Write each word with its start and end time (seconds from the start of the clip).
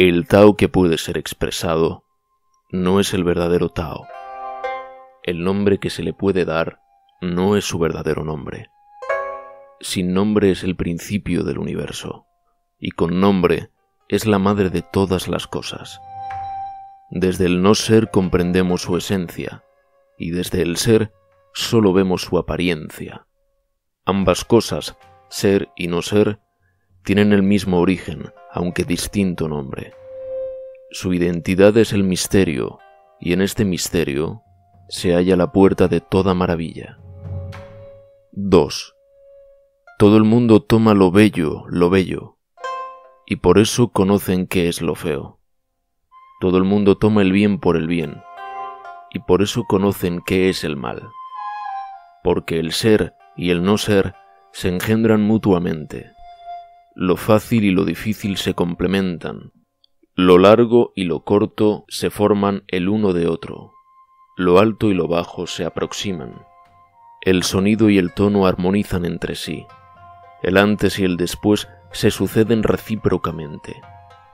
1. 0.00 0.08
El 0.08 0.26
Tao 0.26 0.56
que 0.56 0.70
puede 0.70 0.96
ser 0.96 1.18
expresado 1.18 2.04
no 2.70 3.00
es 3.00 3.12
el 3.12 3.22
verdadero 3.22 3.68
Tao. 3.68 4.06
El 5.22 5.44
nombre 5.44 5.78
que 5.78 5.90
se 5.90 6.02
le 6.02 6.14
puede 6.14 6.46
dar 6.46 6.80
no 7.20 7.54
es 7.54 7.66
su 7.66 7.78
verdadero 7.78 8.24
nombre. 8.24 8.70
Sin 9.80 10.14
nombre 10.14 10.52
es 10.52 10.64
el 10.64 10.74
principio 10.74 11.42
del 11.44 11.58
universo, 11.58 12.24
y 12.78 12.92
con 12.92 13.20
nombre 13.20 13.72
es 14.08 14.24
la 14.24 14.38
madre 14.38 14.70
de 14.70 14.80
todas 14.80 15.28
las 15.28 15.46
cosas. 15.46 16.00
Desde 17.10 17.44
el 17.44 17.60
no 17.60 17.74
ser 17.74 18.10
comprendemos 18.10 18.80
su 18.80 18.96
esencia, 18.96 19.64
y 20.18 20.30
desde 20.30 20.62
el 20.62 20.78
ser 20.78 21.12
solo 21.52 21.92
vemos 21.92 22.22
su 22.22 22.38
apariencia. 22.38 23.26
Ambas 24.06 24.46
cosas, 24.46 24.96
ser 25.28 25.68
y 25.76 25.88
no 25.88 26.00
ser, 26.00 26.40
tienen 27.02 27.32
el 27.32 27.42
mismo 27.42 27.80
origen, 27.80 28.32
aunque 28.52 28.84
distinto 28.84 29.48
nombre. 29.48 29.94
Su 30.90 31.14
identidad 31.14 31.76
es 31.76 31.92
el 31.92 32.04
misterio, 32.04 32.78
y 33.20 33.32
en 33.32 33.42
este 33.42 33.64
misterio 33.64 34.42
se 34.88 35.14
halla 35.14 35.36
la 35.36 35.52
puerta 35.52 35.88
de 35.88 36.00
toda 36.00 36.34
maravilla. 36.34 36.98
2. 38.32 38.94
Todo 39.98 40.16
el 40.16 40.24
mundo 40.24 40.62
toma 40.62 40.94
lo 40.94 41.10
bello, 41.10 41.64
lo 41.68 41.90
bello, 41.90 42.38
y 43.26 43.36
por 43.36 43.58
eso 43.58 43.88
conocen 43.88 44.46
qué 44.46 44.68
es 44.68 44.82
lo 44.82 44.94
feo. 44.94 45.38
Todo 46.40 46.58
el 46.58 46.64
mundo 46.64 46.96
toma 46.96 47.22
el 47.22 47.32
bien 47.32 47.60
por 47.60 47.76
el 47.76 47.86
bien, 47.86 48.22
y 49.10 49.20
por 49.20 49.42
eso 49.42 49.64
conocen 49.68 50.20
qué 50.26 50.48
es 50.48 50.64
el 50.64 50.76
mal. 50.76 51.08
Porque 52.24 52.58
el 52.58 52.72
ser 52.72 53.14
y 53.36 53.50
el 53.50 53.62
no 53.62 53.78
ser 53.78 54.14
se 54.52 54.68
engendran 54.68 55.22
mutuamente. 55.22 56.12
Lo 57.02 57.16
fácil 57.16 57.64
y 57.64 57.70
lo 57.70 57.86
difícil 57.86 58.36
se 58.36 58.52
complementan. 58.52 59.52
Lo 60.16 60.36
largo 60.36 60.92
y 60.94 61.04
lo 61.04 61.24
corto 61.24 61.86
se 61.88 62.10
forman 62.10 62.64
el 62.68 62.90
uno 62.90 63.14
de 63.14 63.26
otro. 63.26 63.72
Lo 64.36 64.58
alto 64.58 64.90
y 64.90 64.92
lo 64.92 65.08
bajo 65.08 65.46
se 65.46 65.64
aproximan. 65.64 66.44
El 67.22 67.42
sonido 67.42 67.88
y 67.88 67.96
el 67.96 68.12
tono 68.12 68.46
armonizan 68.46 69.06
entre 69.06 69.34
sí. 69.34 69.64
El 70.42 70.58
antes 70.58 70.98
y 70.98 71.04
el 71.04 71.16
después 71.16 71.68
se 71.90 72.10
suceden 72.10 72.62
recíprocamente. 72.62 73.80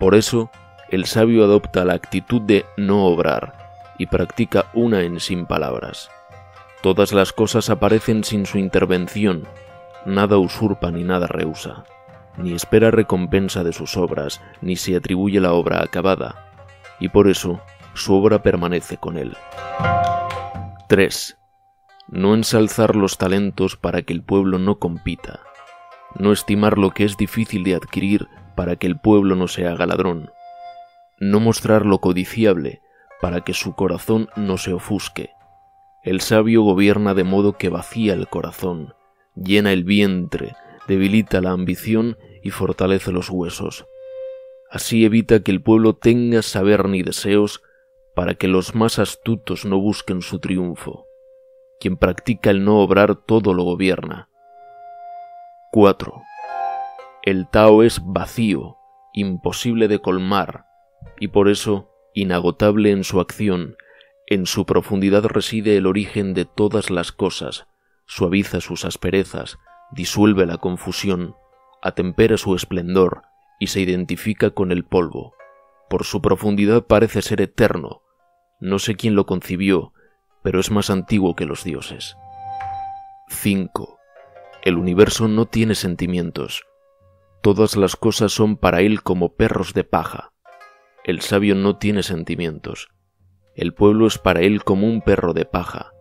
Por 0.01 0.17
eso, 0.17 0.51
el 0.91 1.05
sabio 1.05 1.45
adopta 1.45 1.85
la 1.85 1.95
actitud 1.95 2.43
de 2.43 2.67
no 2.77 3.05
obrar 3.05 3.95
y 3.97 4.07
practica 4.07 4.73
una 4.75 5.03
en 5.03 5.21
sin 5.21 5.47
palabras. 5.47 6.11
Todas 6.83 7.13
las 7.13 7.33
cosas 7.33 7.71
aparecen 7.71 8.25
sin 8.25 8.45
su 8.45 8.59
intervención, 8.59 9.45
nada 10.05 10.37
usurpa 10.39 10.91
ni 10.91 11.05
nada 11.05 11.29
rehúsa 11.29 11.85
ni 12.37 12.53
espera 12.53 12.91
recompensa 12.91 13.65
de 13.65 13.73
sus 13.73 13.97
obras, 13.97 14.41
ni 14.61 14.77
se 14.77 14.97
atribuye 14.97 15.41
la 15.41 15.53
obra 15.53 15.83
acabada, 15.83 16.53
y 17.01 17.09
por 17.09 17.29
eso 17.29 17.61
su 17.95 18.15
obra 18.15 18.43
permanece 18.43 18.97
con 18.97 19.17
él. 19.17 19.37
3. 20.89 21.39
No 22.09 22.35
ensalzar 22.35 22.95
los 22.95 23.19
talentos 23.19 23.77
para 23.77 24.03
que 24.03 24.13
el 24.13 24.23
pueblo 24.23 24.59
no 24.59 24.79
compita, 24.79 25.41
no 26.19 26.33
estimar 26.33 26.79
lo 26.79 26.91
que 26.91 27.05
es 27.05 27.17
difícil 27.17 27.65
de 27.65 27.75
adquirir 27.75 28.29
para 28.55 28.77
que 28.77 28.87
el 28.87 28.99
pueblo 28.99 29.35
no 29.35 29.49
se 29.49 29.67
haga 29.67 29.87
ladrón, 29.87 30.31
no 31.19 31.41
mostrar 31.41 31.87
lo 31.87 32.01
codiciable 32.01 32.81
para 33.21 33.41
que 33.41 33.55
su 33.55 33.75
corazón 33.75 34.29
no 34.37 34.59
se 34.59 34.73
ofusque. 34.73 35.31
El 36.03 36.21
sabio 36.21 36.63
gobierna 36.63 37.15
de 37.15 37.25
modo 37.25 37.57
que 37.57 37.69
vacía 37.69 38.15
el 38.15 38.29
corazón, 38.29 38.95
llena 39.35 39.73
el 39.73 39.85
vientre, 39.85 40.55
debilita 40.87 41.41
la 41.41 41.51
ambición 41.51 42.17
y 42.47 42.51
fortalece 42.51 43.11
los 43.11 43.29
huesos. 43.29 43.87
Así 44.71 45.05
evita 45.05 45.43
que 45.43 45.51
el 45.51 45.61
pueblo 45.63 45.97
tenga 45.97 46.43
saber 46.43 46.89
ni 46.89 47.03
deseos 47.03 47.61
para 48.15 48.35
que 48.35 48.47
los 48.47 48.77
más 48.77 49.01
astutos 49.01 49.65
no 49.65 49.81
busquen 49.81 50.23
su 50.23 50.39
triunfo. 50.39 51.09
Quien 51.81 51.97
practica 51.97 52.51
el 52.51 52.65
no 52.65 52.79
obrar 52.79 53.17
todo 53.17 53.53
lo 53.53 53.65
gobierna. 53.65 54.29
4. 55.73 56.23
El 57.25 57.49
Tao 57.49 57.83
es 57.83 58.01
vacío, 58.05 58.77
imposible 59.13 59.89
de 59.89 59.99
colmar, 59.99 60.67
y 61.19 61.29
por 61.29 61.49
eso 61.49 61.91
inagotable 62.15 62.93
en 62.93 63.03
su 63.03 63.19
acción, 63.19 63.77
en 64.29 64.47
su 64.47 64.67
profundidad 64.67 65.25
reside 65.25 65.77
el 65.77 65.87
origen 65.87 66.33
de 66.33 66.45
todas 66.45 66.91
las 66.91 67.11
cosas, 67.11 67.67
suaviza 68.07 68.61
sus 68.61 68.85
asperezas, 68.85 69.59
disuelve 69.91 70.47
la 70.47 70.59
confusión, 70.59 71.35
atempera 71.83 72.37
su 72.37 72.55
esplendor 72.55 73.23
y 73.59 73.69
se 73.69 73.81
identifica 73.81 74.51
con 74.51 74.73
el 74.73 74.85
polvo. 74.85 75.35
Por 75.89 76.05
su 76.05 76.21
profundidad 76.21 76.87
parece 76.87 77.23
ser 77.23 77.41
eterno. 77.41 78.03
No 78.61 78.79
sé 78.79 78.97
quién 78.97 79.15
lo 79.15 79.27
concibió, 79.27 79.93
pero 80.43 80.61
es 80.61 80.71
más 80.71 80.91
antiguo 80.91 81.37
que 81.37 81.47
los 81.47 81.65
dioses. 81.65 82.17
5. 83.29 83.99
El 84.65 84.79
universo 84.79 85.29
no 85.29 85.47
tiene 85.47 85.75
sentimientos. 85.75 86.65
Todas 87.43 87.77
las 87.77 87.97
cosas 87.97 88.33
son 88.33 88.57
para 88.57 88.81
él 88.81 89.03
como 89.03 89.35
perros 89.35 89.75
de 89.75 89.85
paja. 89.85 90.33
El 91.05 91.21
sabio 91.21 91.55
no 91.55 91.79
tiene 91.79 92.03
sentimientos. 92.03 92.89
El 93.55 93.75
pueblo 93.75 94.07
es 94.07 94.19
para 94.19 94.41
él 94.41 94.65
como 94.65 94.87
un 94.87 95.03
perro 95.03 95.33
de 95.33 95.45
paja. 95.45 95.93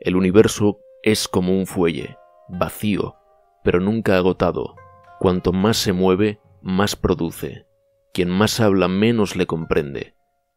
El 0.00 0.16
universo 0.16 0.80
es 1.02 1.28
como 1.28 1.56
un 1.56 1.66
fuelle, 1.66 2.16
vacío, 2.48 3.16
pero 3.62 3.80
nunca 3.80 4.16
agotado. 4.16 4.74
Cuanto 5.20 5.52
más 5.52 5.76
se 5.76 5.92
mueve, 5.92 6.40
más 6.62 6.96
produce. 6.96 7.66
Quien 8.14 8.30
más 8.30 8.58
habla 8.58 8.88
menos 8.88 9.36
le 9.36 9.46
comprende. 9.46 10.14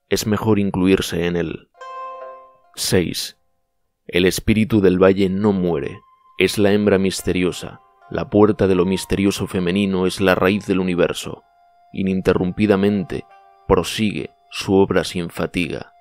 Es 0.07 0.25
mejor 0.25 0.57
incluirse 0.57 1.25
en 1.25 1.35
él. 1.35 1.68
6. 2.75 3.38
El 4.07 4.24
espíritu 4.24 4.79
del 4.79 5.03
valle 5.03 5.28
no 5.28 5.51
muere, 5.51 6.00
es 6.38 6.57
la 6.57 6.72
hembra 6.72 6.97
misteriosa, 6.97 7.81
la 8.09 8.29
puerta 8.29 8.68
de 8.68 8.75
lo 8.75 8.85
misterioso 8.85 9.47
femenino 9.47 10.07
es 10.07 10.22
la 10.22 10.34
raíz 10.34 10.66
del 10.66 10.80
universo. 10.80 11.44
Ininterrumpidamente 11.91 13.25
prosigue 13.68 14.30
su 14.50 14.75
obra 14.75 15.03
sin 15.03 15.30
fatiga. 15.30 15.91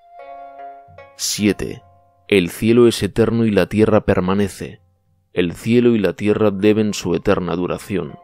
7. 1.16 1.82
El 2.28 2.48
cielo 2.48 2.86
es 2.86 3.02
eterno 3.02 3.44
y 3.44 3.50
la 3.50 3.66
tierra 3.66 4.02
permanece, 4.02 4.82
el 5.32 5.52
cielo 5.52 5.96
y 5.96 5.98
la 5.98 6.12
tierra 6.12 6.52
deben 6.52 6.94
su 6.94 7.16
eterna 7.16 7.56
duración, 7.56 8.18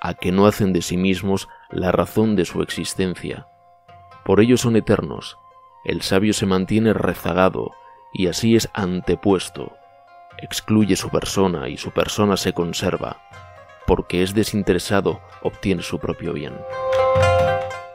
a 0.00 0.14
que 0.14 0.32
no 0.32 0.46
hacen 0.46 0.72
de 0.72 0.82
sí 0.82 0.96
mismos 0.96 1.48
la 1.70 1.92
razón 1.92 2.36
de 2.36 2.44
su 2.44 2.62
existencia. 2.62 3.46
Por 4.24 4.40
ello 4.40 4.56
son 4.56 4.76
eternos, 4.76 5.38
el 5.84 6.02
sabio 6.02 6.32
se 6.32 6.46
mantiene 6.46 6.92
rezagado 6.92 7.72
y 8.12 8.26
así 8.26 8.56
es 8.56 8.68
antepuesto, 8.74 9.72
excluye 10.38 10.96
su 10.96 11.10
persona 11.10 11.68
y 11.68 11.76
su 11.76 11.90
persona 11.90 12.36
se 12.36 12.52
conserva, 12.52 13.22
porque 13.86 14.22
es 14.22 14.34
desinteresado, 14.34 15.20
obtiene 15.42 15.82
su 15.82 15.98
propio 15.98 16.32
bien. 16.32 16.54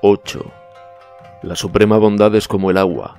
8. 0.02 0.44
La 1.44 1.56
suprema 1.56 1.98
bondad 1.98 2.34
es 2.36 2.48
como 2.48 2.72
el 2.72 2.78
agua, 2.78 3.18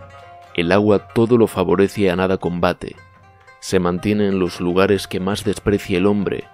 el 0.55 0.73
agua 0.73 1.09
todo 1.09 1.37
lo 1.37 1.47
favorece 1.47 2.03
y 2.03 2.09
a 2.09 2.17
nada 2.17 2.39
combate, 2.39 2.97
se 3.61 3.81
mantiene 3.81 4.29
en 4.29 4.39
los 4.39 4.61
lugares 4.61 5.09
que 5.09 5.21
más 5.21 5.45
desprecia 5.45 5.99
el 5.99 6.07
hombre 6.07 6.45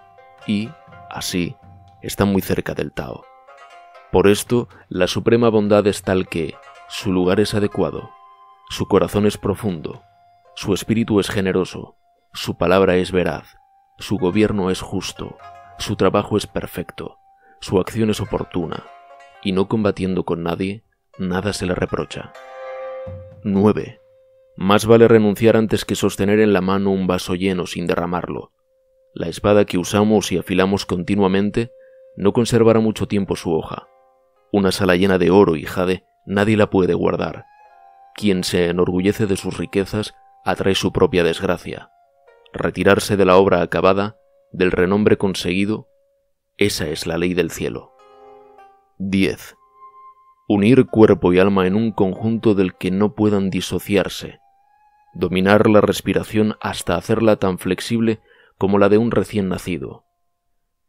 y, 0.47 0.71
así, 1.11 1.57
está 2.03 2.25
muy 2.25 2.43
cerca 2.43 2.75
del 2.75 2.92
Tao. 2.92 3.25
Por 4.13 4.28
esto, 4.28 4.69
la 4.89 5.07
suprema 5.07 5.48
bondad 5.48 5.86
es 5.86 6.03
tal 6.03 6.28
que 6.28 6.54
su 6.89 7.13
lugar 7.13 7.41
es 7.41 7.54
adecuado, 7.54 8.10
su 8.69 8.86
corazón 8.86 9.27
es 9.27 9.39
profundo, 9.39 10.03
su 10.57 10.75
espíritu 10.75 11.21
es 11.21 11.30
generoso, 11.30 11.97
su 12.33 12.57
palabra 12.57 12.97
es 12.97 13.13
veraz, 13.13 13.57
su 13.98 14.16
gobierno 14.16 14.71
es 14.71 14.80
justo, 14.80 15.36
su 15.78 15.97
trabajo 15.97 16.36
es 16.36 16.47
perfecto, 16.47 17.19
su 17.60 17.78
acción 17.78 18.10
es 18.10 18.21
oportuna, 18.21 18.84
y 19.42 19.53
no 19.53 19.69
combatiendo 19.69 20.25
con 20.25 20.42
nadie, 20.42 20.84
nada 21.19 21.53
se 21.53 21.66
le 21.66 21.75
reprocha. 21.75 22.33
9. 23.45 24.01
Más 24.57 24.86
vale 24.86 25.09
renunciar 25.09 25.57
antes 25.57 25.84
que 25.84 25.95
sostener 25.95 26.41
en 26.41 26.53
la 26.53 26.60
mano 26.60 26.91
un 26.91 27.07
vaso 27.07 27.34
lleno 27.34 27.66
sin 27.66 27.86
derramarlo. 27.86 28.53
La 29.15 29.28
espada 29.28 29.65
que 29.65 29.78
usamos 29.78 30.33
y 30.33 30.39
afilamos 30.39 30.84
continuamente 30.84 31.72
no 32.16 32.33
conservará 32.33 32.80
mucho 32.80 33.07
tiempo 33.07 33.36
su 33.36 33.53
hoja. 33.53 33.89
Una 34.53 34.72
sala 34.72 34.97
llena 34.97 35.18
de 35.18 35.30
oro 35.30 35.57
y 35.57 35.65
jade 35.65 36.04
nadie 36.27 36.57
la 36.57 36.71
puede 36.71 36.95
guardar. 36.95 37.47
Quien 38.15 38.45
se 38.45 38.68
enorgullece 38.68 39.27
de 39.27 39.36
sus 39.36 39.57
riquezas 39.57 40.15
atrae 40.45 40.74
su 40.74 40.92
propia 40.92 41.24
desgracia. 41.24 41.91
Retirarse 42.53 43.16
de 43.16 43.24
la 43.24 43.36
obra 43.36 43.62
acabada, 43.62 44.16
del 44.53 44.72
renombre 44.72 45.16
conseguido, 45.16 45.89
esa 46.59 46.89
es 46.89 47.07
la 47.07 47.16
ley 47.16 47.34
del 47.34 47.51
cielo. 47.51 47.92
10. 48.98 49.56
Unir 50.48 50.86
cuerpo 50.86 51.33
y 51.33 51.39
alma 51.39 51.66
en 51.66 51.77
un 51.77 51.92
conjunto 51.92 52.54
del 52.54 52.74
que 52.74 52.91
no 52.91 53.15
puedan 53.15 53.51
disociarse, 53.51 54.41
dominar 55.15 55.71
la 55.71 55.80
respiración 55.80 56.56
hasta 56.60 56.97
hacerla 56.97 57.36
tan 57.36 57.59
flexible 57.59 58.21
como 58.59 58.78
la 58.78 58.89
de 58.89 58.98
un 58.98 59.10
recién 59.10 59.48
nacido, 59.48 60.04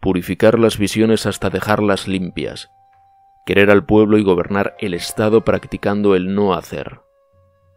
purificar 0.01 0.59
las 0.59 0.77
visiones 0.77 1.25
hasta 1.25 1.49
dejarlas 1.49 2.07
limpias, 2.07 2.71
querer 3.45 3.69
al 3.69 3.85
pueblo 3.85 4.17
y 4.17 4.23
gobernar 4.23 4.75
el 4.79 4.93
Estado 4.93 5.45
practicando 5.45 6.15
el 6.15 6.33
no 6.33 6.53
hacer, 6.53 7.01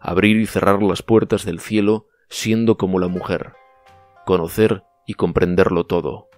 abrir 0.01 0.39
y 0.39 0.47
cerrar 0.47 0.83
las 0.83 1.03
puertas 1.03 1.45
del 1.45 1.61
cielo 1.61 2.07
siendo 2.29 2.77
como 2.77 2.99
la 2.99 3.09
mujer, 3.09 3.53
conocer 4.25 4.83
y 5.07 5.15
comprenderlo 5.15 5.85
todo, 5.85 6.29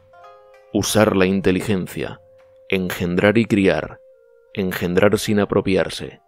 usar 0.73 1.17
la 1.17 1.27
inteligencia, 1.27 2.21
engendrar 2.69 3.39
y 3.39 3.47
criar, 3.47 4.01
engendrar 4.55 5.19
sin 5.19 5.39
apropiarse, 5.39 6.21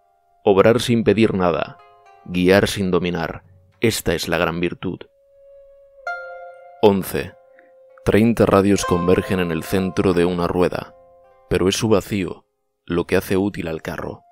obrar 0.44 0.81
sin 0.81 1.02
pedir 1.02 1.34
nada, 1.34 1.78
guiar 2.25 2.69
sin 2.69 2.90
dominar, 2.90 3.43
esta 3.81 4.14
es 4.14 4.28
la 4.28 4.38
gran 4.38 4.60
virtud. 4.60 5.00
11. 6.82 7.38
Treinta 8.08 8.46
radios 8.46 8.87
convergen 8.87 9.38
en 9.38 9.50
el 9.50 9.62
centro 9.62 10.14
de 10.14 10.25
una 10.25 10.46
rueda, 10.49 10.94
pero 11.50 11.69
es 11.69 11.76
su 11.76 11.90
vacío 11.90 12.46
lo 12.87 13.06
que 13.06 13.16
hace 13.19 13.37
útil 13.37 13.69
al 13.69 13.82
carro. 13.82 14.22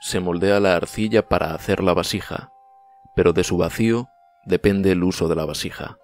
Se 0.00 0.18
moldea 0.18 0.60
la 0.60 0.76
arcilla 0.76 1.28
para 1.28 1.52
hacer 1.52 1.84
la 1.84 1.92
vasija, 1.92 2.50
pero 3.14 3.34
de 3.34 3.44
su 3.44 3.58
vacío 3.58 4.08
depende 4.46 4.92
el 4.92 5.04
uso 5.04 5.28
de 5.28 5.36
la 5.36 5.44
vasija. 5.44 5.98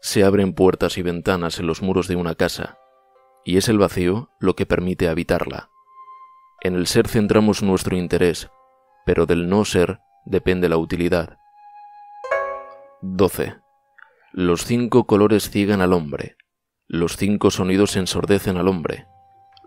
Se 0.00 0.24
abren 0.24 0.54
puertas 0.54 0.96
y 0.96 1.02
ventanas 1.02 1.58
en 1.58 1.66
los 1.66 1.82
muros 1.82 2.08
de 2.08 2.16
una 2.16 2.34
casa, 2.34 2.78
y 3.44 3.58
es 3.58 3.68
el 3.68 3.76
vacío 3.76 4.30
lo 4.38 4.56
que 4.56 4.64
permite 4.64 5.10
habitarla. 5.10 5.68
En 6.62 6.76
el 6.76 6.86
ser 6.86 7.08
centramos 7.08 7.62
nuestro 7.62 7.94
interés, 7.94 8.48
pero 9.04 9.26
del 9.26 9.50
no 9.50 9.66
ser 9.66 10.00
depende 10.24 10.70
la 10.70 10.78
utilidad. 10.78 11.36
12. 13.02 13.61
Los 14.34 14.64
cinco 14.64 15.04
colores 15.04 15.50
ciegan 15.50 15.82
al 15.82 15.92
hombre, 15.92 16.36
los 16.88 17.18
cinco 17.18 17.50
sonidos 17.50 17.96
ensordecen 17.96 18.56
al 18.56 18.66
hombre, 18.66 19.06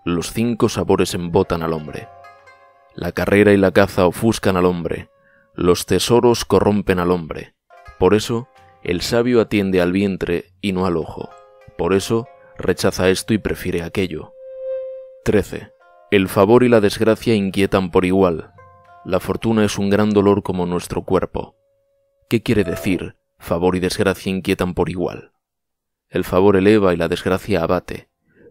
los 0.06 0.32
cinco 0.32 0.70
sabores 0.70 1.14
embotan 1.14 1.62
al 1.62 1.72
hombre. 1.72 2.10
La 2.96 3.12
carrera 3.12 3.54
y 3.54 3.58
la 3.58 3.72
caza 3.72 4.08
ofuscan 4.08 4.58
al 4.58 4.66
hombre, 4.66 5.12
los 5.54 5.86
tesoros 5.86 6.46
corrompen 6.46 6.98
al 6.98 7.12
hombre. 7.12 7.54
Por 8.00 8.16
eso, 8.16 8.48
el 8.82 9.02
sabio 9.02 9.40
atiende 9.40 9.82
al 9.82 9.92
vientre 9.92 10.46
y 10.62 10.72
no 10.72 10.88
al 10.88 10.98
ojo. 10.98 11.30
Por 11.78 11.94
eso, 11.94 12.28
rechaza 12.58 13.10
esto 13.10 13.36
y 13.36 13.38
prefiere 13.38 13.84
aquello. 13.84 14.34
13. 15.26 15.74
El 16.10 16.28
favor 16.28 16.64
y 16.64 16.70
la 16.70 16.82
desgracia 16.82 17.36
inquietan 17.36 17.92
por 17.92 18.04
igual. 18.04 18.52
La 19.06 19.20
fortuna 19.20 19.64
es 19.64 19.78
un 19.78 19.92
gran 19.92 20.10
dolor 20.10 20.42
como 20.42 20.66
nuestro 20.66 21.04
cuerpo. 21.04 21.56
¿Qué 22.30 22.42
quiere 22.42 22.64
decir? 22.64 23.16
Favor 23.38 23.76
y 23.76 23.80
desgracia 23.80 24.32
inquietan 24.32 24.74
por 24.74 24.90
igual. 24.90 25.32
El 26.10 26.24
favor 26.24 26.56
eleva 26.56 26.94
y 26.94 26.98
la 26.98 27.08
desgracia 27.08 27.64
abate. 27.64 28.10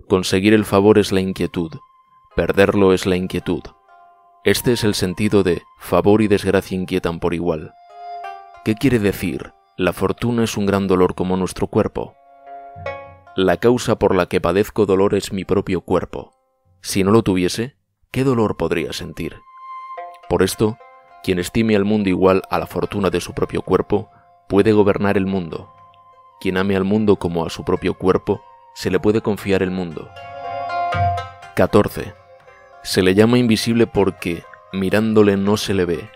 Conseguir 0.08 0.54
el 0.54 0.64
favor 0.64 0.98
es 0.98 1.12
la 1.12 1.20
inquietud, 1.20 1.72
perderlo 2.36 2.92
es 2.92 3.06
la 3.06 3.16
inquietud. 3.16 3.62
Este 4.44 4.72
es 4.72 4.84
el 4.84 4.94
sentido 4.94 5.42
de 5.42 5.62
favor 5.78 6.20
y 6.20 6.28
desgracia 6.28 6.76
inquietan 6.76 7.19
por 7.19 7.32
igual. 7.32 7.72
¿Qué 8.64 8.75
quiere 8.75 8.98
decir? 8.98 9.52
La 9.76 9.92
fortuna 9.92 10.44
es 10.44 10.56
un 10.56 10.66
gran 10.66 10.87
dolor 10.87 11.14
como 11.14 11.37
nuestro 11.37 11.66
cuerpo. 11.66 12.14
La 13.37 13.56
causa 13.56 13.98
por 13.98 14.14
la 14.14 14.26
que 14.26 14.40
padezco 14.40 14.87
dolor 14.87 15.14
es 15.14 15.32
mi 15.32 15.44
propio 15.44 15.80
cuerpo. 15.80 16.34
Si 16.80 17.02
no 17.02 17.10
lo 17.10 17.22
tuviese, 17.22 17.76
¿qué 18.10 18.22
dolor 18.22 18.56
podría 18.56 18.92
sentir? 18.92 19.37
Por 20.28 20.42
esto, 20.42 20.76
quien 21.22 21.38
estime 21.38 21.75
al 21.75 21.84
mundo 21.84 22.10
igual 22.10 22.42
a 22.50 22.58
la 22.58 22.66
fortuna 22.66 23.10
de 23.10 23.20
su 23.20 23.32
propio 23.32 23.62
cuerpo, 23.62 24.10
puede 24.49 24.73
gobernar 24.73 25.17
el 25.17 25.26
mundo. 25.26 25.73
Quien 26.41 26.56
ame 26.56 26.76
al 26.76 26.85
mundo 26.85 27.17
como 27.17 27.44
a 27.46 27.50
su 27.50 27.64
propio 27.64 27.94
cuerpo, 27.94 28.43
se 28.75 28.91
le 28.91 29.00
puede 29.00 29.20
confiar 29.20 29.62
el 29.62 29.70
mundo. 29.70 30.08
14. 31.55 32.12
Se 32.82 33.02
le 33.02 33.14
llama 33.14 33.38
invisible 33.38 33.87
porque 33.87 34.43
mirándole 34.73 35.37
no 35.37 35.56
se 35.56 35.75
le 35.75 35.85
ve. 35.85 36.11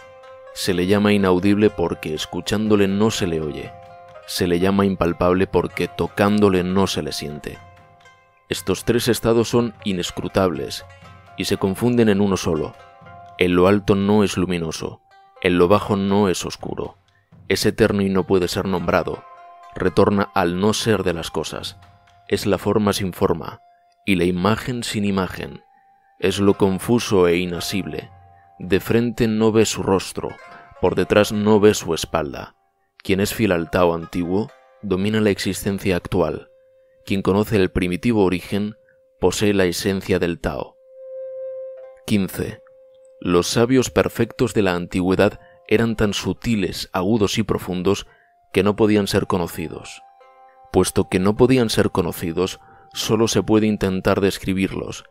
Se 0.55 0.75
le 0.75 0.87
llama 0.87 1.13
inaudible 1.13 1.71
porque 1.71 2.15
escuchándole 2.15 2.89
no 2.89 3.11
se 3.11 3.27
le 3.27 3.41
oye. 3.41 3.73
Se 4.27 4.47
le 4.47 4.59
llama 4.59 4.85
impalpable 4.85 5.47
porque 5.47 5.89
tocándole 5.89 6.65
no 6.65 6.87
se 6.87 7.03
le 7.03 7.13
siente. 7.13 7.59
Estos 8.49 8.85
tres 8.85 9.09
estados 9.09 9.49
son 9.49 9.75
inescrutables 9.85 10.85
y 11.37 11.45
se 11.45 11.57
confunden 11.57 12.09
en 12.09 12.21
uno 12.21 12.37
solo. 12.37 12.75
En 13.39 13.55
lo 13.55 13.69
alto 13.69 13.95
no 13.95 14.25
es 14.25 14.37
luminoso, 14.37 15.01
en 15.41 15.59
lo 15.59 15.69
bajo 15.69 15.97
no 15.97 16.29
es 16.29 16.45
oscuro, 16.45 16.97
es 17.49 17.65
eterno 17.67 18.03
y 18.03 18.09
no 18.09 18.27
puede 18.27 18.49
ser 18.49 18.67
nombrado, 18.67 19.25
retorna 19.75 20.31
al 20.35 20.61
no 20.61 20.73
ser 20.75 21.03
de 21.03 21.15
las 21.15 21.31
cosas, 21.31 21.79
es 22.29 22.47
la 22.47 22.59
forma 22.59 22.93
sin 22.93 23.13
forma, 23.13 23.61
y 24.05 24.17
la 24.17 24.25
imagen 24.25 24.83
sin 24.83 25.05
imagen, 25.05 25.63
es 26.19 26.41
lo 26.41 26.55
confuso 26.55 27.29
e 27.29 27.39
inasible, 27.39 28.11
de 28.59 28.81
frente 28.81 29.29
no 29.29 29.53
ve 29.53 29.65
su 29.65 29.83
rostro, 29.83 30.31
por 30.81 30.95
detrás 30.95 31.33
no 31.33 31.61
ve 31.61 31.75
su 31.75 31.95
espalda. 31.95 32.57
Quien 33.03 33.21
es 33.21 33.33
fiel 33.33 33.53
al 33.53 33.71
Tao 33.71 33.95
antiguo, 33.95 34.51
domina 34.83 35.21
la 35.21 35.31
existencia 35.31 35.97
actual. 35.97 36.51
Quien 37.07 37.23
conoce 37.23 37.57
el 37.57 37.71
primitivo 37.71 38.25
origen, 38.25 38.77
posee 39.21 39.55
la 39.55 39.65
esencia 39.65 40.19
del 40.19 40.41
Tao. 40.41 40.77
15. 42.07 42.63
Los 43.21 43.47
sabios 43.47 43.91
perfectos 43.91 44.55
de 44.55 44.63
la 44.63 44.75
antigüedad 44.75 45.41
eran 45.69 45.95
tan 45.95 46.15
sutiles, 46.15 46.89
agudos 46.93 47.39
y 47.39 47.43
profundos 47.43 48.07
que 48.53 48.63
no 48.63 48.75
podían 48.75 49.07
ser 49.07 49.27
conocidos. 49.27 50.03
Puesto 50.73 51.09
que 51.09 51.19
no 51.19 51.37
podían 51.37 51.71
ser 51.71 51.91
conocidos, 51.91 52.59
solo 52.93 53.29
se 53.29 53.43
puede 53.43 53.67
intentar 53.67 54.21
describirlos. 54.21 55.05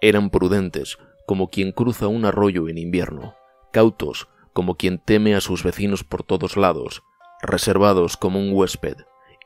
Eran 0.00 0.30
prudentes, 0.30 0.98
como 1.26 1.48
quien 1.50 1.72
cruza 1.72 2.08
un 2.08 2.24
arroyo 2.24 2.68
en 2.68 2.78
invierno, 2.78 3.34
cautos, 3.72 4.28
como 4.52 4.76
quien 4.76 4.98
teme 4.98 5.34
a 5.34 5.40
sus 5.40 5.62
vecinos 5.62 6.02
por 6.02 6.22
todos 6.22 6.56
lados, 6.56 7.02
reservados 7.42 8.16
como 8.16 8.40
un 8.40 8.52
huésped, 8.52 8.96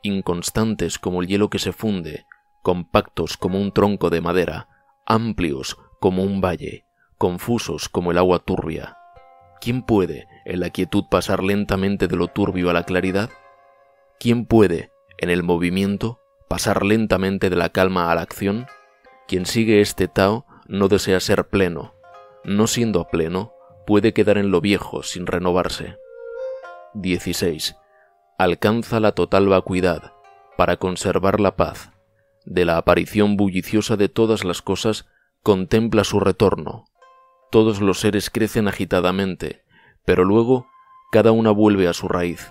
inconstantes 0.02 0.98
como 0.98 1.20
el 1.20 1.28
hielo 1.28 1.50
que 1.50 1.58
se 1.58 1.72
funde, 1.72 2.26
compactos 2.62 3.36
como 3.36 3.60
un 3.60 3.72
tronco 3.72 4.08
de 4.08 4.20
madera, 4.20 4.68
amplios 5.04 5.76
como 6.00 6.22
un 6.22 6.40
valle, 6.40 6.86
confusos 7.18 7.88
como 7.88 8.12
el 8.12 8.18
agua 8.18 8.38
turbia. 8.38 8.96
¿Quién 9.64 9.80
puede, 9.80 10.28
en 10.44 10.60
la 10.60 10.68
quietud, 10.68 11.04
pasar 11.10 11.42
lentamente 11.42 12.06
de 12.06 12.16
lo 12.16 12.28
turbio 12.28 12.68
a 12.68 12.74
la 12.74 12.82
claridad? 12.82 13.30
¿Quién 14.20 14.44
puede, 14.44 14.90
en 15.16 15.30
el 15.30 15.42
movimiento, 15.42 16.20
pasar 16.50 16.84
lentamente 16.84 17.48
de 17.48 17.56
la 17.56 17.70
calma 17.70 18.12
a 18.12 18.14
la 18.14 18.20
acción? 18.20 18.66
Quien 19.26 19.46
sigue 19.46 19.80
este 19.80 20.06
Tao 20.06 20.44
no 20.68 20.88
desea 20.88 21.18
ser 21.18 21.48
pleno. 21.48 21.94
No 22.44 22.66
siendo 22.66 23.08
pleno, 23.08 23.54
puede 23.86 24.12
quedar 24.12 24.36
en 24.36 24.50
lo 24.50 24.60
viejo 24.60 25.02
sin 25.02 25.26
renovarse. 25.26 25.96
16. 26.92 27.74
Alcanza 28.36 29.00
la 29.00 29.12
total 29.12 29.48
vacuidad 29.48 30.12
para 30.58 30.76
conservar 30.76 31.40
la 31.40 31.56
paz. 31.56 31.90
De 32.44 32.66
la 32.66 32.76
aparición 32.76 33.38
bulliciosa 33.38 33.96
de 33.96 34.10
todas 34.10 34.44
las 34.44 34.60
cosas 34.60 35.06
contempla 35.42 36.04
su 36.04 36.20
retorno. 36.20 36.84
Todos 37.54 37.80
los 37.80 38.00
seres 38.00 38.30
crecen 38.30 38.66
agitadamente, 38.66 39.62
pero 40.04 40.24
luego 40.24 40.66
cada 41.12 41.30
una 41.30 41.52
vuelve 41.52 41.86
a 41.86 41.92
su 41.92 42.08
raíz. 42.08 42.50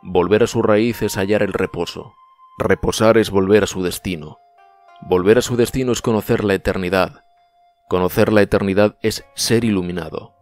Volver 0.00 0.44
a 0.44 0.46
su 0.46 0.62
raíz 0.62 1.02
es 1.02 1.16
hallar 1.16 1.42
el 1.42 1.52
reposo. 1.52 2.14
Reposar 2.56 3.18
es 3.18 3.30
volver 3.30 3.64
a 3.64 3.66
su 3.66 3.82
destino. 3.82 4.38
Volver 5.08 5.38
a 5.38 5.42
su 5.42 5.56
destino 5.56 5.90
es 5.90 6.02
conocer 6.02 6.44
la 6.44 6.54
eternidad. 6.54 7.24
Conocer 7.88 8.32
la 8.32 8.42
eternidad 8.42 8.96
es 9.02 9.24
ser 9.34 9.64
iluminado. 9.64 10.36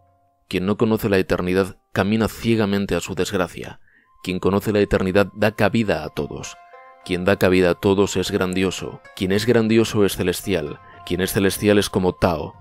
Quien 0.47 0.67
no 0.67 0.77
conoce 0.77 1.09
la 1.09 1.17
eternidad 1.17 1.77
camina 1.91 2.27
ciegamente 2.27 2.93
a 2.93 2.99
su 2.99 3.15
desgracia. 3.15 3.79
Quien 4.21 4.37
conoce 4.37 4.71
la 4.73 4.79
eternidad 4.81 5.29
da 5.33 5.53
cabida 5.53 6.03
a 6.03 6.09
todos. 6.09 6.55
Quien 7.03 7.25
da 7.25 7.37
cabida 7.37 7.71
a 7.71 7.73
todos 7.73 8.15
es 8.17 8.29
grandioso. 8.29 9.01
Quien 9.15 9.31
es 9.31 9.47
grandioso 9.47 10.05
es 10.05 10.17
celestial. 10.17 10.79
Quien 11.03 11.19
es 11.19 11.33
celestial 11.33 11.79
es 11.79 11.89
como 11.89 12.13
Tao. 12.13 12.53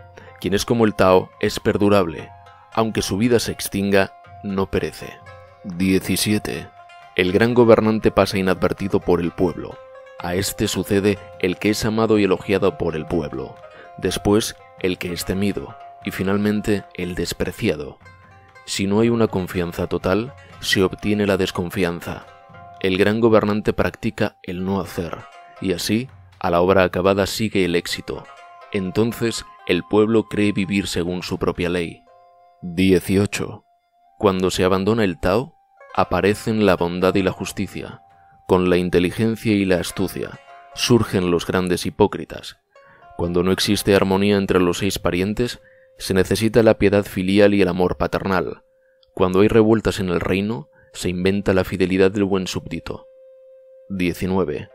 Quien 0.43 0.55
es 0.55 0.65
como 0.65 0.87
el 0.87 0.97
Tao 0.97 1.31
es 1.39 1.61
perdurable. 1.61 2.29
Aunque 2.73 3.01
su 3.01 3.17
vida 3.17 3.39
se 3.39 3.53
extinga, 3.53 4.13
no 4.43 4.69
perece. 4.69 5.17
17. 5.63 6.67
El 7.15 7.31
gran 7.31 7.55
gobernante 7.55 8.11
pasa 8.11 8.39
inadvertido 8.39 8.99
por 8.99 9.21
el 9.21 9.31
pueblo. 9.31 9.79
A 10.19 10.35
este 10.35 10.67
sucede 10.67 11.17
el 11.39 11.59
que 11.59 11.71
es 11.71 11.85
amado 11.85 12.19
y 12.19 12.25
elogiado 12.25 12.77
por 12.77 12.97
el 12.97 13.07
pueblo. 13.07 13.55
Después, 13.99 14.57
el 14.81 14.99
que 14.99 15.13
es 15.13 15.25
temido. 15.25 15.77
Y 16.05 16.11
finalmente, 16.11 16.83
el 16.95 17.15
despreciado. 17.15 18.01
Si 18.65 18.89
no 18.89 18.99
hay 18.99 19.11
una 19.11 19.29
confianza 19.29 19.87
total, 19.87 20.35
se 20.59 20.83
obtiene 20.83 21.25
la 21.25 21.37
desconfianza. 21.37 22.27
El 22.81 22.99
gran 22.99 23.21
gobernante 23.21 23.73
practica 23.73 24.39
el 24.43 24.65
no 24.65 24.81
hacer, 24.81 25.19
y 25.61 25.73
así, 25.73 26.09
a 26.41 26.51
la 26.51 26.61
obra 26.61 26.83
acabada 26.83 27.27
sigue 27.27 27.65
el 27.65 27.77
éxito. 27.77 28.25
Entonces, 28.73 29.45
el 29.67 29.85
pueblo 29.85 30.25
cree 30.25 30.53
vivir 30.53 30.89
según 30.89 31.23
su 31.23 31.39
propia 31.39 31.69
ley. 31.69 32.03
18. 32.63 33.65
Cuando 34.19 34.51
se 34.51 34.65
abandona 34.65 35.05
el 35.05 35.21
Tao, 35.21 35.55
aparecen 35.95 36.67
la 36.67 36.77
bondad 36.77 37.15
y 37.15 37.23
la 37.23 37.31
justicia, 37.31 38.03
con 38.49 38.71
la 38.71 38.77
inteligencia 38.77 39.53
y 39.53 39.65
la 39.65 39.79
astucia, 39.79 40.41
surgen 40.75 41.31
los 41.31 41.47
grandes 41.47 41.87
hipócritas. 41.87 42.59
Cuando 43.17 43.45
no 43.45 43.53
existe 43.53 43.95
armonía 43.95 44.37
entre 44.37 44.59
los 44.59 44.79
seis 44.79 44.99
parientes, 44.99 45.61
se 45.97 46.15
necesita 46.15 46.63
la 46.63 46.79
piedad 46.79 47.05
filial 47.05 47.55
y 47.55 47.63
el 47.63 47.69
amor 47.69 47.99
paternal. 47.99 48.65
Cuando 49.15 49.41
hay 49.41 49.49
revueltas 49.49 50.01
en 50.01 50.09
el 50.09 50.21
reino, 50.21 50.69
se 50.93 51.09
inventa 51.09 51.55
la 51.55 51.65
fidelidad 51.65 52.11
del 52.11 52.25
buen 52.25 52.49
súbdito. 52.49 53.07
19. 53.91 54.71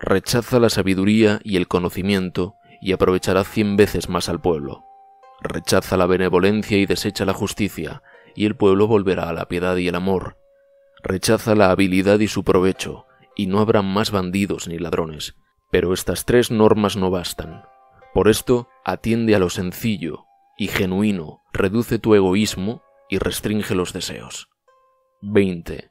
Rechaza 0.00 0.58
la 0.58 0.70
sabiduría 0.70 1.40
y 1.44 1.56
el 1.56 1.68
conocimiento 1.68 2.54
y 2.80 2.92
aprovechará 2.92 3.44
cien 3.44 3.76
veces 3.76 4.08
más 4.08 4.28
al 4.28 4.40
pueblo. 4.40 4.84
Rechaza 5.40 5.96
la 5.96 6.06
benevolencia 6.06 6.78
y 6.78 6.86
desecha 6.86 7.24
la 7.24 7.34
justicia, 7.34 8.02
y 8.34 8.46
el 8.46 8.56
pueblo 8.56 8.86
volverá 8.86 9.28
a 9.28 9.32
la 9.32 9.46
piedad 9.46 9.76
y 9.76 9.88
el 9.88 9.94
amor. 9.94 10.36
Rechaza 11.02 11.54
la 11.54 11.70
habilidad 11.70 12.20
y 12.20 12.28
su 12.28 12.44
provecho, 12.44 13.06
y 13.36 13.46
no 13.46 13.60
habrá 13.60 13.82
más 13.82 14.10
bandidos 14.10 14.68
ni 14.68 14.78
ladrones. 14.78 15.34
Pero 15.70 15.92
estas 15.92 16.24
tres 16.24 16.50
normas 16.50 16.96
no 16.96 17.10
bastan. 17.10 17.62
Por 18.12 18.28
esto, 18.28 18.68
atiende 18.84 19.34
a 19.34 19.38
lo 19.38 19.50
sencillo 19.50 20.26
y 20.60 20.68
genuino, 20.68 21.42
reduce 21.54 21.98
tu 21.98 22.14
egoísmo 22.14 22.82
y 23.08 23.16
restringe 23.16 23.74
los 23.74 23.94
deseos. 23.94 24.50
20. 25.22 25.90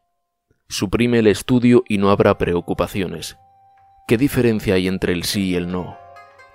Suprime 0.68 1.18
el 1.18 1.28
estudio 1.28 1.84
y 1.88 1.98
no 1.98 2.12
habrá 2.12 2.38
preocupaciones. 2.38 3.38
¿Qué 4.08 4.18
diferencia 4.18 4.76
hay 4.76 4.88
entre 4.88 5.14
el 5.14 5.24
sí 5.24 5.50
y 5.50 5.56
el 5.56 5.72
no? 5.72 5.98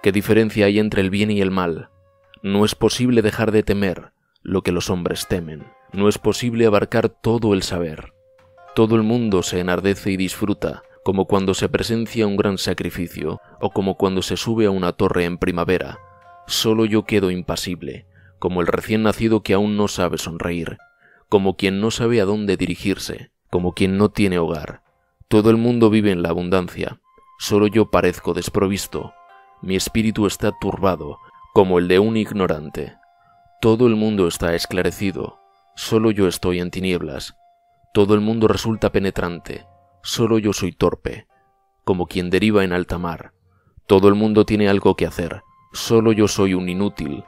¿Qué 0.05 0.13
diferencia 0.13 0.67
hay 0.67 0.81
entre 0.81 1.01
el 1.01 1.09
bien 1.09 1.31
y 1.31 1.41
el 1.41 1.51
mal? 1.51 1.89
No 2.43 2.67
es 2.67 2.75
posible 2.75 3.23
dejar 3.23 3.53
de 3.53 3.63
temer 3.63 4.13
lo 4.43 4.61
que 4.61 4.71
los 4.71 4.91
hombres 4.91 5.29
temen. 5.29 5.65
No 5.95 6.11
es 6.11 6.19
posible 6.19 6.67
abarcar 6.67 7.09
todo 7.09 7.55
el 7.55 7.63
saber. 7.63 8.13
Todo 8.75 8.97
el 8.97 9.03
mundo 9.03 9.43
se 9.43 9.61
enardece 9.61 10.11
y 10.11 10.19
disfruta, 10.19 10.83
como 11.05 11.25
cuando 11.25 11.55
se 11.55 11.71
presencia 11.71 12.27
un 12.27 12.37
gran 12.37 12.59
sacrificio 12.59 13.41
o 13.63 13.71
como 13.71 13.97
cuando 13.97 14.21
se 14.21 14.37
sube 14.37 14.67
a 14.67 14.71
una 14.71 14.93
torre 14.93 15.25
en 15.25 15.39
primavera. 15.39 15.99
Solo 16.47 16.85
yo 16.85 17.07
quedo 17.07 17.31
impasible, 17.31 18.07
como 18.39 18.61
el 18.61 18.67
recién 18.67 19.05
nacido 19.05 19.43
que 19.43 19.55
aún 19.55 19.79
no 19.79 19.89
sabe 19.89 20.19
sonreír, 20.19 20.77
como 21.31 21.57
quien 21.57 21.81
no 21.81 21.91
sabe 21.91 22.21
a 22.21 22.27
dónde 22.27 22.59
dirigirse, 22.59 23.31
como 23.49 23.73
quien 23.73 23.97
no 23.97 24.11
tiene 24.11 24.37
hogar. 24.37 24.83
Todo 25.29 25.49
el 25.49 25.57
mundo 25.57 25.89
vive 25.89 26.11
en 26.11 26.21
la 26.21 26.29
abundancia, 26.29 27.01
solo 27.39 27.69
yo 27.69 27.91
parezco 27.91 28.35
desprovisto. 28.35 29.15
Mi 29.65 29.77
espíritu 29.77 30.27
está 30.27 30.53
turbado, 30.53 31.21
como 31.55 31.79
el 31.79 31.89
de 31.89 31.99
un 31.99 32.19
ignorante. 32.19 32.99
Todo 33.63 33.87
el 33.87 33.97
mundo 33.97 34.29
está 34.29 34.55
esclarecido, 34.55 35.39
solo 35.75 36.11
yo 36.11 36.29
estoy 36.29 36.61
en 36.61 36.71
tinieblas. 36.71 37.35
Todo 37.95 38.13
el 38.13 38.21
mundo 38.21 38.47
resulta 38.47 38.93
penetrante, 38.93 39.65
solo 40.03 40.39
yo 40.39 40.53
soy 40.53 40.73
torpe, 40.73 41.27
como 41.83 42.07
quien 42.07 42.29
deriva 42.29 42.63
en 42.63 42.75
alta 42.75 42.99
mar. 42.99 43.33
Todo 43.87 44.09
el 44.09 44.15
mundo 44.15 44.45
tiene 44.45 44.69
algo 44.69 44.97
que 44.97 45.07
hacer, 45.07 45.41
solo 45.73 46.13
yo 46.13 46.29
soy 46.29 46.53
un 46.53 46.69
inútil, 46.69 47.25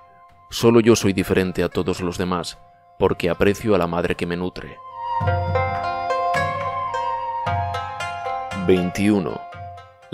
solo 0.51 0.81
yo 0.81 0.95
soy 0.95 1.15
diferente 1.15 1.63
a 1.63 1.71
todos 1.71 2.03
los 2.03 2.19
demás, 2.19 2.59
porque 2.99 3.31
aprecio 3.31 3.75
a 3.75 3.79
la 3.79 3.87
madre 3.87 4.15
que 4.15 4.27
me 4.27 4.37
nutre. 4.37 4.77
21. 8.67 9.46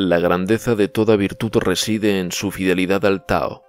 La 0.05 0.19
grandeza 0.19 0.75
de 0.75 0.89
toda 0.89 1.15
virtud 1.15 1.53
reside 1.59 2.19
en 2.19 2.33
su 2.33 2.51
fidelidad 2.51 3.07
al 3.07 3.25
Tao. 3.25 3.63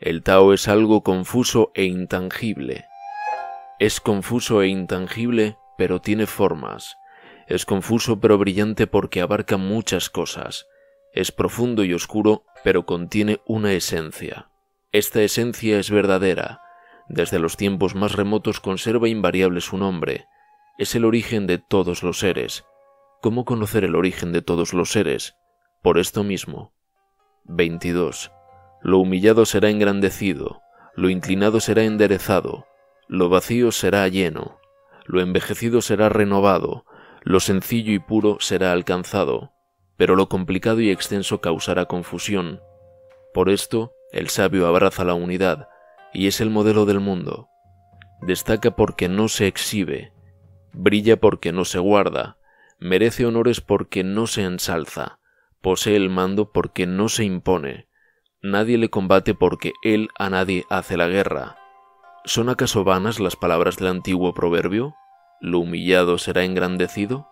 El 0.00 0.22
Tao 0.22 0.54
es 0.54 0.66
algo 0.66 1.02
confuso 1.02 1.72
e 1.74 1.84
intangible. 1.84 2.86
Es 3.78 4.00
confuso 4.00 4.62
e 4.62 4.68
intangible, 4.68 5.58
pero 5.76 6.00
tiene 6.00 6.24
formas. 6.24 6.96
Es 7.48 7.66
confuso 7.66 8.18
pero 8.18 8.38
brillante 8.38 8.86
porque 8.86 9.20
abarca 9.20 9.58
muchas 9.58 10.08
cosas. 10.08 10.66
Es 11.12 11.32
profundo 11.32 11.84
y 11.84 11.92
oscuro, 11.92 12.46
pero 12.64 12.86
contiene 12.86 13.42
una 13.44 13.74
esencia. 13.74 14.48
Esta 14.90 15.20
esencia 15.20 15.78
es 15.78 15.90
verdadera. 15.90 16.62
Desde 17.10 17.38
los 17.38 17.58
tiempos 17.58 17.94
más 17.94 18.12
remotos 18.12 18.58
conserva 18.58 19.10
invariable 19.10 19.60
su 19.60 19.76
nombre. 19.76 20.28
Es 20.78 20.94
el 20.94 21.04
origen 21.04 21.46
de 21.46 21.58
todos 21.58 22.02
los 22.02 22.20
seres. 22.20 22.64
¿Cómo 23.20 23.44
conocer 23.44 23.84
el 23.84 23.96
origen 23.96 24.32
de 24.32 24.40
todos 24.40 24.72
los 24.72 24.90
seres? 24.90 25.36
Por 25.84 25.98
esto 25.98 26.24
mismo. 26.24 26.72
22. 27.44 28.32
Lo 28.80 29.00
humillado 29.00 29.44
será 29.44 29.68
engrandecido, 29.68 30.62
lo 30.94 31.10
inclinado 31.10 31.60
será 31.60 31.84
enderezado, 31.84 32.66
lo 33.06 33.28
vacío 33.28 33.70
será 33.70 34.08
lleno, 34.08 34.58
lo 35.04 35.20
envejecido 35.20 35.82
será 35.82 36.08
renovado, 36.08 36.86
lo 37.20 37.38
sencillo 37.38 37.92
y 37.92 37.98
puro 37.98 38.38
será 38.40 38.72
alcanzado, 38.72 39.52
pero 39.98 40.16
lo 40.16 40.30
complicado 40.30 40.80
y 40.80 40.90
extenso 40.90 41.42
causará 41.42 41.84
confusión. 41.84 42.62
Por 43.34 43.50
esto, 43.50 43.92
el 44.10 44.30
sabio 44.30 44.66
abraza 44.66 45.04
la 45.04 45.12
unidad 45.12 45.68
y 46.14 46.28
es 46.28 46.40
el 46.40 46.48
modelo 46.48 46.86
del 46.86 47.00
mundo. 47.00 47.50
Destaca 48.22 48.74
porque 48.74 49.10
no 49.10 49.28
se 49.28 49.48
exhibe, 49.48 50.14
brilla 50.72 51.20
porque 51.20 51.52
no 51.52 51.66
se 51.66 51.78
guarda, 51.78 52.38
merece 52.78 53.26
honores 53.26 53.60
porque 53.60 54.02
no 54.02 54.26
se 54.26 54.44
ensalza, 54.44 55.18
posee 55.64 55.96
el 55.96 56.10
mando 56.10 56.52
porque 56.52 56.86
no 56.86 57.08
se 57.08 57.24
impone, 57.24 57.88
Nadie 58.46 58.76
le 58.76 58.90
combate 58.90 59.32
porque 59.32 59.72
él 59.82 60.10
a 60.18 60.28
nadie 60.28 60.66
hace 60.68 60.98
la 60.98 61.08
guerra. 61.08 61.56
¿Son 62.26 62.50
acaso 62.50 62.84
vanas 62.84 63.18
las 63.18 63.36
palabras 63.36 63.78
del 63.78 63.88
antiguo 63.88 64.34
proverbio? 64.34 64.94
¿Lo 65.40 65.60
humillado 65.60 66.18
será 66.18 66.44
engrandecido? 66.44 67.26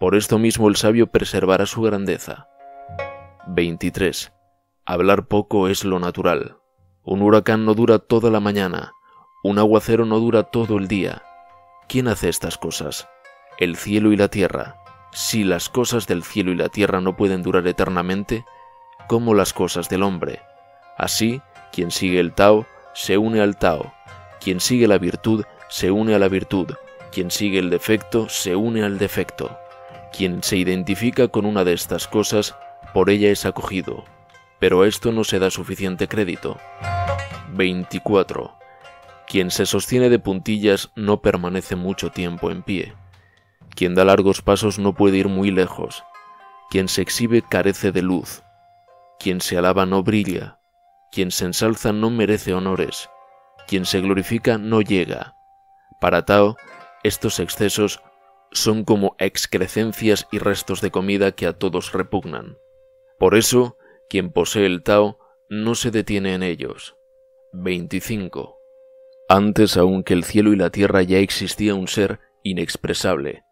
Por 0.00 0.16
esto 0.16 0.40
mismo 0.40 0.66
el 0.66 0.74
sabio 0.74 1.06
preservará 1.12 1.64
su 1.66 1.82
grandeza. 1.82 2.48
23. 3.46 4.32
Hablar 4.84 5.28
poco 5.28 5.68
es 5.68 5.84
lo 5.84 6.00
natural. 6.00 6.56
Un 7.04 7.22
huracán 7.22 7.64
no 7.64 7.74
dura 7.74 8.00
toda 8.00 8.28
la 8.32 8.40
mañana, 8.40 8.90
un 9.44 9.60
aguacero 9.60 10.06
no 10.06 10.18
dura 10.18 10.42
todo 10.42 10.76
el 10.76 10.88
día. 10.88 11.22
¿Quién 11.88 12.08
hace 12.08 12.28
estas 12.28 12.58
cosas? 12.58 13.08
El 13.58 13.76
cielo 13.76 14.10
y 14.10 14.16
la 14.16 14.26
tierra. 14.26 14.81
Si 15.12 15.44
las 15.44 15.68
cosas 15.68 16.06
del 16.06 16.24
cielo 16.24 16.52
y 16.52 16.56
la 16.56 16.70
tierra 16.70 17.00
no 17.00 17.16
pueden 17.16 17.42
durar 17.42 17.66
eternamente, 17.66 18.44
como 19.08 19.34
las 19.34 19.52
cosas 19.52 19.88
del 19.88 20.02
hombre. 20.02 20.40
Así, 20.96 21.42
quien 21.70 21.90
sigue 21.90 22.18
el 22.18 22.32
Tao 22.32 22.66
se 22.94 23.18
une 23.18 23.40
al 23.40 23.56
Tao, 23.58 23.92
quien 24.40 24.60
sigue 24.60 24.88
la 24.88 24.98
virtud 24.98 25.44
se 25.68 25.90
une 25.90 26.14
a 26.14 26.18
la 26.18 26.28
virtud, 26.28 26.74
quien 27.12 27.30
sigue 27.30 27.58
el 27.58 27.70
defecto 27.70 28.28
se 28.28 28.56
une 28.56 28.84
al 28.84 28.98
defecto. 28.98 29.58
Quien 30.12 30.42
se 30.42 30.56
identifica 30.56 31.28
con 31.28 31.46
una 31.46 31.64
de 31.64 31.72
estas 31.72 32.06
cosas, 32.08 32.54
por 32.92 33.08
ella 33.08 33.30
es 33.30 33.46
acogido, 33.46 34.04
pero 34.58 34.82
a 34.82 34.88
esto 34.88 35.12
no 35.12 35.24
se 35.24 35.38
da 35.38 35.50
suficiente 35.50 36.08
crédito. 36.08 36.58
24. 37.52 38.54
Quien 39.26 39.50
se 39.50 39.66
sostiene 39.66 40.10
de 40.10 40.18
puntillas 40.18 40.90
no 40.94 41.20
permanece 41.20 41.76
mucho 41.76 42.10
tiempo 42.10 42.50
en 42.50 42.62
pie. 42.62 42.94
Quien 43.74 43.94
da 43.94 44.04
largos 44.04 44.42
pasos 44.42 44.78
no 44.78 44.94
puede 44.94 45.18
ir 45.18 45.28
muy 45.28 45.50
lejos. 45.50 46.04
Quien 46.70 46.88
se 46.88 47.02
exhibe 47.02 47.42
carece 47.42 47.92
de 47.92 48.02
luz. 48.02 48.42
Quien 49.18 49.40
se 49.40 49.56
alaba 49.56 49.86
no 49.86 50.02
brilla, 50.02 50.58
quien 51.12 51.30
se 51.30 51.44
ensalza 51.44 51.92
no 51.92 52.10
merece 52.10 52.54
honores, 52.54 53.08
quien 53.68 53.84
se 53.84 54.00
glorifica 54.00 54.58
no 54.58 54.80
llega. 54.80 55.36
Para 56.00 56.24
Tao, 56.24 56.56
estos 57.04 57.38
excesos 57.38 58.02
son 58.50 58.84
como 58.84 59.14
excrecencias 59.18 60.26
y 60.32 60.38
restos 60.38 60.80
de 60.80 60.90
comida 60.90 61.32
que 61.32 61.46
a 61.46 61.52
todos 61.52 61.92
repugnan. 61.92 62.56
Por 63.18 63.36
eso, 63.36 63.76
quien 64.08 64.32
posee 64.32 64.66
el 64.66 64.82
Tao 64.82 65.18
no 65.48 65.74
se 65.74 65.90
detiene 65.90 66.34
en 66.34 66.42
ellos. 66.42 66.96
25. 67.52 68.58
Antes 69.28 69.76
aún 69.76 70.02
que 70.02 70.14
el 70.14 70.24
cielo 70.24 70.52
y 70.52 70.56
la 70.56 70.70
tierra 70.70 71.02
ya 71.02 71.18
existía 71.18 71.74
un 71.74 71.86
ser 71.88 72.20
inexpresable. 72.42 73.44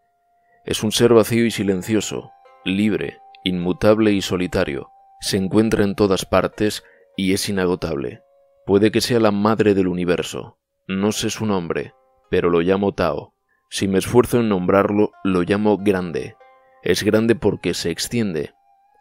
Es 0.65 0.83
un 0.83 0.91
ser 0.91 1.13
vacío 1.13 1.45
y 1.45 1.51
silencioso, 1.51 2.31
libre, 2.63 3.19
inmutable 3.43 4.11
y 4.11 4.21
solitario, 4.21 4.91
se 5.19 5.37
encuentra 5.37 5.83
en 5.83 5.95
todas 5.95 6.25
partes 6.25 6.83
y 7.15 7.33
es 7.33 7.47
inagotable. 7.49 8.21
Puede 8.65 8.91
que 8.91 9.01
sea 9.01 9.19
la 9.19 9.31
madre 9.31 9.73
del 9.73 9.87
universo. 9.87 10.57
No 10.87 11.11
sé 11.11 11.29
su 11.29 11.45
nombre, 11.45 11.93
pero 12.29 12.49
lo 12.49 12.61
llamo 12.61 12.93
Tao. 12.93 13.33
Si 13.69 13.87
me 13.87 13.99
esfuerzo 13.99 14.39
en 14.39 14.49
nombrarlo, 14.49 15.11
lo 15.23 15.43
llamo 15.43 15.77
grande. 15.77 16.35
Es 16.83 17.03
grande 17.03 17.35
porque 17.35 17.73
se 17.73 17.91
extiende. 17.91 18.53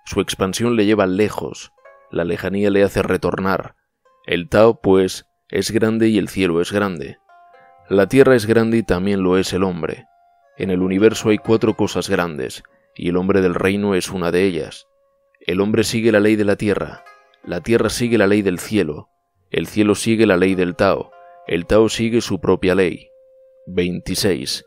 Su 0.04 0.20
expansión 0.20 0.76
le 0.76 0.86
lleva 0.86 1.06
lejos. 1.06 1.72
La 2.10 2.24
lejanía 2.24 2.70
le 2.70 2.84
hace 2.84 3.02
retornar. 3.02 3.76
El 4.26 4.48
Tao, 4.48 4.80
pues, 4.80 5.26
es 5.48 5.70
grande 5.70 6.08
y 6.08 6.18
el 6.18 6.28
cielo 6.28 6.60
es 6.60 6.72
grande. 6.72 7.18
La 7.88 8.06
tierra 8.06 8.34
es 8.34 8.46
grande 8.46 8.78
y 8.78 8.82
también 8.82 9.22
lo 9.22 9.38
es 9.38 9.52
el 9.52 9.64
hombre. 9.64 10.06
En 10.60 10.68
el 10.68 10.82
universo 10.82 11.30
hay 11.30 11.38
cuatro 11.38 11.74
cosas 11.74 12.10
grandes, 12.10 12.62
y 12.94 13.08
el 13.08 13.16
hombre 13.16 13.40
del 13.40 13.54
reino 13.54 13.94
es 13.94 14.10
una 14.10 14.30
de 14.30 14.44
ellas. 14.44 14.88
El 15.40 15.58
hombre 15.58 15.84
sigue 15.84 16.12
la 16.12 16.20
ley 16.20 16.36
de 16.36 16.44
la 16.44 16.56
tierra, 16.56 17.02
la 17.42 17.62
tierra 17.62 17.88
sigue 17.88 18.18
la 18.18 18.26
ley 18.26 18.42
del 18.42 18.58
cielo, 18.58 19.08
el 19.50 19.66
cielo 19.66 19.94
sigue 19.94 20.26
la 20.26 20.36
ley 20.36 20.54
del 20.54 20.76
Tao, 20.76 21.12
el 21.46 21.64
Tao 21.64 21.88
sigue 21.88 22.20
su 22.20 22.42
propia 22.42 22.74
ley. 22.74 23.08
26. 23.68 24.66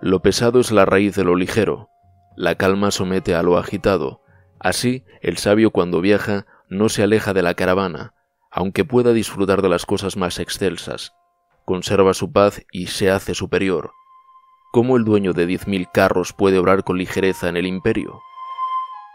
Lo 0.00 0.22
pesado 0.22 0.60
es 0.60 0.70
la 0.70 0.84
raíz 0.84 1.16
de 1.16 1.24
lo 1.24 1.34
ligero, 1.34 1.88
la 2.36 2.54
calma 2.54 2.92
somete 2.92 3.34
a 3.34 3.42
lo 3.42 3.58
agitado, 3.58 4.20
así 4.60 5.02
el 5.22 5.38
sabio 5.38 5.72
cuando 5.72 6.00
viaja 6.00 6.46
no 6.68 6.88
se 6.88 7.02
aleja 7.02 7.34
de 7.34 7.42
la 7.42 7.54
caravana, 7.54 8.14
aunque 8.52 8.84
pueda 8.84 9.12
disfrutar 9.12 9.60
de 9.60 9.70
las 9.70 9.86
cosas 9.86 10.16
más 10.16 10.38
excelsas. 10.38 11.14
Conserva 11.64 12.14
su 12.14 12.30
paz 12.30 12.62
y 12.70 12.86
se 12.86 13.10
hace 13.10 13.34
superior. 13.34 13.90
¿Cómo 14.72 14.96
el 14.96 15.04
dueño 15.04 15.34
de 15.34 15.44
diez 15.44 15.68
mil 15.68 15.86
carros 15.92 16.32
puede 16.32 16.58
obrar 16.58 16.82
con 16.82 16.96
ligereza 16.96 17.50
en 17.50 17.58
el 17.58 17.66
imperio? 17.66 18.22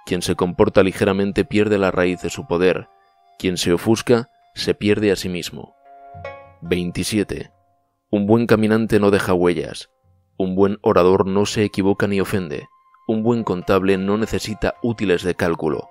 Quien 0.06 0.22
se 0.22 0.36
comporta 0.36 0.84
ligeramente 0.84 1.46
pierde 1.46 1.80
la 1.80 1.90
raíz 1.90 2.22
de 2.22 2.30
su 2.30 2.46
poder, 2.46 2.90
quien 3.40 3.58
se 3.58 3.74
ofusca 3.74 4.30
se 4.54 4.76
pierde 4.76 5.12
a 5.12 5.16
sí 5.16 5.30
mismo. 5.30 5.74
27. 6.62 7.52
Un 8.12 8.28
buen 8.28 8.46
caminante 8.46 9.00
no 9.00 9.10
deja 9.10 9.34
huellas, 9.34 9.90
un 10.38 10.54
buen 10.54 10.78
orador 10.84 11.26
no 11.26 11.48
se 11.48 11.64
equivoca 11.64 12.06
ni 12.06 12.22
ofende, 12.22 12.68
un 13.08 13.24
buen 13.24 13.44
contable 13.44 13.98
no 13.98 14.16
necesita 14.16 14.76
útiles 14.84 15.24
de 15.24 15.34
cálculo, 15.34 15.90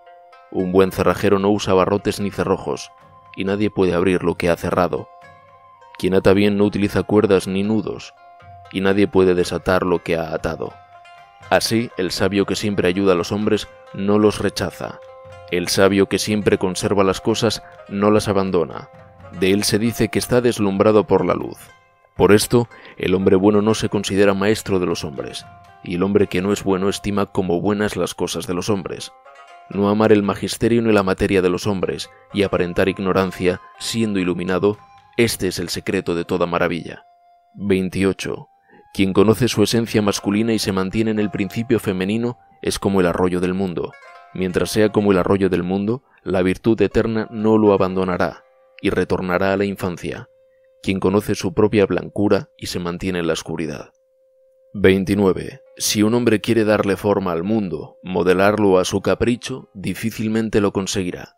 un 0.52 0.70
buen 0.70 0.92
cerrajero 0.92 1.40
no 1.40 1.50
usa 1.50 1.75
barrotes 1.75 2.20
ni 2.20 2.30
cerrojos, 2.30 2.92
y 3.37 3.42
nadie 3.42 3.70
puede 3.70 3.94
abrir 3.94 4.23
lo 4.23 4.37
que 4.37 4.49
ha 4.49 4.56
cerrado. 4.56 5.08
Quien 5.99 6.14
ata 6.14 6.35
bien 6.35 6.56
no 6.56 6.62
utiliza 6.62 7.02
cuerdas 7.02 7.49
ni 7.49 7.64
nudos, 7.64 8.14
y 8.76 8.83
nadie 8.83 9.09
puede 9.09 9.35
desatar 9.35 9.85
lo 9.85 10.02
que 10.02 10.18
ha 10.18 10.35
atado. 10.35 10.75
Así, 11.49 11.90
el 11.97 12.11
sabio 12.11 12.45
que 12.45 12.56
siempre 12.56 12.88
ayuda 12.88 13.14
a 13.14 13.16
los 13.16 13.33
hombres 13.33 13.68
no 13.95 14.18
los 14.18 14.38
rechaza. 14.38 15.00
El 15.50 15.68
sabio 15.68 16.11
que 16.11 16.18
siempre 16.18 16.59
conserva 16.59 17.02
las 17.02 17.23
cosas 17.23 17.62
no 17.88 18.11
las 18.11 18.28
abandona. 18.28 18.90
De 19.40 19.52
él 19.52 19.64
se 19.64 19.78
dice 19.78 20.11
que 20.11 20.18
está 20.18 20.42
deslumbrado 20.42 21.06
por 21.06 21.25
la 21.25 21.33
luz. 21.33 21.56
Por 22.18 22.33
esto, 22.33 22.68
el 22.99 23.14
hombre 23.14 23.37
bueno 23.37 23.62
no 23.62 23.73
se 23.73 23.88
considera 23.88 24.35
maestro 24.35 24.78
de 24.78 24.85
los 24.85 25.04
hombres, 25.04 25.47
y 25.83 25.95
el 25.95 26.02
hombre 26.02 26.26
que 26.26 26.42
no 26.42 26.52
es 26.52 26.62
bueno 26.62 26.90
estima 26.90 27.25
como 27.25 27.62
buenas 27.62 27.97
las 27.97 28.14
cosas 28.14 28.47
de 28.47 28.52
los 28.52 28.68
hombres. 28.68 29.11
No 29.71 29.88
amar 29.88 30.12
el 30.12 30.23
magisterio 30.23 30.83
ni 30.83 30.92
la 30.92 31.02
materia 31.02 31.40
de 31.40 31.49
los 31.49 31.66
hombres, 31.66 32.11
y 32.35 32.42
aparentar 32.42 32.90
ignorancia, 32.90 33.62
siendo 33.78 34.18
iluminado, 34.18 34.76
este 35.16 35.49
es 35.49 35.59
el 35.59 35.71
secreto 35.71 36.14
de 36.14 36.26
toda 36.26 36.45
maravilla. 36.45 37.06
28. 37.54 38.50
Quien 38.97 39.12
conoce 39.12 39.49
su 39.49 39.62
esencia 39.62 40.00
masculina 40.00 40.55
y 40.55 40.59
se 40.59 40.73
mantiene 40.73 41.11
en 41.11 41.19
el 41.19 41.31
principio 41.31 41.79
femenino 41.79 42.38
es 42.62 42.79
como 42.79 43.00
el 43.00 43.07
arroyo 43.07 43.41
del 43.41 43.53
mundo. 43.53 43.93
Mientras 44.33 44.71
sea 44.71 44.88
como 44.88 45.12
el 45.12 45.19
arroyo 45.19 45.50
del 45.50 45.62
mundo, 45.62 46.03
la 46.23 46.41
virtud 46.41 46.81
eterna 46.81 47.29
no 47.31 47.59
lo 47.59 47.75
abandonará 47.75 48.43
y 48.81 48.88
retornará 48.88 49.53
a 49.53 49.59
la 49.59 49.67
infancia 49.67 50.31
quien 50.83 50.99
conoce 50.99 51.35
su 51.35 51.53
propia 51.53 51.85
blancura 51.85 52.49
y 52.57 52.69
se 52.69 52.79
mantiene 52.79 53.19
en 53.19 53.26
la 53.26 53.35
oscuridad. 53.35 53.91
29. 54.73 55.61
Si 55.76 56.03
un 56.03 56.15
hombre 56.15 56.41
quiere 56.41 56.65
darle 56.65 56.97
forma 56.97 57.33
al 57.33 57.43
mundo, 57.43 57.99
modelarlo 58.03 58.79
a 58.79 58.87
su 58.87 59.03
capricho, 59.03 59.69
difícilmente 59.75 60.62
lo 60.62 60.73
conseguirá. 60.73 61.37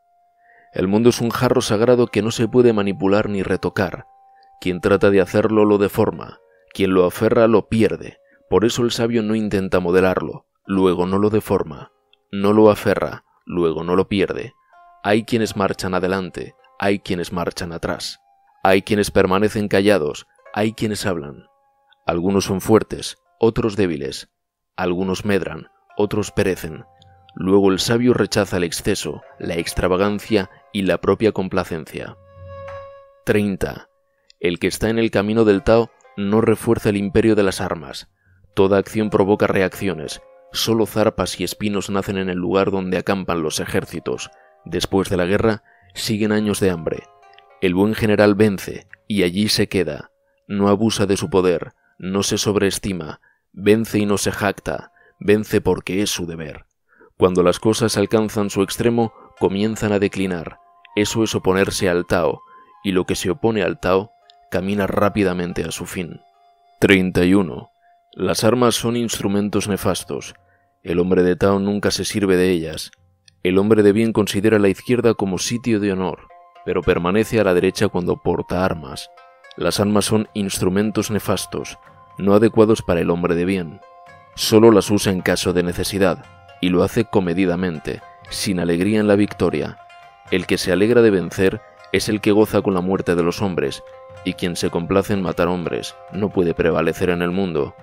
El 0.72 0.86
mundo 0.86 1.08
es 1.08 1.20
un 1.20 1.30
jarro 1.30 1.60
sagrado 1.60 2.06
que 2.06 2.22
no 2.22 2.30
se 2.30 2.46
puede 2.46 2.72
manipular 2.72 3.28
ni 3.28 3.42
retocar. 3.42 4.04
Quien 4.60 4.80
trata 4.80 5.10
de 5.10 5.20
hacerlo 5.20 5.64
lo 5.64 5.78
deforma, 5.78 6.38
quien 6.72 6.94
lo 6.94 7.04
aferra 7.04 7.46
lo 7.48 7.68
pierde. 7.68 8.18
Por 8.48 8.64
eso 8.64 8.82
el 8.82 8.90
sabio 8.90 9.22
no 9.22 9.34
intenta 9.34 9.80
modelarlo, 9.80 10.46
luego 10.66 11.06
no 11.06 11.18
lo 11.18 11.30
deforma, 11.30 11.92
no 12.32 12.52
lo 12.52 12.70
aferra, 12.70 13.24
luego 13.44 13.84
no 13.84 13.96
lo 13.96 14.08
pierde. 14.08 14.54
Hay 15.02 15.24
quienes 15.24 15.56
marchan 15.56 15.94
adelante, 15.94 16.54
hay 16.78 17.00
quienes 17.00 17.32
marchan 17.32 17.72
atrás. 17.72 18.20
Hay 18.62 18.82
quienes 18.82 19.10
permanecen 19.10 19.68
callados, 19.68 20.26
hay 20.52 20.72
quienes 20.72 21.06
hablan. 21.06 21.46
Algunos 22.06 22.44
son 22.44 22.60
fuertes, 22.60 23.16
otros 23.38 23.76
débiles. 23.76 24.28
Algunos 24.76 25.24
medran, 25.24 25.68
otros 25.96 26.32
perecen. 26.32 26.84
Luego 27.34 27.70
el 27.70 27.78
sabio 27.78 28.14
rechaza 28.14 28.56
el 28.56 28.64
exceso, 28.64 29.22
la 29.38 29.56
extravagancia 29.56 30.50
y 30.72 30.82
la 30.82 30.98
propia 31.00 31.32
complacencia. 31.32 32.16
30. 33.24 33.88
El 34.40 34.58
que 34.58 34.66
está 34.66 34.88
en 34.88 34.98
el 34.98 35.10
camino 35.10 35.44
del 35.44 35.62
Tao 35.62 35.90
no 36.18 36.40
refuerza 36.40 36.88
el 36.88 36.96
imperio 36.96 37.36
de 37.36 37.44
las 37.44 37.60
armas. 37.60 38.08
Toda 38.54 38.78
acción 38.78 39.08
provoca 39.08 39.46
reacciones. 39.46 40.20
Solo 40.50 40.84
zarpas 40.84 41.38
y 41.38 41.44
espinos 41.44 41.90
nacen 41.90 42.18
en 42.18 42.28
el 42.28 42.38
lugar 42.38 42.72
donde 42.72 42.98
acampan 42.98 43.40
los 43.40 43.60
ejércitos. 43.60 44.28
Después 44.64 45.10
de 45.10 45.16
la 45.16 45.26
guerra, 45.26 45.62
siguen 45.94 46.32
años 46.32 46.58
de 46.58 46.70
hambre. 46.70 47.04
El 47.60 47.76
buen 47.76 47.94
general 47.94 48.34
vence, 48.34 48.88
y 49.06 49.22
allí 49.22 49.48
se 49.48 49.68
queda, 49.68 50.10
no 50.48 50.68
abusa 50.68 51.06
de 51.06 51.16
su 51.16 51.30
poder, 51.30 51.74
no 51.98 52.24
se 52.24 52.36
sobreestima, 52.36 53.20
vence 53.52 54.00
y 54.00 54.06
no 54.06 54.18
se 54.18 54.32
jacta, 54.32 54.90
vence 55.20 55.60
porque 55.60 56.02
es 56.02 56.10
su 56.10 56.26
deber. 56.26 56.64
Cuando 57.16 57.44
las 57.44 57.60
cosas 57.60 57.96
alcanzan 57.96 58.50
su 58.50 58.62
extremo, 58.62 59.12
comienzan 59.38 59.92
a 59.92 60.00
declinar. 60.00 60.58
Eso 60.96 61.22
es 61.22 61.36
oponerse 61.36 61.88
al 61.88 62.06
Tao, 62.06 62.42
y 62.82 62.90
lo 62.90 63.06
que 63.06 63.14
se 63.14 63.30
opone 63.30 63.62
al 63.62 63.78
Tao 63.78 64.10
camina 64.50 64.86
rápidamente 64.86 65.64
a 65.64 65.70
su 65.70 65.86
fin. 65.86 66.20
31. 66.80 67.70
Las 68.12 68.44
armas 68.44 68.74
son 68.74 68.96
instrumentos 68.96 69.68
nefastos. 69.68 70.34
El 70.82 70.98
hombre 70.98 71.22
de 71.22 71.36
Tao 71.36 71.58
nunca 71.58 71.90
se 71.90 72.04
sirve 72.04 72.36
de 72.36 72.50
ellas. 72.50 72.90
El 73.42 73.58
hombre 73.58 73.82
de 73.82 73.92
bien 73.92 74.12
considera 74.12 74.58
la 74.58 74.68
izquierda 74.68 75.14
como 75.14 75.38
sitio 75.38 75.80
de 75.80 75.92
honor 75.92 76.28
pero 76.68 76.82
permanece 76.82 77.40
a 77.40 77.44
la 77.44 77.54
derecha 77.54 77.88
cuando 77.88 78.18
porta 78.18 78.62
armas. 78.62 79.10
Las 79.56 79.80
armas 79.80 80.04
son 80.04 80.28
instrumentos 80.34 81.10
nefastos, 81.10 81.78
no 82.18 82.34
adecuados 82.34 82.82
para 82.82 83.00
el 83.00 83.08
hombre 83.08 83.34
de 83.34 83.46
bien. 83.46 83.80
Solo 84.34 84.70
las 84.70 84.90
usa 84.90 85.10
en 85.10 85.22
caso 85.22 85.54
de 85.54 85.62
necesidad, 85.62 86.26
y 86.60 86.68
lo 86.68 86.82
hace 86.82 87.06
comedidamente, 87.06 88.02
sin 88.28 88.60
alegría 88.60 89.00
en 89.00 89.08
la 89.08 89.16
victoria. 89.16 89.78
El 90.30 90.46
que 90.46 90.58
se 90.58 90.70
alegra 90.70 91.00
de 91.00 91.08
vencer 91.08 91.62
es 91.92 92.10
el 92.10 92.20
que 92.20 92.32
goza 92.32 92.60
con 92.60 92.74
la 92.74 92.82
muerte 92.82 93.14
de 93.14 93.22
los 93.22 93.40
hombres, 93.40 93.82
y 94.24 94.34
quien 94.34 94.56
se 94.56 94.70
complace 94.70 95.12
en 95.12 95.22
matar 95.22 95.48
hombres 95.48 95.96
no 96.12 96.30
puede 96.30 96.54
prevalecer 96.54 97.10
en 97.10 97.22
el 97.22 97.30
mundo. 97.30 97.74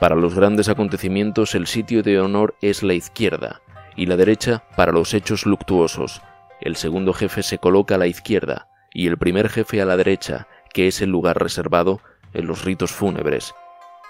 Para 0.00 0.14
los 0.14 0.34
grandes 0.34 0.68
acontecimientos 0.68 1.54
el 1.54 1.66
sitio 1.66 2.02
de 2.02 2.20
honor 2.20 2.54
es 2.62 2.82
la 2.82 2.94
izquierda, 2.94 3.60
y 3.96 4.06
la 4.06 4.16
derecha 4.16 4.62
para 4.76 4.92
los 4.92 5.12
hechos 5.14 5.44
luctuosos, 5.44 6.22
el 6.60 6.76
segundo 6.76 7.12
jefe 7.12 7.42
se 7.42 7.58
coloca 7.58 7.94
a 7.94 7.98
la 7.98 8.06
izquierda 8.06 8.68
y 8.92 9.06
el 9.06 9.16
primer 9.16 9.48
jefe 9.48 9.80
a 9.80 9.84
la 9.84 9.96
derecha, 9.96 10.48
que 10.72 10.88
es 10.88 11.00
el 11.00 11.10
lugar 11.10 11.40
reservado 11.40 12.00
en 12.32 12.46
los 12.46 12.64
ritos 12.64 12.92
fúnebres. 12.92 13.54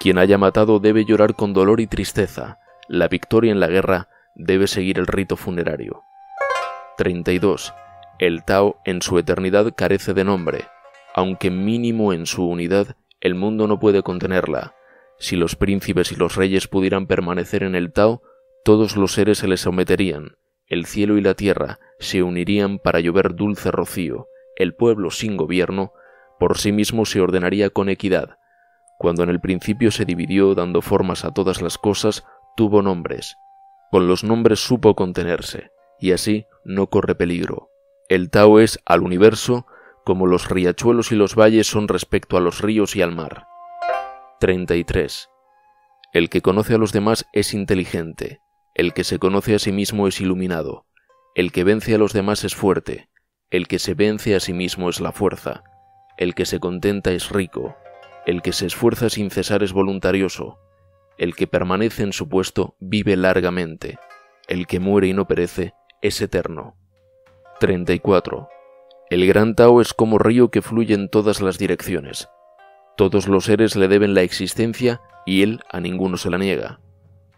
Quien 0.00 0.18
haya 0.18 0.38
matado 0.38 0.78
debe 0.78 1.04
llorar 1.04 1.34
con 1.34 1.52
dolor 1.52 1.80
y 1.80 1.86
tristeza. 1.86 2.58
La 2.88 3.08
victoria 3.08 3.52
en 3.52 3.60
la 3.60 3.66
guerra 3.66 4.08
debe 4.34 4.66
seguir 4.66 4.98
el 4.98 5.06
rito 5.06 5.36
funerario. 5.36 6.04
32. 6.96 7.74
El 8.18 8.44
Tao 8.44 8.80
en 8.84 9.02
su 9.02 9.18
eternidad 9.18 9.72
carece 9.76 10.14
de 10.14 10.24
nombre. 10.24 10.64
Aunque 11.18 11.50
mínimo 11.50 12.12
en 12.12 12.26
su 12.26 12.46
unidad, 12.46 12.94
el 13.20 13.34
mundo 13.34 13.66
no 13.66 13.80
puede 13.80 14.04
contenerla. 14.04 14.76
Si 15.18 15.34
los 15.34 15.56
príncipes 15.56 16.12
y 16.12 16.14
los 16.14 16.36
reyes 16.36 16.68
pudieran 16.68 17.08
permanecer 17.08 17.64
en 17.64 17.74
el 17.74 17.92
Tao, 17.92 18.22
todos 18.64 18.96
los 18.96 19.14
seres 19.14 19.38
se 19.38 19.48
les 19.48 19.62
someterían 19.62 20.36
el 20.68 20.86
cielo 20.86 21.18
y 21.18 21.22
la 21.22 21.34
tierra 21.34 21.80
se 21.98 22.22
unirían 22.22 22.78
para 22.78 23.00
llover 23.00 23.34
dulce 23.34 23.72
rocío, 23.72 24.28
el 24.54 24.76
pueblo 24.76 25.10
sin 25.10 25.36
gobierno 25.36 25.92
por 26.38 26.56
sí 26.56 26.70
mismo 26.70 27.04
se 27.04 27.20
ordenaría 27.20 27.70
con 27.70 27.88
equidad. 27.88 28.38
Cuando 28.96 29.24
en 29.24 29.30
el 29.30 29.40
principio 29.40 29.90
se 29.90 30.04
dividió 30.04 30.54
dando 30.54 30.82
formas 30.82 31.24
a 31.24 31.32
todas 31.32 31.62
las 31.62 31.78
cosas, 31.78 32.24
tuvo 32.56 32.80
nombres. 32.80 33.34
Con 33.90 34.06
los 34.06 34.22
nombres 34.22 34.60
supo 34.60 34.94
contenerse, 34.94 35.72
y 35.98 36.12
así 36.12 36.46
no 36.64 36.86
corre 36.86 37.16
peligro. 37.16 37.70
El 38.08 38.30
Tao 38.30 38.60
es 38.60 38.78
al 38.86 39.02
universo 39.02 39.66
como 40.08 40.26
los 40.26 40.48
riachuelos 40.48 41.12
y 41.12 41.16
los 41.16 41.34
valles 41.34 41.66
son 41.66 41.86
respecto 41.86 42.38
a 42.38 42.40
los 42.40 42.62
ríos 42.62 42.96
y 42.96 43.02
al 43.02 43.14
mar. 43.14 43.46
33. 44.40 45.28
El 46.14 46.30
que 46.30 46.40
conoce 46.40 46.72
a 46.72 46.78
los 46.78 46.92
demás 46.92 47.26
es 47.34 47.52
inteligente, 47.52 48.40
el 48.74 48.94
que 48.94 49.04
se 49.04 49.18
conoce 49.18 49.54
a 49.54 49.58
sí 49.58 49.70
mismo 49.70 50.08
es 50.08 50.18
iluminado, 50.22 50.86
el 51.34 51.52
que 51.52 51.62
vence 51.62 51.94
a 51.94 51.98
los 51.98 52.14
demás 52.14 52.42
es 52.44 52.54
fuerte, 52.54 53.10
el 53.50 53.68
que 53.68 53.78
se 53.78 53.92
vence 53.92 54.34
a 54.34 54.40
sí 54.40 54.54
mismo 54.54 54.88
es 54.88 54.98
la 55.02 55.12
fuerza, 55.12 55.62
el 56.16 56.34
que 56.34 56.46
se 56.46 56.58
contenta 56.58 57.12
es 57.12 57.28
rico, 57.28 57.76
el 58.24 58.40
que 58.40 58.54
se 58.54 58.64
esfuerza 58.64 59.10
sin 59.10 59.30
cesar 59.30 59.62
es 59.62 59.74
voluntarioso, 59.74 60.58
el 61.18 61.36
que 61.36 61.46
permanece 61.46 62.02
en 62.02 62.14
su 62.14 62.30
puesto 62.30 62.76
vive 62.80 63.14
largamente, 63.14 63.98
el 64.46 64.66
que 64.66 64.80
muere 64.80 65.08
y 65.08 65.12
no 65.12 65.26
perece 65.26 65.74
es 66.00 66.18
eterno. 66.22 66.76
34. 67.60 68.48
El 69.10 69.26
gran 69.26 69.54
Tao 69.54 69.80
es 69.80 69.94
como 69.94 70.18
río 70.18 70.50
que 70.50 70.60
fluye 70.60 70.94
en 70.94 71.08
todas 71.08 71.40
las 71.40 71.56
direcciones. 71.56 72.28
Todos 72.96 73.26
los 73.26 73.44
seres 73.44 73.74
le 73.74 73.88
deben 73.88 74.12
la 74.12 74.20
existencia 74.20 75.00
y 75.24 75.42
él 75.42 75.60
a 75.70 75.80
ninguno 75.80 76.18
se 76.18 76.28
la 76.28 76.36
niega. 76.36 76.80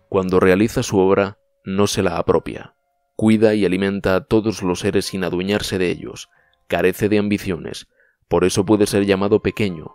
Cuando 0.09 0.40
realiza 0.40 0.83
su 0.83 0.98
obra, 0.98 1.38
no 1.64 1.87
se 1.87 2.02
la 2.02 2.16
apropia. 2.16 2.74
Cuida 3.14 3.54
y 3.54 3.64
alimenta 3.64 4.16
a 4.16 4.24
todos 4.24 4.62
los 4.62 4.80
seres 4.80 5.04
sin 5.04 5.22
adueñarse 5.22 5.78
de 5.78 5.90
ellos. 5.90 6.28
Carece 6.66 7.09
de 7.09 7.18
ambiciones. 7.18 7.87
Por 8.26 8.44
eso 8.44 8.64
puede 8.64 8.87
ser 8.87 9.06
llamado 9.06 9.40
pequeño. 9.40 9.94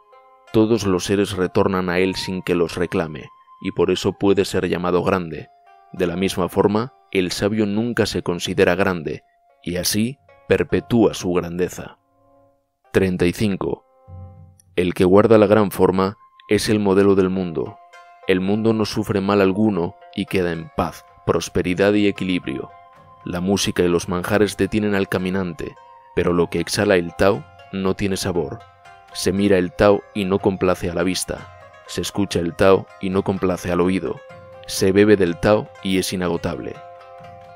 Todos 0.53 0.85
los 0.85 1.03
seres 1.03 1.33
retornan 1.33 1.89
a 1.89 1.99
él 1.99 2.15
sin 2.15 2.41
que 2.41 2.55
los 2.55 2.75
reclame, 2.75 3.25
y 3.61 3.71
por 3.71 3.91
eso 3.91 4.13
puede 4.13 4.45
ser 4.45 4.69
llamado 4.69 5.03
grande. 5.03 5.49
De 5.91 6.07
la 6.07 6.15
misma 6.15 6.47
forma, 6.47 6.93
el 7.11 7.31
sabio 7.31 7.65
nunca 7.65 8.05
se 8.05 8.21
considera 8.21 8.75
grande, 8.75 9.23
y 9.63 9.77
así 9.77 10.19
perpetúa 10.47 11.13
su 11.13 11.33
grandeza. 11.33 11.97
35. 12.93 13.83
El 14.75 14.93
que 14.93 15.03
guarda 15.03 15.37
la 15.37 15.47
gran 15.47 15.71
forma 15.71 16.17
es 16.49 16.69
el 16.69 16.79
modelo 16.79 17.15
del 17.15 17.29
mundo. 17.29 17.77
El 18.27 18.41
mundo 18.41 18.73
no 18.73 18.85
sufre 18.85 19.21
mal 19.21 19.41
alguno 19.41 19.95
y 20.15 20.25
queda 20.25 20.51
en 20.51 20.69
paz, 20.75 21.03
prosperidad 21.25 21.93
y 21.93 22.07
equilibrio. 22.07 22.69
La 23.23 23.41
música 23.41 23.83
y 23.83 23.87
los 23.87 24.07
manjares 24.07 24.55
detienen 24.55 24.93
al 24.93 25.09
caminante, 25.09 25.75
pero 26.15 26.31
lo 26.31 26.49
que 26.49 26.59
exhala 26.59 26.95
el 26.95 27.15
Tao 27.15 27.43
no 27.71 27.95
tiene 27.95 28.17
sabor. 28.17 28.59
Se 29.13 29.31
mira 29.31 29.57
el 29.57 29.71
Tao 29.71 30.03
y 30.13 30.25
no 30.25 30.37
complace 30.39 30.89
a 30.89 30.93
la 30.93 31.03
vista. 31.03 31.59
Se 31.87 32.01
escucha 32.01 32.39
el 32.39 32.55
Tao 32.55 32.85
y 33.01 33.09
no 33.09 33.23
complace 33.23 33.71
al 33.71 33.81
oído. 33.81 34.19
Se 34.67 34.91
bebe 34.91 35.17
del 35.17 35.39
Tao 35.39 35.67
y 35.83 35.97
es 35.97 36.13
inagotable. 36.13 36.75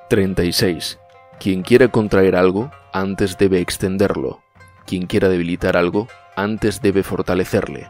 36. 0.10 1.00
Quien 1.40 1.62
quiera 1.64 1.88
contraer 1.88 2.36
algo, 2.36 2.70
antes 2.92 3.38
debe 3.38 3.62
extenderlo. 3.62 4.42
Quien 4.86 5.08
quiera 5.08 5.30
debilitar 5.30 5.78
algo, 5.78 6.10
antes 6.36 6.82
debe 6.82 7.02
fortalecerle. 7.02 7.88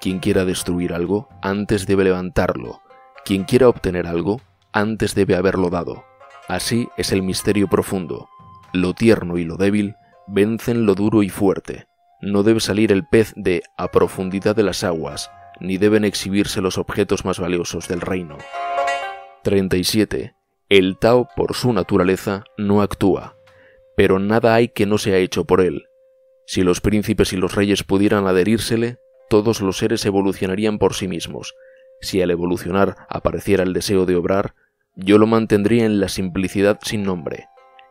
Quien 0.00 0.18
quiera 0.18 0.44
destruir 0.44 0.92
algo, 0.92 1.28
antes 1.40 1.86
debe 1.86 2.02
levantarlo. 2.02 2.80
Quien 3.24 3.44
quiera 3.44 3.68
obtener 3.68 4.08
algo, 4.08 4.40
antes 4.72 5.14
debe 5.14 5.36
haberlo 5.36 5.70
dado. 5.70 6.04
Así 6.48 6.88
es 6.96 7.12
el 7.12 7.22
misterio 7.22 7.68
profundo. 7.68 8.28
Lo 8.72 8.92
tierno 8.92 9.38
y 9.38 9.44
lo 9.44 9.56
débil 9.56 9.94
vencen 10.26 10.84
lo 10.84 10.96
duro 10.96 11.22
y 11.22 11.28
fuerte. 11.28 11.86
No 12.20 12.42
debe 12.42 12.58
salir 12.58 12.90
el 12.90 13.06
pez 13.06 13.32
de 13.36 13.62
a 13.76 13.88
profundidad 13.88 14.56
de 14.56 14.64
las 14.64 14.82
aguas, 14.82 15.30
ni 15.60 15.78
deben 15.78 16.04
exhibirse 16.04 16.60
los 16.60 16.76
objetos 16.76 17.24
más 17.24 17.38
valiosos 17.38 17.86
del 17.86 18.00
reino. 18.00 18.36
37. 19.44 20.39
El 20.70 20.96
Tao, 20.98 21.28
por 21.36 21.54
su 21.54 21.72
naturaleza, 21.74 22.44
no 22.56 22.80
actúa, 22.80 23.36
pero 23.96 24.18
nada 24.18 24.54
hay 24.54 24.68
que 24.68 24.86
no 24.86 24.96
sea 24.96 25.18
hecho 25.18 25.44
por 25.44 25.60
él, 25.60 25.90
si 26.50 26.64
los 26.64 26.80
príncipes 26.80 27.32
y 27.32 27.36
los 27.36 27.54
reyes 27.54 27.84
pudieran 27.84 28.26
adherírsele, 28.26 28.98
todos 29.28 29.60
los 29.60 29.78
seres 29.78 30.04
evolucionarían 30.04 30.80
por 30.80 30.94
sí 30.94 31.06
mismos. 31.06 31.54
Si 32.00 32.20
al 32.20 32.32
evolucionar 32.32 33.06
apareciera 33.08 33.62
el 33.62 33.72
deseo 33.72 34.04
de 34.04 34.16
obrar, 34.16 34.56
yo 34.96 35.18
lo 35.18 35.28
mantendría 35.28 35.84
en 35.84 36.00
la 36.00 36.08
simplicidad 36.08 36.80
sin 36.82 37.04
nombre. 37.04 37.46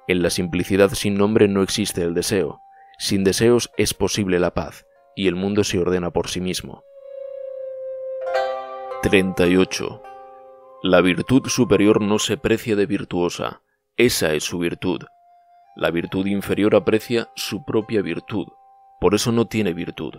En 0.09 0.21
la 0.21 0.29
simplicidad 0.29 0.89
sin 0.89 1.15
nombre 1.15 1.47
no 1.47 1.63
existe 1.63 2.01
el 2.01 2.13
deseo. 2.13 2.59
Sin 2.97 3.23
deseos 3.23 3.71
es 3.77 3.93
posible 3.93 4.39
la 4.39 4.53
paz, 4.53 4.85
y 5.15 5.29
el 5.29 5.37
mundo 5.37 5.63
se 5.63 5.79
ordena 5.79 6.11
por 6.11 6.27
sí 6.27 6.41
mismo. 6.41 6.83
38. 9.03 10.08
La 10.81 11.01
virtud 11.01 11.47
superior 11.47 12.01
no 12.01 12.19
se 12.19 12.37
precia 12.37 12.77
de 12.77 12.85
virtuosa, 12.85 13.61
esa 13.97 14.33
es 14.33 14.45
su 14.45 14.59
virtud. 14.59 15.01
La 15.75 15.91
virtud 15.91 16.25
inferior 16.25 16.73
aprecia 16.73 17.29
su 17.35 17.65
propia 17.65 18.01
virtud, 18.01 18.47
por 19.01 19.13
eso 19.13 19.33
no 19.33 19.45
tiene 19.45 19.73
virtud. 19.73 20.13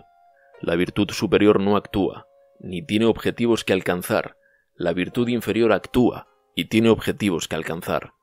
La 0.59 0.75
virtud 0.75 1.09
superior 1.09 1.59
no 1.59 1.77
actúa, 1.77 2.27
ni 2.59 2.85
tiene 2.85 3.07
objetivos 3.07 3.63
que 3.63 3.73
alcanzar. 3.73 4.37
La 4.75 4.93
virtud 4.93 5.29
inferior 5.29 5.71
actúa 5.71 6.27
y 6.55 6.65
tiene 6.65 6.89
objetivos 6.89 7.47
que 7.47 7.55
alcanzar. 7.55 8.13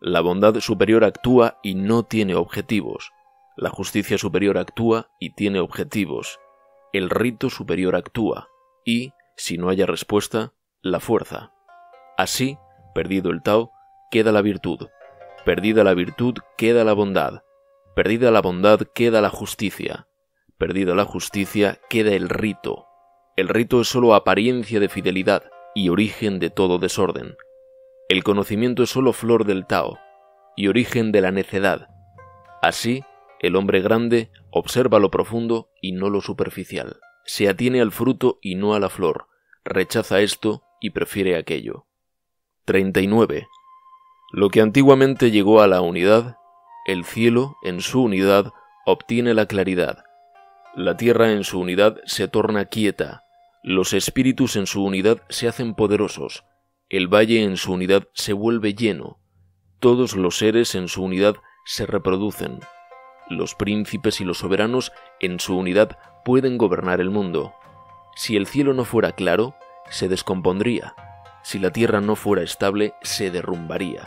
La 0.00 0.20
bondad 0.20 0.54
superior 0.60 1.02
actúa 1.02 1.58
y 1.64 1.74
no 1.74 2.04
tiene 2.04 2.36
objetivos. 2.36 3.10
La 3.56 3.70
justicia 3.70 4.18
superior 4.18 4.56
actúa 4.56 5.10
y 5.18 5.34
tiene 5.34 5.58
objetivos. 5.58 6.38
El 6.92 7.10
rito 7.10 7.50
superior 7.50 7.96
actúa 7.96 8.46
y, 8.84 9.14
si 9.36 9.58
no 9.58 9.68
haya 9.68 9.84
respuesta, 9.84 10.52
la 10.80 11.00
fuerza. 11.00 11.57
Así, 12.18 12.58
perdido 12.96 13.30
el 13.30 13.42
Tao, 13.44 13.70
queda 14.10 14.32
la 14.32 14.42
virtud. 14.42 14.88
Perdida 15.44 15.84
la 15.84 15.94
virtud 15.94 16.34
queda 16.56 16.82
la 16.82 16.92
bondad, 16.92 17.44
perdida 17.94 18.32
la 18.32 18.42
bondad 18.42 18.80
queda 18.92 19.20
la 19.20 19.30
justicia, 19.30 20.08
perdida 20.58 20.96
la 20.96 21.04
justicia 21.04 21.78
queda 21.88 22.10
el 22.14 22.28
rito. 22.28 22.86
El 23.36 23.48
rito 23.48 23.80
es 23.80 23.86
sólo 23.86 24.16
apariencia 24.16 24.80
de 24.80 24.88
fidelidad 24.88 25.44
y 25.76 25.90
origen 25.90 26.40
de 26.40 26.50
todo 26.50 26.80
desorden. 26.80 27.36
El 28.08 28.24
conocimiento 28.24 28.82
es 28.82 28.90
sólo 28.90 29.12
flor 29.12 29.44
del 29.44 29.64
Tao 29.64 30.00
y 30.56 30.66
origen 30.66 31.12
de 31.12 31.20
la 31.20 31.30
necedad. 31.30 31.88
Así, 32.60 33.04
el 33.38 33.54
hombre 33.54 33.80
grande 33.80 34.32
observa 34.50 34.98
lo 34.98 35.12
profundo 35.12 35.70
y 35.80 35.92
no 35.92 36.10
lo 36.10 36.20
superficial. 36.20 36.98
Se 37.24 37.48
atiene 37.48 37.80
al 37.80 37.92
fruto 37.92 38.40
y 38.42 38.56
no 38.56 38.74
a 38.74 38.80
la 38.80 38.88
flor. 38.88 39.28
Rechaza 39.64 40.20
esto 40.20 40.64
y 40.80 40.90
prefiere 40.90 41.36
aquello. 41.36 41.84
39. 42.68 43.48
Lo 44.30 44.50
que 44.50 44.60
antiguamente 44.60 45.30
llegó 45.30 45.62
a 45.62 45.66
la 45.66 45.80
unidad, 45.80 46.36
el 46.84 47.06
cielo, 47.06 47.56
en 47.62 47.80
su 47.80 48.02
unidad, 48.02 48.52
obtiene 48.84 49.32
la 49.32 49.46
claridad. 49.46 50.04
La 50.76 50.98
tierra 50.98 51.32
en 51.32 51.44
su 51.44 51.60
unidad 51.60 51.96
se 52.04 52.28
torna 52.28 52.66
quieta, 52.66 53.24
los 53.62 53.94
espíritus 53.94 54.54
en 54.56 54.66
su 54.66 54.84
unidad 54.84 55.22
se 55.30 55.48
hacen 55.48 55.74
poderosos, 55.74 56.44
el 56.90 57.08
valle 57.08 57.42
en 57.42 57.56
su 57.56 57.72
unidad 57.72 58.06
se 58.12 58.34
vuelve 58.34 58.74
lleno, 58.74 59.18
todos 59.80 60.14
los 60.14 60.36
seres 60.36 60.74
en 60.74 60.88
su 60.88 61.02
unidad 61.02 61.36
se 61.64 61.86
reproducen, 61.86 62.60
los 63.30 63.54
príncipes 63.54 64.20
y 64.20 64.26
los 64.26 64.40
soberanos 64.40 64.92
en 65.20 65.40
su 65.40 65.56
unidad 65.56 65.98
pueden 66.22 66.58
gobernar 66.58 67.00
el 67.00 67.08
mundo. 67.08 67.54
Si 68.14 68.36
el 68.36 68.46
cielo 68.46 68.74
no 68.74 68.84
fuera 68.84 69.12
claro, 69.12 69.54
se 69.88 70.08
descompondría. 70.08 70.94
Si 71.48 71.58
la 71.58 71.70
tierra 71.70 72.02
no 72.02 72.14
fuera 72.14 72.42
estable, 72.42 72.92
se 73.00 73.30
derrumbaría. 73.30 74.06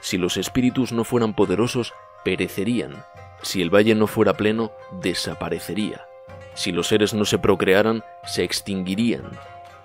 Si 0.00 0.18
los 0.18 0.36
espíritus 0.36 0.92
no 0.92 1.04
fueran 1.04 1.32
poderosos, 1.32 1.94
perecerían. 2.26 3.06
Si 3.40 3.62
el 3.62 3.74
valle 3.74 3.94
no 3.94 4.06
fuera 4.06 4.34
pleno, 4.34 4.70
desaparecería. 5.00 6.04
Si 6.52 6.72
los 6.72 6.88
seres 6.88 7.14
no 7.14 7.24
se 7.24 7.38
procrearan, 7.38 8.04
se 8.26 8.44
extinguirían. 8.44 9.30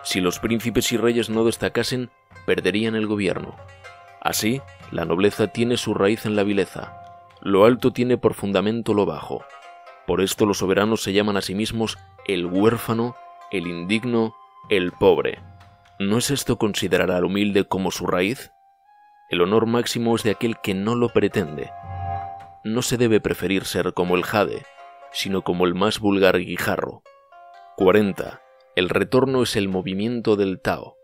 Si 0.04 0.20
los 0.20 0.40
príncipes 0.40 0.92
y 0.92 0.98
reyes 0.98 1.30
no 1.30 1.46
destacasen, 1.46 2.10
perderían 2.46 2.96
el 2.96 3.08
gobierno. 3.08 3.56
Así, 4.20 4.62
la 4.92 5.06
nobleza 5.06 5.48
tiene 5.48 5.78
su 5.78 5.94
raíz 5.94 6.26
en 6.26 6.36
la 6.36 6.44
vileza. 6.44 7.02
Lo 7.40 7.64
alto 7.64 7.94
tiene 7.94 8.18
por 8.18 8.34
fundamento 8.34 8.94
lo 8.94 9.06
bajo. 9.06 9.46
Por 10.06 10.20
esto 10.20 10.46
los 10.46 10.58
soberanos 10.58 11.02
se 11.02 11.14
llaman 11.14 11.38
a 11.38 11.42
sí 11.42 11.56
mismos 11.56 11.98
el 12.28 12.46
huérfano, 12.46 13.16
el 13.52 13.68
indigno, 13.68 14.36
el 14.68 14.92
pobre. 14.92 15.40
¿No 16.02 16.18
es 16.18 16.32
esto 16.32 16.58
considerar 16.58 17.12
al 17.12 17.26
humilde 17.26 17.66
como 17.66 17.92
su 17.92 18.08
raíz? 18.08 18.54
El 19.30 19.42
honor 19.42 19.66
máximo 19.66 20.16
es 20.16 20.24
de 20.24 20.32
aquel 20.32 20.56
que 20.64 20.74
no 20.74 20.96
lo 20.96 21.10
pretende. 21.10 21.72
No 22.64 22.82
se 22.82 22.96
debe 22.96 23.20
preferir 23.20 23.66
ser 23.66 23.94
como 23.94 24.16
el 24.16 24.24
jade, 24.24 24.66
sino 25.12 25.42
como 25.42 25.66
el 25.66 25.76
más 25.76 26.00
vulgar 26.00 26.40
guijarro. 26.40 27.04
40. 27.76 28.42
El 28.78 28.88
retorno 28.88 29.44
es 29.44 29.58
el 29.58 29.68
movimiento 29.68 30.38
del 30.38 30.62
Tao. 30.62 30.96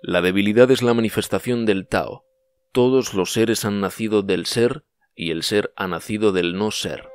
La 0.00 0.22
debilidad 0.22 0.70
es 0.70 0.80
la 0.80 0.94
manifestación 0.94 1.66
del 1.66 1.88
Tao. 1.88 2.24
Todos 2.70 3.14
los 3.14 3.32
seres 3.32 3.64
han 3.64 3.80
nacido 3.80 4.22
del 4.22 4.46
ser 4.46 4.84
y 5.16 5.32
el 5.32 5.42
ser 5.42 5.72
ha 5.74 5.88
nacido 5.88 6.30
del 6.30 6.56
no 6.56 6.70
ser. 6.70 7.08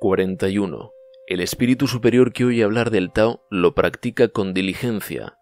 41. 0.00 0.90
El 1.28 1.40
espíritu 1.40 1.86
superior 1.86 2.32
que 2.32 2.44
oye 2.46 2.64
hablar 2.64 2.90
del 2.90 3.12
Tao 3.12 3.44
lo 3.48 3.76
practica 3.76 4.26
con 4.26 4.54
diligencia. 4.54 5.38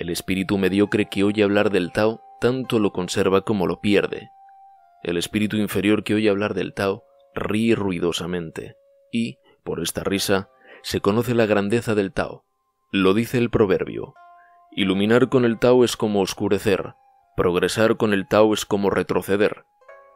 El 0.00 0.08
espíritu 0.08 0.56
mediocre 0.56 1.10
que 1.10 1.24
oye 1.24 1.42
hablar 1.42 1.68
del 1.68 1.92
Tao 1.92 2.22
tanto 2.40 2.78
lo 2.78 2.90
conserva 2.90 3.42
como 3.42 3.66
lo 3.66 3.82
pierde. 3.82 4.30
El 5.02 5.18
espíritu 5.18 5.58
inferior 5.58 6.04
que 6.04 6.14
oye 6.14 6.30
hablar 6.30 6.54
del 6.54 6.72
Tao 6.72 7.04
ríe 7.34 7.74
ruidosamente, 7.74 8.76
y, 9.12 9.36
por 9.62 9.78
esta 9.78 10.02
risa, 10.02 10.48
se 10.82 11.02
conoce 11.02 11.34
la 11.34 11.44
grandeza 11.44 11.94
del 11.94 12.14
Tao. 12.14 12.46
Lo 12.90 13.12
dice 13.12 13.36
el 13.36 13.50
proverbio. 13.50 14.14
Iluminar 14.72 15.28
con 15.28 15.44
el 15.44 15.58
Tao 15.58 15.84
es 15.84 15.98
como 15.98 16.22
oscurecer, 16.22 16.94
progresar 17.36 17.98
con 17.98 18.14
el 18.14 18.26
Tao 18.26 18.54
es 18.54 18.64
como 18.64 18.88
retroceder, 18.88 19.64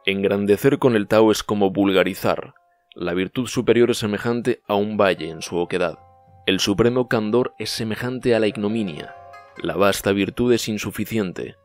engrandecer 0.07 0.79
con 0.79 0.95
el 0.95 1.07
Tao 1.07 1.29
es 1.29 1.43
como 1.43 1.69
vulgarizar, 1.69 2.55
la 2.95 3.13
virtud 3.13 3.45
superior 3.45 3.91
es 3.91 3.99
semejante 3.99 4.63
a 4.67 4.73
un 4.73 4.97
valle 4.97 5.29
en 5.29 5.43
su 5.43 5.57
oquedad, 5.57 5.99
el 6.47 6.59
supremo 6.59 7.07
candor 7.07 7.53
es 7.59 7.69
semejante 7.69 8.33
a 8.33 8.39
la 8.39 8.47
ignominia, 8.47 9.13
la 9.57 9.75
vasta 9.75 10.11
virtud 10.11 10.53
es 10.53 10.67
insuficiente, 10.67 11.55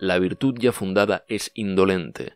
la 0.00 0.18
virtud 0.18 0.54
ya 0.58 0.72
fundada 0.72 1.24
es 1.28 1.50
indolente. 1.52 2.34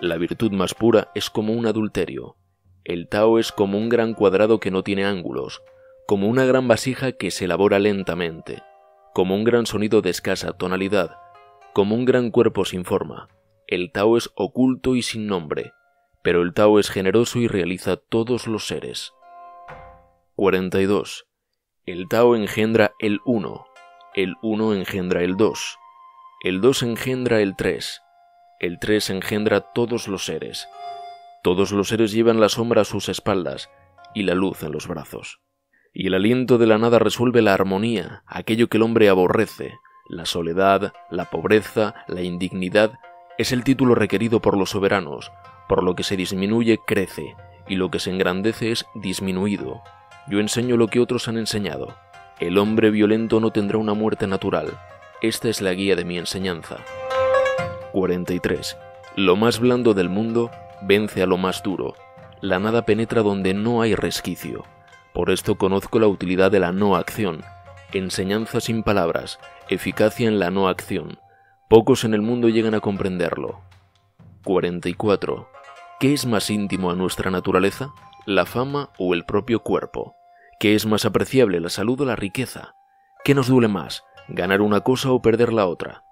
La 0.00 0.18
virtud 0.18 0.52
más 0.52 0.74
pura 0.74 1.10
es 1.14 1.30
como 1.30 1.54
un 1.54 1.64
adulterio. 1.64 2.36
El 2.84 3.08
Tao 3.08 3.38
es 3.38 3.52
como 3.52 3.78
un 3.78 3.88
gran 3.88 4.12
cuadrado 4.12 4.60
que 4.60 4.70
no 4.70 4.82
tiene 4.82 5.06
ángulos, 5.06 5.62
como 6.06 6.28
una 6.28 6.44
gran 6.44 6.68
vasija 6.68 7.12
que 7.12 7.30
se 7.30 7.46
elabora 7.46 7.78
lentamente, 7.78 8.62
como 9.14 9.34
un 9.34 9.44
gran 9.44 9.64
sonido 9.64 10.02
de 10.02 10.10
escasa 10.10 10.52
tonalidad, 10.52 11.16
como 11.72 11.94
un 11.94 12.04
gran 12.04 12.30
cuerpo 12.30 12.66
sin 12.66 12.84
forma. 12.84 13.28
El 13.66 13.92
Tao 13.92 14.18
es 14.18 14.30
oculto 14.34 14.94
y 14.94 15.00
sin 15.00 15.26
nombre, 15.26 15.72
pero 16.22 16.42
el 16.42 16.52
Tao 16.52 16.78
es 16.78 16.90
generoso 16.90 17.38
y 17.38 17.48
realiza 17.48 17.96
todos 17.96 18.46
los 18.46 18.66
seres. 18.66 19.14
42. 20.34 21.26
El 21.86 22.08
Tao 22.08 22.36
engendra 22.36 22.92
el 22.98 23.20
Uno, 23.24 23.64
el 24.16 24.36
Uno 24.40 24.72
engendra 24.72 25.22
el 25.22 25.36
Dos, 25.36 25.78
el 26.42 26.62
2 26.62 26.84
engendra 26.84 27.42
el 27.42 27.54
3, 27.54 28.00
el 28.60 28.78
3 28.78 29.10
engendra 29.10 29.60
todos 29.60 30.08
los 30.08 30.24
seres. 30.24 30.68
Todos 31.42 31.70
los 31.70 31.88
seres 31.88 32.12
llevan 32.12 32.40
la 32.40 32.48
sombra 32.48 32.80
a 32.80 32.84
sus 32.86 33.10
espaldas 33.10 33.68
y 34.14 34.22
la 34.22 34.34
luz 34.34 34.62
en 34.62 34.72
los 34.72 34.88
brazos. 34.88 35.42
Y 35.92 36.06
el 36.06 36.14
aliento 36.14 36.56
de 36.56 36.66
la 36.66 36.78
nada 36.78 36.98
resuelve 36.98 37.42
la 37.42 37.52
armonía, 37.52 38.22
aquello 38.26 38.68
que 38.68 38.78
el 38.78 38.84
hombre 38.84 39.10
aborrece, 39.10 39.74
la 40.08 40.24
soledad, 40.24 40.94
la 41.10 41.26
pobreza, 41.26 41.94
la 42.08 42.22
indignidad, 42.22 42.94
es 43.36 43.52
el 43.52 43.64
título 43.64 43.94
requerido 43.94 44.40
por 44.40 44.56
los 44.56 44.70
soberanos, 44.70 45.30
por 45.68 45.82
lo 45.82 45.94
que 45.94 46.04
se 46.04 46.16
disminuye 46.16 46.78
crece, 46.86 47.36
y 47.68 47.76
lo 47.76 47.90
que 47.90 47.98
se 47.98 48.12
engrandece 48.12 48.70
es 48.72 48.86
disminuido. 48.94 49.82
Yo 50.26 50.40
enseño 50.40 50.78
lo 50.78 50.88
que 50.88 51.00
otros 51.00 51.28
han 51.28 51.36
enseñado. 51.36 51.94
El 52.38 52.58
hombre 52.58 52.90
violento 52.90 53.40
no 53.40 53.50
tendrá 53.50 53.78
una 53.78 53.94
muerte 53.94 54.26
natural. 54.26 54.78
Esta 55.22 55.48
es 55.48 55.62
la 55.62 55.72
guía 55.72 55.96
de 55.96 56.04
mi 56.04 56.18
enseñanza. 56.18 56.76
43. 57.92 58.76
Lo 59.16 59.36
más 59.36 59.58
blando 59.58 59.94
del 59.94 60.10
mundo 60.10 60.50
vence 60.82 61.22
a 61.22 61.26
lo 61.26 61.38
más 61.38 61.62
duro. 61.62 61.94
La 62.42 62.58
nada 62.58 62.82
penetra 62.82 63.22
donde 63.22 63.54
no 63.54 63.80
hay 63.80 63.94
resquicio. 63.94 64.64
Por 65.14 65.30
esto 65.30 65.56
conozco 65.56 65.98
la 65.98 66.08
utilidad 66.08 66.50
de 66.50 66.60
la 66.60 66.72
no 66.72 66.96
acción. 66.96 67.42
Enseñanza 67.94 68.60
sin 68.60 68.82
palabras, 68.82 69.38
eficacia 69.70 70.28
en 70.28 70.38
la 70.38 70.50
no 70.50 70.68
acción. 70.68 71.18
Pocos 71.70 72.04
en 72.04 72.12
el 72.12 72.20
mundo 72.20 72.50
llegan 72.50 72.74
a 72.74 72.80
comprenderlo. 72.80 73.62
44. 74.44 75.48
¿Qué 75.98 76.12
es 76.12 76.26
más 76.26 76.50
íntimo 76.50 76.90
a 76.90 76.94
nuestra 76.94 77.30
naturaleza? 77.30 77.94
¿La 78.26 78.44
fama 78.44 78.90
o 78.98 79.14
el 79.14 79.24
propio 79.24 79.60
cuerpo? 79.60 80.15
¿Qué 80.58 80.74
es 80.74 80.86
más 80.86 81.04
apreciable, 81.04 81.60
la 81.60 81.68
salud 81.68 82.00
o 82.00 82.04
la 82.04 82.16
riqueza? 82.16 82.74
¿Qué 83.24 83.34
nos 83.34 83.48
duele 83.48 83.68
más, 83.68 84.04
ganar 84.28 84.62
una 84.62 84.80
cosa 84.80 85.12
o 85.12 85.20
perder 85.20 85.52
la 85.52 85.66
otra? 85.66 86.02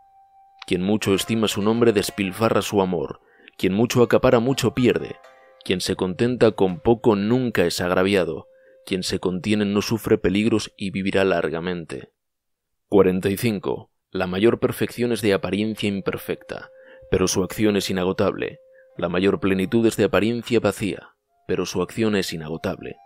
Quien 0.67 0.83
mucho 0.83 1.15
estima 1.15 1.49
su 1.49 1.63
nombre 1.63 1.93
despilfarra 1.93 2.63
su 2.63 2.81
amor, 2.81 3.21
quien 3.57 3.73
mucho 3.73 4.03
acapara 4.03 4.41
mucho 4.41 4.75
pierde. 4.75 5.17
Quien 5.65 5.81
se 5.81 5.97
contenta 5.97 6.53
con 6.53 6.81
poco 6.81 7.17
nunca 7.17 7.65
es 7.65 7.81
agraviado. 7.81 8.49
Quien 8.85 9.03
se 9.03 9.19
contiene 9.19 9.65
no 9.65 9.81
sufre 9.81 10.19
peligros 10.19 10.75
y 10.77 10.91
vivirá 10.91 11.25
largamente. 11.25 12.11
45. 12.89 13.91
La 14.11 14.27
mayor 14.27 14.61
perfección 14.61 15.13
es 15.13 15.23
de 15.23 15.33
apariencia 15.33 15.89
imperfecta, 15.89 16.71
pero 17.11 17.29
su 17.29 17.43
acción 17.43 17.77
es 17.77 17.89
inagotable. 17.89 18.61
La 18.97 19.09
mayor 19.09 19.41
plenitud 19.41 19.87
es 19.87 19.97
de 19.97 20.05
apariencia 20.05 20.61
vacía, 20.61 21.15
pero 21.47 21.65
su 21.65 21.83
acción 21.83 22.15
es 22.15 22.33
inagotable. 22.33 22.97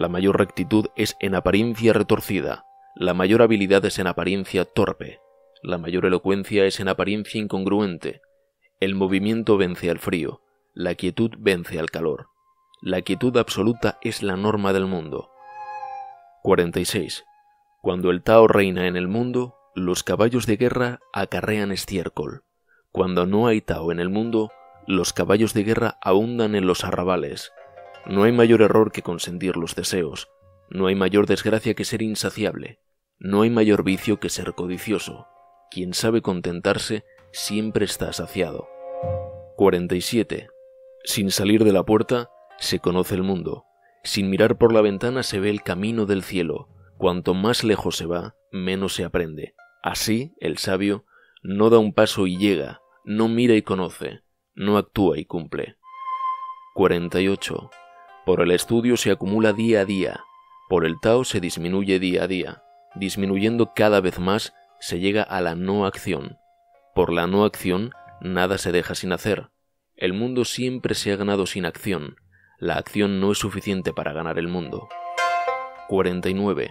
La 0.00 0.08
mayor 0.08 0.38
rectitud 0.38 0.86
es 0.96 1.14
en 1.20 1.34
apariencia 1.34 1.92
retorcida. 1.92 2.64
La 2.94 3.12
mayor 3.12 3.42
habilidad 3.42 3.84
es 3.84 3.98
en 3.98 4.06
apariencia 4.06 4.64
torpe. 4.64 5.20
La 5.62 5.76
mayor 5.76 6.06
elocuencia 6.06 6.64
es 6.64 6.80
en 6.80 6.88
apariencia 6.88 7.38
incongruente. 7.38 8.22
El 8.80 8.94
movimiento 8.94 9.58
vence 9.58 9.90
al 9.90 9.98
frío, 9.98 10.40
la 10.72 10.94
quietud 10.94 11.32
vence 11.38 11.78
al 11.78 11.90
calor. 11.90 12.28
La 12.80 13.02
quietud 13.02 13.36
absoluta 13.36 13.98
es 14.00 14.22
la 14.22 14.38
norma 14.38 14.72
del 14.72 14.86
mundo. 14.86 15.28
46. 16.44 17.26
Cuando 17.82 18.10
el 18.10 18.22
Tao 18.22 18.48
reina 18.48 18.86
en 18.86 18.96
el 18.96 19.06
mundo, 19.06 19.54
los 19.74 20.02
caballos 20.02 20.46
de 20.46 20.56
guerra 20.56 21.00
acarrean 21.12 21.72
estiércol. 21.72 22.44
Cuando 22.90 23.26
no 23.26 23.48
hay 23.48 23.60
Tao 23.60 23.92
en 23.92 24.00
el 24.00 24.08
mundo, 24.08 24.50
los 24.86 25.12
caballos 25.12 25.52
de 25.52 25.64
guerra 25.64 25.98
ahundan 26.00 26.54
en 26.54 26.66
los 26.66 26.84
arrabales. 26.84 27.52
No 28.06 28.24
hay 28.24 28.32
mayor 28.32 28.62
error 28.62 28.92
que 28.92 29.02
consentir 29.02 29.56
los 29.56 29.74
deseos. 29.74 30.28
No 30.68 30.86
hay 30.86 30.94
mayor 30.94 31.26
desgracia 31.26 31.74
que 31.74 31.84
ser 31.84 32.02
insaciable. 32.02 32.80
No 33.18 33.42
hay 33.42 33.50
mayor 33.50 33.84
vicio 33.84 34.20
que 34.20 34.28
ser 34.28 34.54
codicioso. 34.54 35.26
Quien 35.70 35.94
sabe 35.94 36.22
contentarse 36.22 37.04
siempre 37.32 37.84
está 37.84 38.12
saciado. 38.12 38.68
47. 39.56 40.48
Sin 41.04 41.30
salir 41.30 41.64
de 41.64 41.72
la 41.72 41.84
puerta, 41.84 42.30
se 42.58 42.78
conoce 42.80 43.14
el 43.14 43.22
mundo. 43.22 43.64
Sin 44.02 44.30
mirar 44.30 44.56
por 44.56 44.72
la 44.72 44.80
ventana 44.80 45.22
se 45.22 45.40
ve 45.40 45.50
el 45.50 45.62
camino 45.62 46.06
del 46.06 46.22
cielo. 46.22 46.68
Cuanto 46.96 47.34
más 47.34 47.64
lejos 47.64 47.96
se 47.96 48.06
va, 48.06 48.36
menos 48.50 48.94
se 48.94 49.04
aprende. 49.04 49.54
Así, 49.82 50.34
el 50.40 50.58
sabio 50.58 51.04
no 51.42 51.70
da 51.70 51.78
un 51.78 51.92
paso 51.94 52.26
y 52.26 52.36
llega, 52.36 52.80
no 53.04 53.28
mira 53.28 53.54
y 53.54 53.62
conoce, 53.62 54.20
no 54.54 54.76
actúa 54.76 55.18
y 55.18 55.24
cumple. 55.24 55.76
48. 56.74 57.70
Por 58.30 58.42
el 58.42 58.52
estudio 58.52 58.96
se 58.96 59.10
acumula 59.10 59.52
día 59.52 59.80
a 59.80 59.84
día, 59.84 60.20
por 60.68 60.86
el 60.86 61.00
Tao 61.00 61.24
se 61.24 61.40
disminuye 61.40 61.98
día 61.98 62.22
a 62.22 62.26
día, 62.28 62.62
disminuyendo 62.94 63.72
cada 63.74 64.00
vez 64.00 64.20
más 64.20 64.54
se 64.78 65.00
llega 65.00 65.24
a 65.24 65.40
la 65.40 65.56
no 65.56 65.84
acción. 65.84 66.38
Por 66.94 67.12
la 67.12 67.26
no 67.26 67.44
acción 67.44 67.90
nada 68.20 68.56
se 68.56 68.70
deja 68.70 68.94
sin 68.94 69.10
hacer. 69.10 69.50
El 69.96 70.12
mundo 70.12 70.44
siempre 70.44 70.94
se 70.94 71.10
ha 71.10 71.16
ganado 71.16 71.44
sin 71.44 71.66
acción. 71.66 72.18
La 72.60 72.74
acción 72.74 73.18
no 73.18 73.32
es 73.32 73.38
suficiente 73.38 73.92
para 73.92 74.12
ganar 74.12 74.38
el 74.38 74.46
mundo. 74.46 74.88
49. 75.88 76.70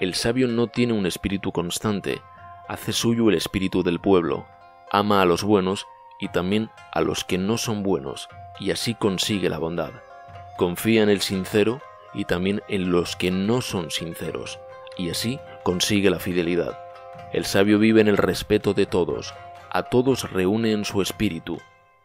El 0.00 0.12
sabio 0.12 0.48
no 0.48 0.66
tiene 0.66 0.92
un 0.92 1.06
espíritu 1.06 1.50
constante, 1.50 2.20
hace 2.68 2.92
suyo 2.92 3.30
el 3.30 3.36
espíritu 3.36 3.82
del 3.82 4.00
pueblo, 4.00 4.46
ama 4.92 5.22
a 5.22 5.24
los 5.24 5.44
buenos 5.44 5.86
y 6.20 6.28
también 6.28 6.68
a 6.92 7.00
los 7.00 7.24
que 7.24 7.38
no 7.38 7.56
son 7.56 7.82
buenos, 7.82 8.28
y 8.58 8.70
así 8.70 8.94
consigue 8.94 9.48
la 9.48 9.56
bondad. 9.56 9.92
Confía 10.60 11.02
en 11.02 11.08
el 11.08 11.22
sincero 11.22 11.80
y 12.12 12.26
también 12.26 12.60
en 12.68 12.92
los 12.92 13.16
que 13.16 13.30
no 13.30 13.62
son 13.62 13.90
sinceros, 13.90 14.60
y 14.98 15.08
así 15.08 15.40
consigue 15.62 16.10
la 16.10 16.18
fidelidad. 16.18 16.78
El 17.32 17.46
sabio 17.46 17.78
vive 17.78 18.02
en 18.02 18.08
el 18.08 18.18
respeto 18.18 18.74
de 18.74 18.84
todos, 18.84 19.32
a 19.70 19.84
todos 19.84 20.30
reúne 20.30 20.72
en 20.72 20.84
su 20.84 21.00
espíritu. 21.00 21.62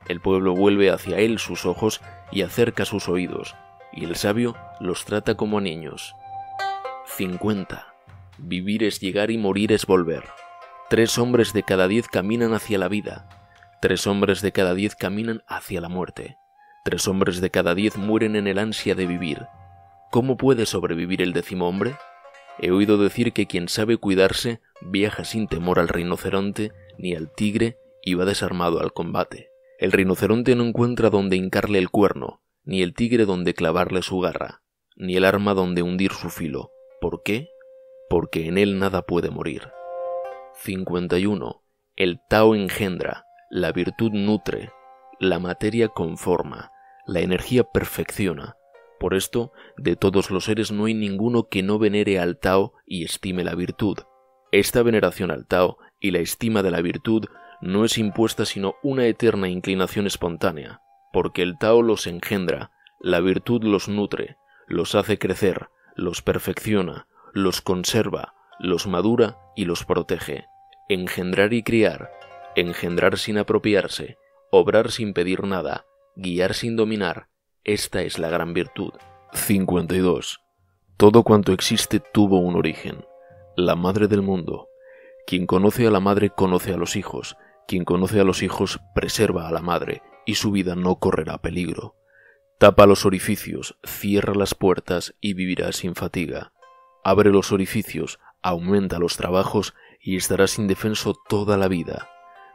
El 0.07 0.21
pueblo 0.21 0.55
vuelve 0.55 0.89
hacia 0.89 1.17
él 1.17 1.37
sus 1.37 1.65
ojos 1.65 1.99
y 2.31 2.43
acerca 2.43 2.85
sus 2.85 3.09
oídos, 3.09 3.57
y 3.91 4.05
el 4.05 4.15
sabio 4.15 4.55
los 4.79 5.03
trata 5.03 5.35
como 5.35 5.59
niños. 5.59 6.15
50. 7.07 7.93
Vivir 8.37 8.85
es 8.85 9.01
llegar 9.01 9.31
y 9.31 9.37
morir 9.37 9.73
es 9.73 9.85
volver. 9.85 10.23
Tres 10.89 11.17
hombres 11.17 11.51
de 11.51 11.63
cada 11.63 11.89
diez 11.89 12.07
caminan 12.07 12.53
hacia 12.53 12.77
la 12.77 12.87
vida. 12.87 13.27
Tres 13.81 14.07
hombres 14.07 14.41
de 14.41 14.53
cada 14.53 14.73
diez 14.75 14.95
caminan 14.95 15.43
hacia 15.45 15.81
la 15.81 15.89
muerte. 15.89 16.37
Tres 16.85 17.07
hombres 17.07 17.41
de 17.41 17.49
cada 17.49 17.73
diez 17.73 17.97
mueren 17.97 18.35
en 18.35 18.45
el 18.45 18.59
ansia 18.59 18.93
de 18.93 19.07
vivir. 19.07 19.47
¿Cómo 20.11 20.37
puede 20.37 20.67
sobrevivir 20.67 21.19
el 21.23 21.33
décimo 21.33 21.67
hombre? 21.67 21.95
He 22.59 22.69
oído 22.69 22.99
decir 22.99 23.33
que 23.33 23.47
quien 23.47 23.69
sabe 23.69 23.97
cuidarse 23.97 24.61
viaja 24.81 25.23
sin 25.23 25.47
temor 25.47 25.79
al 25.79 25.87
rinoceronte 25.87 26.73
ni 26.99 27.15
al 27.15 27.33
tigre 27.33 27.79
y 28.03 28.13
va 28.13 28.25
desarmado 28.25 28.81
al 28.81 28.93
combate. 28.93 29.49
El 29.79 29.93
rinoceronte 29.93 30.55
no 30.55 30.63
encuentra 30.63 31.09
donde 31.09 31.37
hincarle 31.37 31.79
el 31.79 31.89
cuerno, 31.89 32.43
ni 32.63 32.83
el 32.83 32.93
tigre 32.93 33.25
donde 33.25 33.55
clavarle 33.55 34.03
su 34.03 34.19
garra, 34.19 34.61
ni 34.95 35.15
el 35.15 35.25
arma 35.25 35.55
donde 35.55 35.81
hundir 35.81 36.11
su 36.11 36.29
filo. 36.29 36.69
¿Por 37.01 37.23
qué? 37.23 37.49
Porque 38.11 38.45
en 38.45 38.59
él 38.59 38.77
nada 38.77 39.01
puede 39.01 39.31
morir. 39.31 39.69
51. 40.61 41.63
El 41.95 42.19
Tao 42.29 42.53
engendra, 42.53 43.25
la 43.49 43.71
virtud 43.71 44.11
nutre, 44.11 44.71
la 45.19 45.39
materia 45.39 45.87
conforma, 45.87 46.71
la 47.05 47.21
energía 47.21 47.63
perfecciona. 47.63 48.57
Por 48.99 49.13
esto, 49.13 49.51
de 49.77 49.95
todos 49.95 50.31
los 50.31 50.45
seres 50.45 50.71
no 50.71 50.85
hay 50.85 50.93
ninguno 50.93 51.47
que 51.49 51.63
no 51.63 51.77
venere 51.77 52.19
al 52.19 52.37
Tao 52.37 52.73
y 52.85 53.03
estime 53.03 53.43
la 53.43 53.55
virtud. 53.55 53.99
Esta 54.51 54.83
veneración 54.83 55.31
al 55.31 55.45
Tao 55.45 55.77
y 55.99 56.11
la 56.11 56.19
estima 56.19 56.63
de 56.63 56.71
la 56.71 56.81
virtud 56.81 57.25
no 57.61 57.85
es 57.85 57.97
impuesta 57.97 58.45
sino 58.45 58.75
una 58.83 59.05
eterna 59.05 59.49
inclinación 59.49 60.07
espontánea, 60.07 60.81
porque 61.11 61.41
el 61.41 61.57
Tao 61.57 61.81
los 61.81 62.07
engendra, 62.07 62.71
la 62.99 63.19
virtud 63.19 63.63
los 63.63 63.87
nutre, 63.89 64.37
los 64.67 64.95
hace 64.95 65.19
crecer, 65.19 65.67
los 65.95 66.21
perfecciona, 66.21 67.07
los 67.33 67.61
conserva, 67.61 68.33
los 68.59 68.87
madura 68.87 69.37
y 69.55 69.65
los 69.65 69.85
protege. 69.85 70.45
Engendrar 70.87 71.53
y 71.53 71.63
criar, 71.63 72.11
engendrar 72.55 73.17
sin 73.17 73.37
apropiarse, 73.37 74.17
obrar 74.51 74.91
sin 74.91 75.13
pedir 75.13 75.43
nada, 75.43 75.85
guiar 76.15 76.53
sin 76.53 76.75
dominar, 76.75 77.27
esta 77.63 78.01
es 78.01 78.19
la 78.19 78.29
gran 78.29 78.53
virtud. 78.53 78.93
52. 79.33 80.39
Todo 80.97 81.23
cuanto 81.23 81.51
existe 81.51 81.99
tuvo 81.99 82.39
un 82.39 82.55
origen, 82.55 83.05
la 83.57 83.75
madre 83.75 84.07
del 84.07 84.21
mundo, 84.21 84.69
quien 85.27 85.45
conoce 85.45 85.87
a 85.87 85.91
la 85.91 85.99
madre 85.99 86.29
conoce 86.29 86.73
a 86.73 86.77
los 86.77 86.95
hijos, 86.95 87.35
quien 87.67 87.83
conoce 87.83 88.19
a 88.19 88.23
los 88.23 88.43
hijos 88.43 88.79
preserva 88.93 89.47
a 89.47 89.51
la 89.51 89.61
madre, 89.61 90.03
y 90.25 90.35
su 90.35 90.51
vida 90.51 90.75
no 90.75 90.95
correrá 90.95 91.37
peligro. 91.39 91.95
Tapa 92.59 92.85
los 92.85 93.05
orificios, 93.05 93.77
cierra 93.83 94.33
las 94.33 94.55
puertas 94.55 95.15
y 95.19 95.33
vivirá 95.33 95.73
sin 95.73 95.95
fatiga. 95.95 96.53
Abre 97.03 97.29
los 97.29 97.51
orificios, 97.51 98.19
aumenta 98.41 98.99
los 98.99 99.17
trabajos 99.17 99.73
y 99.99 100.15
estarás 100.15 100.57
indefenso 100.59 101.15
toda 101.27 101.57
la 101.57 101.67
vida. 101.67 102.09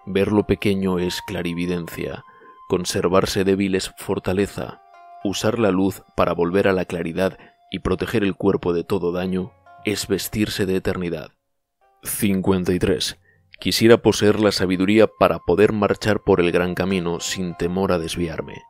Ver 0.06 0.32
lo 0.32 0.46
pequeño 0.46 0.98
es 0.98 1.20
clarividencia, 1.26 2.24
conservarse 2.70 3.42
débil 3.42 3.74
es 3.74 3.92
fortaleza, 3.96 4.80
usar 5.24 5.58
la 5.58 5.72
luz 5.72 6.04
para 6.14 6.34
volver 6.34 6.68
a 6.68 6.72
la 6.72 6.84
claridad 6.84 7.36
y 7.68 7.80
proteger 7.80 8.22
el 8.22 8.36
cuerpo 8.36 8.72
de 8.72 8.84
todo 8.84 9.10
daño 9.10 9.52
es 9.84 10.06
vestirse 10.06 10.66
de 10.66 10.76
eternidad. 10.76 11.32
53. 12.04 13.18
Quisiera 13.58 13.98
poseer 13.98 14.38
la 14.38 14.52
sabiduría 14.52 15.08
para 15.08 15.40
poder 15.40 15.72
marchar 15.72 16.20
por 16.20 16.40
el 16.40 16.52
gran 16.52 16.76
camino 16.76 17.18
sin 17.18 17.56
temor 17.56 17.90
a 17.90 17.98
desviarme. 17.98 18.62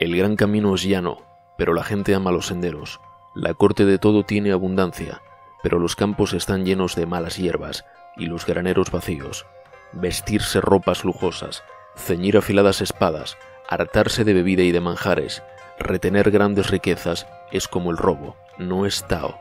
El 0.00 0.14
gran 0.14 0.36
camino 0.36 0.74
es 0.74 0.82
llano, 0.82 1.22
pero 1.56 1.72
la 1.72 1.82
gente 1.82 2.14
ama 2.14 2.32
los 2.32 2.48
senderos. 2.48 3.00
La 3.34 3.54
corte 3.54 3.86
de 3.86 3.96
todo 3.96 4.22
tiene 4.24 4.52
abundancia, 4.52 5.22
pero 5.62 5.78
los 5.78 5.96
campos 5.96 6.34
están 6.34 6.66
llenos 6.66 6.94
de 6.94 7.06
malas 7.06 7.38
hierbas 7.38 7.86
y 8.18 8.26
los 8.26 8.44
graneros 8.44 8.90
vacíos. 8.90 9.46
Vestirse 9.94 10.60
ropas 10.60 11.04
lujosas, 11.04 11.62
ceñir 11.96 12.36
afiladas 12.36 12.80
espadas, 12.80 13.36
hartarse 13.68 14.24
de 14.24 14.34
bebida 14.34 14.62
y 14.62 14.72
de 14.72 14.80
manjares, 14.80 15.42
retener 15.78 16.30
grandes 16.30 16.70
riquezas 16.70 17.26
es 17.52 17.68
como 17.68 17.90
el 17.90 17.96
robo, 17.96 18.36
no 18.58 18.86
es 18.86 19.06
Tao. 19.06 19.38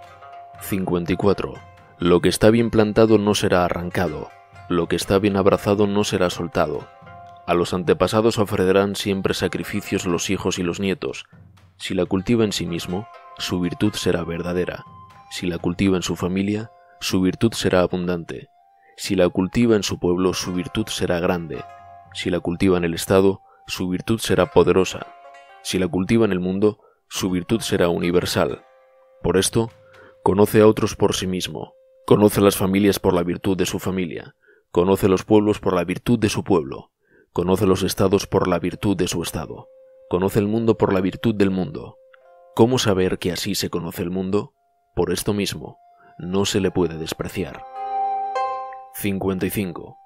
54. 0.62 1.54
Lo 2.00 2.22
que 2.22 2.30
está 2.30 2.50
bien 2.50 2.70
plantado 2.72 3.18
no 3.18 3.36
será 3.36 3.65
arrancado, 3.65 4.30
lo 4.70 4.88
que 4.88 4.96
está 4.96 5.20
bien 5.20 5.38
abrazado 5.38 5.88
no 5.88 6.04
será 6.04 6.30
soltado. 6.30 6.88
A 7.46 7.54
los 7.54 7.74
antepasados 7.74 8.39
ofrecerán 8.39 8.96
siempre 8.96 9.34
sacrificios 9.34 10.06
los 10.06 10.30
hijos 10.30 10.58
y 10.58 10.63
los 10.63 10.80
nietos. 10.80 11.26
Si 11.78 11.94
la 11.94 12.06
cultiva 12.06 12.44
en 12.44 12.52
sí 12.52 12.65
mismo, 12.65 13.08
su 13.38 13.60
virtud 13.60 13.94
será 13.94 14.24
verdadera. 14.24 14.84
Si 15.30 15.46
la 15.46 15.60
cultiva 15.60 15.98
en 15.98 16.04
su 16.04 16.15
familia, 16.15 16.72
su 17.00 17.22
virtud 17.22 17.54
será 17.54 17.82
abundante. 17.82 18.50
Si 18.98 19.15
la 19.15 19.30
cultiva 19.30 19.76
en 19.76 19.84
su 19.84 20.00
pueblo, 20.00 20.34
su 20.34 20.54
virtud 20.54 20.88
será 20.88 21.20
grande. 21.20 21.63
Si 22.15 22.30
la 22.30 22.39
cultiva 22.39 22.78
en 22.78 22.86
el 22.86 22.93
Estado, 22.93 23.41
su 23.67 23.89
virtud 23.89 24.19
será 24.19 24.45
poderosa. 24.45 25.06
Si 25.63 25.78
la 25.78 25.89
cultiva 25.89 26.23
en 26.23 26.32
el 26.32 26.39
mundo, 26.39 26.80
su 27.10 27.30
virtud 27.30 27.60
será 27.60 27.89
universal. 27.89 28.63
Por 29.21 29.36
esto, 29.36 29.69
conoce 30.23 30.62
a 30.62 30.67
otros 30.67 30.95
por 30.95 31.13
sí 31.13 31.28
mismo, 31.28 31.73
conoce 32.08 32.39
a 32.39 32.43
las 32.43 32.56
familias 32.56 32.99
por 32.99 33.13
la 33.13 33.21
virtud 33.21 33.58
de 33.58 33.65
su 33.65 33.80
familia, 33.80 34.34
conoce 34.71 35.10
los 35.10 35.25
pueblos 35.25 35.60
por 35.60 35.73
la 35.73 35.84
virtud 35.84 36.17
de 36.17 36.30
su 36.30 36.45
pueblo, 36.45 36.93
conoce 37.34 37.65
los 37.65 37.84
estados 37.84 38.28
por 38.28 38.47
la 38.47 38.60
virtud 38.60 38.95
de 38.95 39.10
su 39.10 39.21
estado, 39.21 39.67
conoce 40.10 40.39
el 40.39 40.47
mundo 40.47 40.78
por 40.78 40.93
la 40.93 41.01
virtud 41.01 41.36
del 41.36 41.51
mundo. 41.51 41.97
¿Cómo 42.56 42.80
saber 42.80 43.19
que 43.19 43.34
así 43.34 43.56
se 43.56 43.69
conoce 43.69 44.04
el 44.04 44.10
mundo? 44.10 44.54
Por 44.95 45.12
esto 45.12 45.34
mismo, 45.34 45.80
no 46.17 46.45
se 46.45 46.62
le 46.62 46.71
puede 46.71 46.97
despreciar. 46.97 47.65
55. 48.93 50.05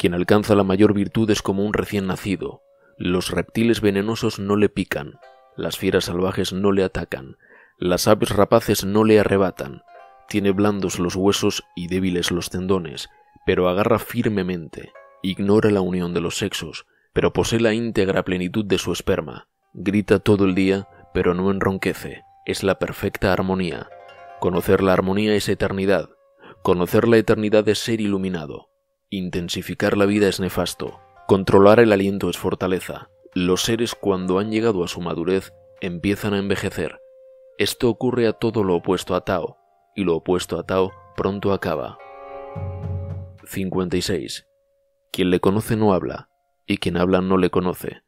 Quien 0.00 0.14
alcanza 0.14 0.54
la 0.54 0.64
mayor 0.64 0.94
virtud 0.94 1.28
es 1.28 1.42
como 1.42 1.62
un 1.62 1.74
recién 1.74 2.06
nacido. 2.06 2.62
Los 2.96 3.30
reptiles 3.30 3.82
venenosos 3.82 4.38
no 4.38 4.56
le 4.56 4.70
pican, 4.70 5.18
las 5.58 5.76
fieras 5.76 6.06
salvajes 6.06 6.54
no 6.54 6.72
le 6.72 6.84
atacan, 6.84 7.36
las 7.76 8.08
aves 8.08 8.30
rapaces 8.30 8.86
no 8.86 9.04
le 9.04 9.20
arrebatan, 9.20 9.82
tiene 10.26 10.52
blandos 10.52 10.98
los 10.98 11.16
huesos 11.16 11.64
y 11.76 11.88
débiles 11.88 12.30
los 12.30 12.48
tendones, 12.48 13.10
pero 13.44 13.68
agarra 13.68 13.98
firmemente, 13.98 14.90
ignora 15.22 15.70
la 15.70 15.82
unión 15.82 16.14
de 16.14 16.22
los 16.22 16.38
sexos, 16.38 16.86
pero 17.12 17.34
posee 17.34 17.60
la 17.60 17.74
íntegra 17.74 18.24
plenitud 18.24 18.64
de 18.64 18.78
su 18.78 18.92
esperma, 18.92 19.48
grita 19.74 20.18
todo 20.18 20.46
el 20.46 20.54
día, 20.54 20.88
pero 21.12 21.34
no 21.34 21.50
enronquece, 21.50 22.22
es 22.46 22.62
la 22.62 22.78
perfecta 22.78 23.34
armonía. 23.34 23.90
Conocer 24.40 24.82
la 24.82 24.94
armonía 24.94 25.34
es 25.34 25.46
eternidad, 25.50 26.08
conocer 26.62 27.06
la 27.06 27.18
eternidad 27.18 27.68
es 27.68 27.80
ser 27.80 28.00
iluminado, 28.00 28.69
intensificar 29.10 29.96
la 29.96 30.06
vida 30.06 30.28
es 30.28 30.38
nefasto, 30.38 31.00
controlar 31.26 31.80
el 31.80 31.92
aliento 31.92 32.30
es 32.30 32.38
fortaleza, 32.38 33.10
los 33.34 33.62
seres 33.62 33.94
cuando 33.94 34.38
han 34.38 34.50
llegado 34.50 34.84
a 34.84 34.88
su 34.88 35.00
madurez 35.00 35.52
empiezan 35.80 36.32
a 36.32 36.38
envejecer. 36.38 37.00
Esto 37.58 37.90
ocurre 37.90 38.28
a 38.28 38.32
todo 38.32 38.62
lo 38.62 38.76
opuesto 38.76 39.14
a 39.16 39.24
Tao, 39.24 39.58
y 39.96 40.04
lo 40.04 40.16
opuesto 40.16 40.58
a 40.58 40.62
Tao 40.62 40.92
pronto 41.16 41.52
acaba. 41.52 41.98
56. 43.44 44.46
Quien 45.10 45.30
le 45.30 45.40
conoce 45.40 45.76
no 45.76 45.92
habla, 45.92 46.28
y 46.66 46.78
quien 46.78 46.96
habla 46.96 47.20
no 47.20 47.36
le 47.36 47.50
conoce. 47.50 48.02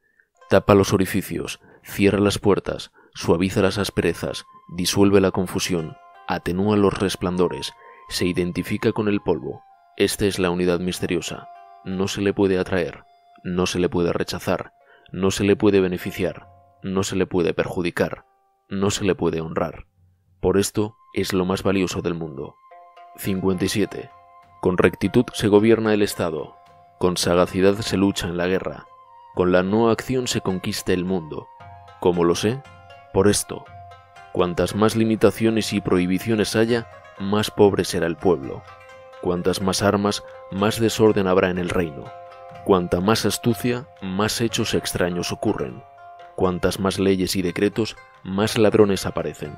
Tapa 0.49 0.75
los 0.75 0.93
orificios, 0.93 1.61
cierra 1.83 2.21
las 2.21 2.38
puertas, 2.38 2.93
suaviza 3.15 3.61
las 3.61 3.77
asperezas, 3.77 4.45
disuelve 4.77 5.21
la 5.21 5.33
confusión, 5.33 5.97
atenúa 6.29 6.77
los 6.77 6.97
resplandores, 6.99 7.73
se 8.09 8.27
identifica 8.27 8.93
con 8.93 9.09
el 9.09 9.21
polvo. 9.21 9.62
Esta 9.96 10.24
es 10.24 10.38
la 10.38 10.50
unidad 10.50 10.81
misteriosa. 10.81 11.48
No 11.85 12.09
se 12.09 12.22
le 12.22 12.33
puede 12.33 12.59
atraer, 12.59 13.05
no 13.44 13.66
se 13.66 13.78
le 13.78 13.88
puede 13.88 14.12
rechazar, 14.12 14.72
no 15.11 15.31
se 15.31 15.44
le 15.44 15.57
puede 15.57 15.81
beneficiar, 15.81 16.48
no 16.83 17.02
se 17.02 17.16
le 17.16 17.26
puede 17.26 17.52
perjudicar, 17.52 18.24
no 18.68 18.90
se 18.90 19.05
le 19.05 19.14
puede 19.14 19.40
honrar. 19.40 19.87
Por 20.40 20.59
esto 20.59 20.96
es 21.12 21.33
lo 21.33 21.44
más 21.44 21.62
valioso 21.62 22.00
del 22.00 22.14
mundo. 22.14 22.57
57. 23.16 24.11
Con 24.62 24.78
rectitud 24.78 25.26
se 25.35 25.48
gobierna 25.48 25.92
el 25.92 26.02
Estado, 26.02 26.57
con 26.98 27.18
sagacidad 27.18 27.74
se 27.74 27.98
lucha 27.98 28.28
en 28.28 28.38
la 28.38 28.46
guerra, 28.46 28.87
con 29.35 29.52
la 29.52 29.62
no 29.62 29.90
acción 29.90 30.26
se 30.26 30.40
conquista 30.40 30.92
el 30.92 31.05
mundo. 31.05 31.48
¿Cómo 32.00 32.24
lo 32.24 32.35
sé? 32.35 32.62
Por 33.12 33.28
esto. 33.28 33.64
Cuantas 34.33 34.74
más 34.74 34.96
limitaciones 34.96 35.74
y 35.74 35.83
prohibiciones 35.83 36.57
haya, 36.57 36.88
más 37.18 37.50
pobre 37.50 37.85
será 37.85 38.07
el 38.07 38.16
pueblo. 38.16 38.62
Cuantas 39.22 39.62
más 39.62 39.82
armas, 39.82 40.24
más 40.50 40.80
desorden 40.80 41.28
habrá 41.28 41.50
en 41.50 41.58
el 41.58 41.68
reino. 41.68 42.04
Cuanta 42.64 43.00
más 43.00 43.24
astucia, 43.24 43.87
más 44.02 44.40
hechos 44.40 44.74
extraños 44.74 45.30
ocurren. 45.30 45.85
Cuantas 46.35 46.80
más 46.80 46.98
leyes 46.98 47.37
y 47.37 47.42
decretos, 47.42 47.96
más 48.24 48.58
ladrones 48.58 49.06
aparecen. 49.06 49.56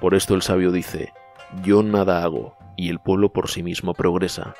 Por 0.00 0.14
esto 0.14 0.34
el 0.34 0.42
sabio 0.42 0.70
dice, 0.70 1.14
yo 1.62 1.82
nada 1.82 2.24
hago, 2.24 2.56
y 2.76 2.90
el 2.90 2.98
pueblo 2.98 3.32
por 3.32 3.48
sí 3.48 3.62
mismo 3.62 3.94
progresa. 3.94 4.54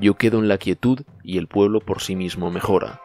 Yo 0.00 0.14
quedo 0.14 0.38
en 0.38 0.48
la 0.48 0.56
quietud, 0.56 1.02
y 1.22 1.36
el 1.36 1.46
pueblo 1.46 1.80
por 1.80 2.00
sí 2.00 2.16
mismo 2.16 2.50
mejora. 2.50 3.02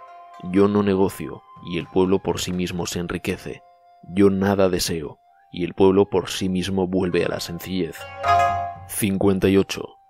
Yo 0.52 0.70
no 0.70 0.84
negocio, 0.84 1.42
y 1.66 1.80
el 1.80 1.88
pueblo 1.88 2.20
por 2.20 2.40
sí 2.40 2.54
mismo 2.54 2.86
se 2.86 3.00
enriquece. 3.00 3.62
Yo 4.10 4.30
nada 4.30 4.70
deseo, 4.70 5.20
y 5.52 5.66
el 5.66 5.74
pueblo 5.74 6.10
por 6.10 6.30
sí 6.30 6.48
mismo 6.48 6.88
vuelve 6.88 7.26
a 7.26 7.30
la 7.30 7.42
sencillez. 7.42 7.98
58. 8.88 10.03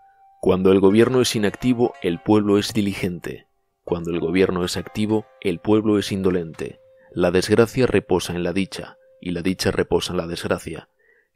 Cuando 0.44 0.74
el 0.74 0.82
gobierno 0.82 1.22
es 1.22 1.38
inactivo, 1.38 1.94
el 2.02 2.20
pueblo 2.20 2.58
es 2.58 2.74
diligente. 2.74 3.48
Cuando 3.86 4.12
el 4.12 4.20
gobierno 4.20 4.66
es 4.66 4.76
activo, 4.76 5.26
el 5.40 5.60
pueblo 5.60 5.98
es 5.98 6.12
indolente. 6.12 6.82
La 7.14 7.32
desgracia 7.32 7.88
reposa 7.88 8.34
en 8.36 8.44
la 8.44 8.52
dicha, 8.52 8.98
y 9.22 9.32
la 9.32 9.42
dicha 9.42 9.72
reposa 9.72 10.12
en 10.12 10.18
la 10.18 10.28
desgracia. 10.28 10.90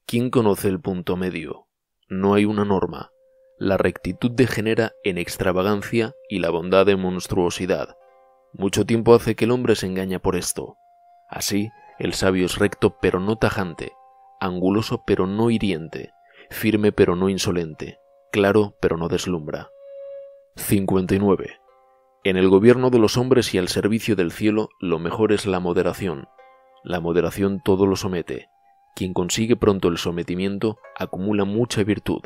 ¿Quién 0.05 0.29
conoce 0.29 0.67
el 0.67 0.81
punto 0.81 1.15
medio? 1.15 1.67
No 2.09 2.33
hay 2.33 2.43
una 2.43 2.65
norma. 2.65 3.13
La 3.57 3.77
rectitud 3.77 4.29
degenera 4.29 4.91
en 5.05 5.17
extravagancia 5.17 6.13
y 6.27 6.39
la 6.39 6.49
bondad 6.49 6.89
en 6.89 6.99
monstruosidad. 6.99 7.95
Mucho 8.51 8.85
tiempo 8.85 9.15
hace 9.15 9.35
que 9.37 9.45
el 9.45 9.51
hombre 9.51 9.77
se 9.77 9.85
engaña 9.85 10.19
por 10.19 10.35
esto. 10.35 10.75
Así, 11.29 11.69
el 11.97 12.13
sabio 12.13 12.45
es 12.45 12.57
recto 12.57 12.97
pero 12.99 13.21
no 13.21 13.37
tajante, 13.37 13.93
anguloso 14.41 15.05
pero 15.07 15.27
no 15.27 15.49
hiriente, 15.49 16.11
firme 16.49 16.91
pero 16.91 17.15
no 17.15 17.29
insolente, 17.29 17.99
claro 18.31 18.75
pero 18.81 18.97
no 18.97 19.07
deslumbra. 19.07 19.69
59. 20.55 21.59
En 22.23 22.35
el 22.35 22.49
gobierno 22.49 22.89
de 22.89 22.99
los 22.99 23.17
hombres 23.17 23.53
y 23.53 23.57
al 23.57 23.67
servicio 23.67 24.15
del 24.15 24.31
cielo 24.31 24.69
lo 24.79 24.99
mejor 24.99 25.31
es 25.31 25.45
la 25.45 25.59
moderación. 25.59 26.27
La 26.83 26.99
moderación 26.99 27.61
todo 27.63 27.85
lo 27.85 27.95
somete. 27.95 28.49
Quien 28.95 29.13
consigue 29.13 29.55
pronto 29.55 29.87
el 29.87 29.97
sometimiento 29.97 30.77
acumula 30.97 31.45
mucha 31.45 31.83
virtud. 31.83 32.21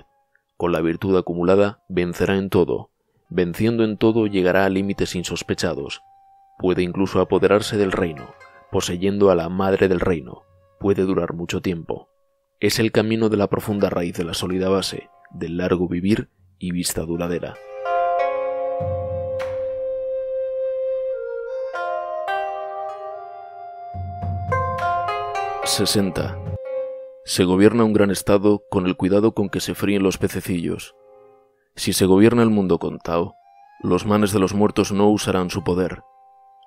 Con 0.57 0.71
la 0.71 0.81
virtud 0.81 1.17
acumulada 1.17 1.83
vencerá 1.89 2.37
en 2.37 2.49
todo. 2.49 2.91
Venciendo 3.29 3.83
en 3.83 3.97
todo 3.97 4.27
llegará 4.27 4.65
a 4.65 4.69
límites 4.69 5.15
insospechados. 5.15 6.01
Puede 6.57 6.84
incluso 6.84 7.19
apoderarse 7.19 7.78
del 7.78 7.91
reino, 7.91 8.34
poseyendo 8.71 9.32
a 9.32 9.36
la 9.36 9.49
madre 9.49 9.88
del 9.88 9.99
reino. 9.99 10.43
Puede 10.80 11.03
durar 11.03 11.34
mucho 11.34 11.61
tiempo. 11.61 12.09
Es 12.59 12.80
el 12.80 12.91
camino 12.91 13.30
de 13.30 13.38
la 13.38 13.47
profunda 13.47 13.89
raíz 13.89 14.15
de 14.15 14.23
la 14.23 14.34
sólida 14.34 14.69
base, 14.69 15.09
del 15.34 15.57
largo 15.57 15.88
vivir 15.88 16.29
y 16.59 16.71
vista 16.71 17.01
duradera. 17.01 17.55
60. 25.71 26.38
Se 27.23 27.45
gobierna 27.45 27.86
un 27.86 27.93
gran 27.93 28.11
estado 28.11 28.63
con 28.69 28.88
el 28.88 28.97
cuidado 28.97 29.34
con 29.34 29.49
que 29.49 29.61
se 29.61 29.73
fríen 29.73 30.03
los 30.03 30.17
pececillos. 30.17 30.95
Si 31.75 31.93
se 31.93 32.05
gobierna 32.05 32.43
el 32.43 32.49
mundo 32.49 32.77
con 32.77 32.99
Tao, 32.99 33.36
los 33.82 34.05
manes 34.05 34.34
de 34.34 34.39
los 34.39 34.53
muertos 34.53 34.91
no 34.91 35.09
usarán 35.09 35.49
su 35.49 35.63
poder, 35.63 36.01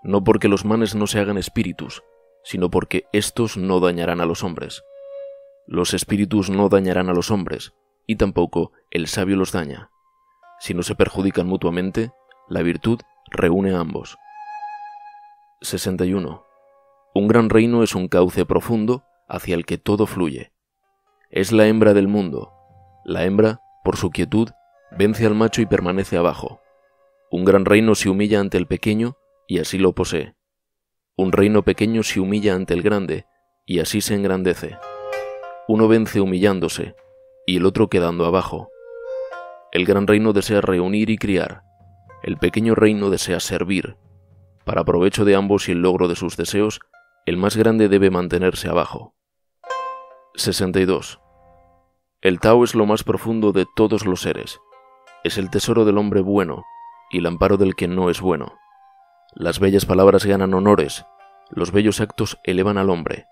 no 0.03 0.25
porque 0.25 0.49
los 0.49 0.65
manes 0.65 0.95
no 0.95 1.07
se 1.07 1.21
hagan 1.21 1.37
espíritus, 1.37 2.03
sino 2.45 2.71
porque 2.71 3.05
éstos 3.13 3.59
no 3.59 3.79
dañarán 3.79 4.23
a 4.23 4.27
los 4.27 4.43
hombres. 4.43 4.83
Los 5.67 5.93
espíritus 5.93 6.49
no 6.49 6.71
dañarán 6.71 7.11
a 7.11 7.13
los 7.13 7.31
hombres, 7.31 7.75
y 8.07 8.17
tampoco 8.17 8.73
el 8.91 9.07
sabio 9.07 9.37
los 9.37 9.53
daña. 9.53 9.91
Si 10.59 10.75
no 10.75 10.83
se 10.83 10.95
perjudican 10.95 11.47
mutuamente, 11.47 12.13
la 12.49 12.63
virtud 12.63 13.01
reúne 13.31 13.75
a 13.75 13.81
ambos. 13.81 14.17
61. 15.63 16.45
Un 17.15 17.29
gran 17.29 17.51
reino 17.51 17.83
es 17.83 17.95
un 17.95 18.09
cauce 18.09 18.45
profundo 18.45 19.05
hacia 19.29 19.55
el 19.55 19.65
que 19.65 19.79
todo 19.79 20.07
fluye. 20.07 20.53
Es 21.31 21.53
la 21.53 21.67
hembra 21.67 21.95
del 21.95 22.09
mundo. 22.09 22.53
La 23.05 23.25
hembra, 23.25 23.61
por 23.83 23.97
su 23.97 24.11
quietud, 24.11 24.51
vence 24.91 25.27
al 25.27 25.35
macho 25.35 25.63
y 25.63 25.67
permanece 25.67 26.17
abajo. 26.17 26.61
Un 27.31 27.45
gran 27.45 27.65
reino 27.65 27.95
se 27.95 28.09
humilla 28.09 28.41
ante 28.41 28.59
el 28.59 28.67
pequeño 28.67 29.17
y 29.47 29.59
así 29.59 29.79
lo 29.79 29.93
posee. 29.93 30.35
Un 31.17 31.33
reino 31.33 31.63
pequeño 31.63 32.03
se 32.03 32.21
humilla 32.21 32.55
ante 32.55 32.75
el 32.75 32.83
grande, 32.83 33.27
y 33.67 33.79
así 33.79 34.01
se 34.01 34.15
engrandece. 34.15 34.77
Uno 35.69 35.87
vence 35.89 36.21
humillándose, 36.21 36.97
y 37.47 37.57
el 37.57 37.67
otro 37.67 37.89
quedando 37.89 38.27
abajo. 38.27 38.71
El 39.73 39.85
gran 39.87 40.07
reino 40.07 40.33
desea 40.33 40.61
reunir 40.61 41.11
y 41.11 41.19
criar, 41.19 41.63
el 42.23 42.39
pequeño 42.39 42.75
reino 42.75 43.11
desea 43.11 43.39
servir. 43.39 43.99
Para 44.65 44.83
provecho 44.83 45.27
de 45.27 45.35
ambos 45.35 45.69
y 45.69 45.73
el 45.73 45.83
logro 45.83 46.09
de 46.09 46.17
sus 46.17 46.39
deseos, 46.39 46.81
el 47.27 47.37
más 47.37 47.55
grande 47.55 47.91
debe 47.91 48.11
mantenerse 48.11 48.69
abajo. 48.69 49.15
62. 50.35 51.21
El 52.23 52.41
Tao 52.41 52.65
es 52.65 52.75
lo 52.75 52.87
más 52.87 53.05
profundo 53.05 53.53
de 53.53 53.67
todos 53.77 54.07
los 54.07 54.23
seres. 54.23 54.59
Es 55.23 55.37
el 55.37 55.51
tesoro 55.51 55.85
del 55.85 55.99
hombre 55.99 56.23
bueno 56.23 56.63
y 57.11 57.19
el 57.19 57.27
amparo 57.27 57.59
del 57.59 57.75
que 57.75 57.89
no 57.89 58.09
es 58.09 58.23
bueno. 58.23 58.55
Las 59.35 59.61
bellas 59.61 59.85
palabras 59.85 60.25
ganan 60.25 60.55
honores, 60.55 61.05
los 61.51 61.73
bellos 61.73 62.01
actos 62.01 62.39
elevan 62.45 62.79
al 62.79 62.89
hombre. 62.89 63.27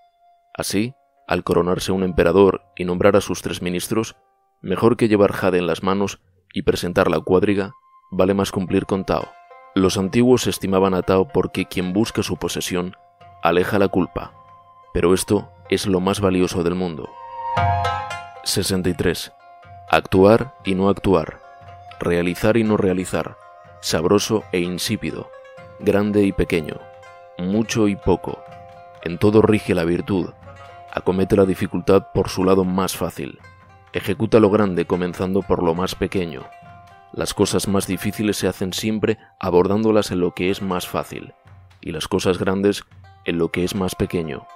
Así, 0.54 0.94
al 1.26 1.44
coronarse 1.44 1.92
un 1.92 2.02
emperador 2.02 2.62
y 2.76 2.84
nombrar 2.84 3.16
a 3.16 3.20
sus 3.20 3.42
tres 3.42 3.62
ministros, 3.62 4.16
mejor 4.60 4.96
que 4.96 5.08
llevar 5.08 5.32
jade 5.32 5.58
en 5.58 5.66
las 5.66 5.82
manos 5.82 6.20
y 6.52 6.62
presentar 6.62 7.10
la 7.10 7.20
cuadriga, 7.20 7.72
vale 8.10 8.34
más 8.34 8.52
cumplir 8.52 8.86
con 8.86 9.04
Tao. 9.04 9.28
Los 9.74 9.96
antiguos 9.96 10.46
estimaban 10.46 10.94
a 10.94 11.02
Tao 11.02 11.28
porque 11.28 11.66
quien 11.66 11.92
busca 11.92 12.22
su 12.22 12.36
posesión 12.36 12.96
aleja 13.42 13.78
la 13.78 13.88
culpa, 13.88 14.32
pero 14.92 15.14
esto 15.14 15.50
es 15.70 15.86
lo 15.86 16.00
más 16.00 16.20
valioso 16.20 16.62
del 16.62 16.74
mundo. 16.74 17.08
63. 18.44 19.32
Actuar 19.90 20.54
y 20.64 20.74
no 20.74 20.88
actuar, 20.88 21.40
realizar 22.00 22.56
y 22.56 22.64
no 22.64 22.76
realizar, 22.76 23.36
sabroso 23.80 24.44
e 24.52 24.60
insípido, 24.60 25.30
grande 25.80 26.22
y 26.24 26.32
pequeño, 26.32 26.76
mucho 27.38 27.88
y 27.88 27.96
poco. 27.96 28.42
En 29.02 29.18
todo 29.18 29.42
rige 29.42 29.74
la 29.74 29.84
virtud. 29.84 30.30
Acomete 30.94 31.36
la 31.36 31.46
dificultad 31.46 32.08
por 32.12 32.28
su 32.28 32.44
lado 32.44 32.66
más 32.66 32.94
fácil. 32.94 33.38
Ejecuta 33.94 34.40
lo 34.40 34.50
grande 34.50 34.84
comenzando 34.84 35.40
por 35.40 35.62
lo 35.62 35.74
más 35.74 35.94
pequeño. 35.94 36.42
Las 37.14 37.32
cosas 37.32 37.66
más 37.66 37.86
difíciles 37.86 38.36
se 38.36 38.46
hacen 38.46 38.74
siempre 38.74 39.16
abordándolas 39.40 40.10
en 40.10 40.20
lo 40.20 40.32
que 40.32 40.50
es 40.50 40.60
más 40.60 40.86
fácil, 40.86 41.32
y 41.80 41.92
las 41.92 42.08
cosas 42.08 42.38
grandes 42.38 42.84
en 43.24 43.38
lo 43.38 43.50
que 43.50 43.64
es 43.64 43.74
más 43.74 43.94
pequeño. 43.94 44.46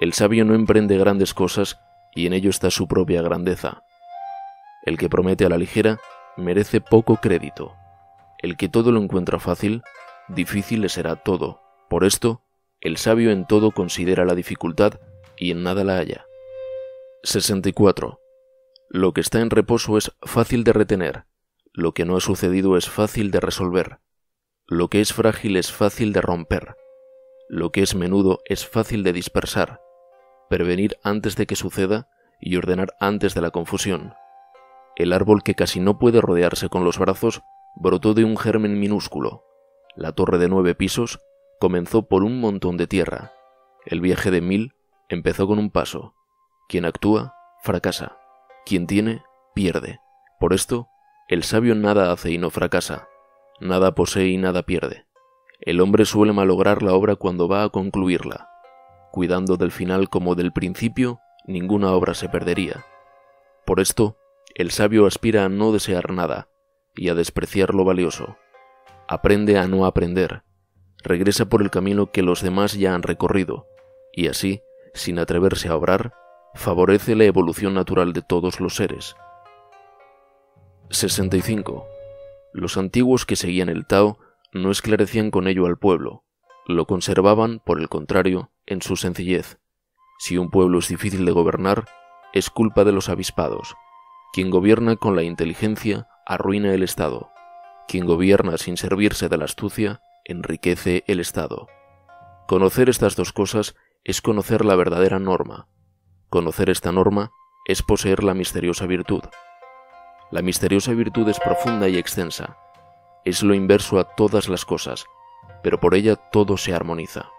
El 0.00 0.14
sabio 0.14 0.44
no 0.44 0.54
emprende 0.54 0.98
grandes 0.98 1.32
cosas 1.32 1.78
y 2.12 2.26
en 2.26 2.32
ello 2.32 2.50
está 2.50 2.72
su 2.72 2.88
propia 2.88 3.22
grandeza. 3.22 3.84
El 4.84 4.98
que 4.98 5.08
promete 5.08 5.44
a 5.44 5.48
la 5.48 5.58
ligera 5.58 6.00
merece 6.36 6.80
poco 6.80 7.18
crédito. 7.18 7.76
El 8.38 8.56
que 8.56 8.68
todo 8.68 8.90
lo 8.90 9.00
encuentra 9.00 9.38
fácil, 9.38 9.82
difícil 10.26 10.80
le 10.80 10.88
será 10.88 11.14
todo. 11.14 11.62
Por 11.88 12.02
esto, 12.02 12.42
el 12.80 12.96
sabio 12.96 13.30
en 13.30 13.46
todo 13.46 13.70
considera 13.70 14.24
la 14.24 14.34
dificultad 14.34 14.94
y 15.42 15.50
en 15.50 15.64
nada 15.64 15.82
la 15.82 15.96
halla. 15.96 16.26
64. 17.24 18.20
Lo 18.88 19.12
que 19.12 19.20
está 19.20 19.40
en 19.40 19.50
reposo 19.50 19.98
es 19.98 20.12
fácil 20.22 20.62
de 20.62 20.72
retener, 20.72 21.24
lo 21.72 21.94
que 21.94 22.04
no 22.04 22.16
ha 22.16 22.20
sucedido 22.20 22.76
es 22.76 22.88
fácil 22.88 23.32
de 23.32 23.40
resolver, 23.40 23.98
lo 24.68 24.88
que 24.88 25.00
es 25.00 25.12
frágil 25.12 25.56
es 25.56 25.72
fácil 25.72 26.12
de 26.12 26.20
romper, 26.20 26.76
lo 27.48 27.72
que 27.72 27.82
es 27.82 27.96
menudo 27.96 28.40
es 28.44 28.68
fácil 28.68 29.02
de 29.02 29.12
dispersar, 29.12 29.80
prevenir 30.48 30.96
antes 31.02 31.34
de 31.34 31.46
que 31.46 31.56
suceda 31.56 32.08
y 32.40 32.54
ordenar 32.54 32.94
antes 33.00 33.34
de 33.34 33.40
la 33.40 33.50
confusión. 33.50 34.14
El 34.94 35.12
árbol 35.12 35.42
que 35.42 35.56
casi 35.56 35.80
no 35.80 35.98
puede 35.98 36.20
rodearse 36.20 36.68
con 36.68 36.84
los 36.84 36.98
brazos 37.00 37.42
brotó 37.74 38.14
de 38.14 38.24
un 38.24 38.36
germen 38.36 38.78
minúsculo. 38.78 39.42
La 39.96 40.12
torre 40.12 40.38
de 40.38 40.48
nueve 40.48 40.76
pisos 40.76 41.18
comenzó 41.58 42.06
por 42.06 42.22
un 42.22 42.38
montón 42.38 42.76
de 42.76 42.86
tierra. 42.86 43.32
El 43.86 44.00
viaje 44.00 44.30
de 44.30 44.40
mil 44.40 44.74
empezó 45.14 45.46
con 45.46 45.58
un 45.58 45.70
paso. 45.70 46.14
Quien 46.68 46.84
actúa, 46.84 47.34
fracasa. 47.62 48.18
Quien 48.64 48.86
tiene, 48.86 49.22
pierde. 49.54 50.00
Por 50.38 50.52
esto, 50.52 50.88
el 51.28 51.42
sabio 51.42 51.74
nada 51.74 52.12
hace 52.12 52.30
y 52.30 52.38
no 52.38 52.50
fracasa. 52.50 53.08
Nada 53.60 53.94
posee 53.94 54.28
y 54.28 54.36
nada 54.36 54.62
pierde. 54.62 55.06
El 55.60 55.80
hombre 55.80 56.04
suele 56.04 56.32
malograr 56.32 56.82
la 56.82 56.94
obra 56.94 57.16
cuando 57.16 57.48
va 57.48 57.62
a 57.62 57.68
concluirla 57.68 58.48
cuidando 59.12 59.58
del 59.58 59.70
final 59.70 60.08
como 60.08 60.34
del 60.34 60.52
principio, 60.52 61.20
ninguna 61.46 61.92
obra 61.92 62.14
se 62.14 62.28
perdería. 62.28 62.84
Por 63.64 63.78
esto, 63.78 64.16
el 64.56 64.72
sabio 64.72 65.06
aspira 65.06 65.44
a 65.44 65.48
no 65.48 65.70
desear 65.70 66.10
nada 66.10 66.48
y 66.96 67.10
a 67.10 67.14
despreciar 67.14 67.74
lo 67.74 67.84
valioso. 67.84 68.36
Aprende 69.06 69.58
a 69.58 69.68
no 69.68 69.86
aprender, 69.86 70.42
regresa 71.04 71.48
por 71.48 71.62
el 71.62 71.70
camino 71.70 72.10
que 72.10 72.22
los 72.22 72.42
demás 72.42 72.72
ya 72.72 72.94
han 72.94 73.02
recorrido, 73.02 73.66
y 74.14 74.28
así, 74.28 74.62
sin 74.94 75.18
atreverse 75.18 75.68
a 75.68 75.76
obrar, 75.76 76.14
favorece 76.54 77.14
la 77.16 77.24
evolución 77.24 77.74
natural 77.74 78.12
de 78.12 78.22
todos 78.22 78.60
los 78.60 78.76
seres. 78.76 79.16
65. 80.90 81.86
Los 82.52 82.76
antiguos 82.76 83.24
que 83.24 83.36
seguían 83.36 83.68
el 83.68 83.86
Tao 83.86 84.18
no 84.52 84.70
esclarecían 84.70 85.30
con 85.30 85.48
ello 85.48 85.66
al 85.66 85.78
pueblo, 85.78 86.24
lo 86.66 86.86
conservaban, 86.86 87.60
por 87.64 87.80
el 87.80 87.88
contrario, 87.88 88.52
en 88.66 88.82
su 88.82 88.96
sencillez. 88.96 89.58
Si 90.18 90.38
un 90.38 90.50
pueblo 90.50 90.78
es 90.78 90.88
difícil 90.88 91.24
de 91.24 91.32
gobernar, 91.32 91.86
es 92.32 92.50
culpa 92.50 92.84
de 92.84 92.92
los 92.92 93.08
avispados. 93.08 93.74
Quien 94.32 94.50
gobierna 94.50 94.96
con 94.96 95.16
la 95.16 95.24
inteligencia 95.24 96.06
arruina 96.24 96.72
el 96.72 96.82
Estado. 96.82 97.30
Quien 97.88 98.06
gobierna 98.06 98.58
sin 98.58 98.76
servirse 98.76 99.28
de 99.28 99.36
la 99.36 99.46
astucia 99.46 100.00
enriquece 100.24 101.02
el 101.08 101.18
Estado. 101.18 101.66
Conocer 102.46 102.88
estas 102.88 103.16
dos 103.16 103.32
cosas 103.32 103.74
es 104.04 104.20
conocer 104.20 104.64
la 104.64 104.74
verdadera 104.74 105.20
norma. 105.20 105.68
Conocer 106.28 106.70
esta 106.70 106.90
norma 106.90 107.30
es 107.66 107.82
poseer 107.82 108.24
la 108.24 108.34
misteriosa 108.34 108.86
virtud. 108.86 109.22
La 110.32 110.42
misteriosa 110.42 110.92
virtud 110.92 111.28
es 111.28 111.38
profunda 111.38 111.88
y 111.88 111.96
extensa. 111.96 112.56
Es 113.24 113.42
lo 113.44 113.54
inverso 113.54 114.00
a 114.00 114.04
todas 114.04 114.48
las 114.48 114.64
cosas, 114.64 115.06
pero 115.62 115.78
por 115.78 115.94
ella 115.94 116.16
todo 116.16 116.56
se 116.56 116.74
armoniza. 116.74 117.30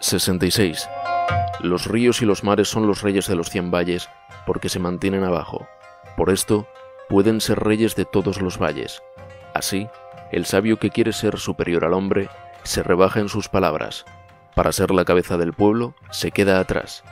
66. 0.00 0.88
Los 1.60 1.86
ríos 1.86 2.20
y 2.20 2.26
los 2.26 2.44
mares 2.44 2.68
son 2.68 2.86
los 2.86 3.00
reyes 3.00 3.26
de 3.26 3.36
los 3.36 3.48
cien 3.48 3.70
valles 3.70 4.10
porque 4.46 4.68
se 4.68 4.78
mantienen 4.78 5.24
abajo. 5.24 5.66
Por 6.18 6.28
esto, 6.28 6.66
pueden 7.08 7.40
ser 7.40 7.60
reyes 7.60 7.96
de 7.96 8.04
todos 8.04 8.42
los 8.42 8.58
valles. 8.58 9.02
Así, 9.54 9.88
el 10.32 10.44
sabio 10.44 10.78
que 10.78 10.90
quiere 10.90 11.14
ser 11.14 11.38
superior 11.38 11.86
al 11.86 11.94
hombre 11.94 12.28
se 12.62 12.82
rebaja 12.82 13.20
en 13.20 13.30
sus 13.30 13.48
palabras. 13.48 14.04
Para 14.56 14.72
ser 14.72 14.90
la 14.90 15.04
cabeza 15.04 15.36
del 15.36 15.52
pueblo, 15.52 15.94
se 16.10 16.30
queda 16.30 16.58
atrás. 16.58 17.04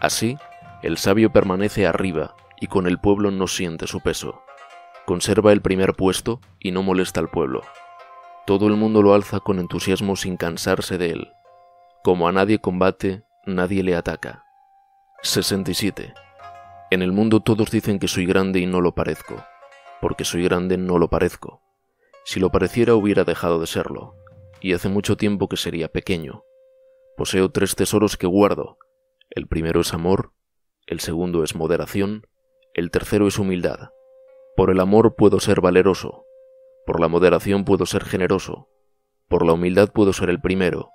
Así, 0.00 0.36
el 0.82 0.98
sabio 0.98 1.30
permanece 1.30 1.86
arriba 1.86 2.34
y 2.60 2.66
con 2.66 2.88
el 2.88 2.98
pueblo 2.98 3.30
no 3.30 3.46
siente 3.46 3.86
su 3.86 4.00
peso. 4.00 4.42
Conserva 5.06 5.52
el 5.52 5.62
primer 5.62 5.94
puesto 5.94 6.40
y 6.58 6.72
no 6.72 6.82
molesta 6.82 7.20
al 7.20 7.30
pueblo. 7.30 7.62
Todo 8.44 8.66
el 8.66 8.74
mundo 8.74 9.02
lo 9.02 9.14
alza 9.14 9.38
con 9.38 9.60
entusiasmo 9.60 10.16
sin 10.16 10.36
cansarse 10.36 10.98
de 10.98 11.10
él. 11.10 11.32
Como 12.02 12.26
a 12.26 12.32
nadie 12.32 12.58
combate, 12.58 13.22
nadie 13.46 13.84
le 13.84 13.94
ataca. 13.94 14.44
67. 15.22 16.12
En 16.90 17.02
el 17.02 17.12
mundo 17.12 17.38
todos 17.38 17.70
dicen 17.70 18.00
que 18.00 18.08
soy 18.08 18.26
grande 18.26 18.58
y 18.58 18.66
no 18.66 18.80
lo 18.80 18.96
parezco, 18.96 19.44
porque 20.00 20.24
soy 20.24 20.42
grande 20.42 20.76
no 20.76 20.98
lo 20.98 21.08
parezco. 21.08 21.62
Si 22.24 22.40
lo 22.40 22.50
pareciera 22.50 22.96
hubiera 22.96 23.22
dejado 23.22 23.60
de 23.60 23.68
serlo, 23.68 24.16
y 24.60 24.72
hace 24.72 24.88
mucho 24.88 25.16
tiempo 25.16 25.48
que 25.48 25.56
sería 25.56 25.86
pequeño. 25.86 26.42
Poseo 27.20 27.50
tres 27.50 27.76
tesoros 27.76 28.16
que 28.16 28.26
guardo. 28.26 28.78
El 29.28 29.46
primero 29.46 29.82
es 29.82 29.92
amor, 29.92 30.32
el 30.86 31.00
segundo 31.00 31.44
es 31.44 31.54
moderación, 31.54 32.26
el 32.72 32.90
tercero 32.90 33.26
es 33.26 33.38
humildad. 33.38 33.90
Por 34.56 34.70
el 34.70 34.80
amor 34.80 35.16
puedo 35.16 35.38
ser 35.38 35.60
valeroso, 35.60 36.24
por 36.86 36.98
la 36.98 37.08
moderación 37.08 37.66
puedo 37.66 37.84
ser 37.84 38.04
generoso, 38.04 38.70
por 39.28 39.44
la 39.44 39.52
humildad 39.52 39.92
puedo 39.92 40.14
ser 40.14 40.30
el 40.30 40.40
primero, 40.40 40.88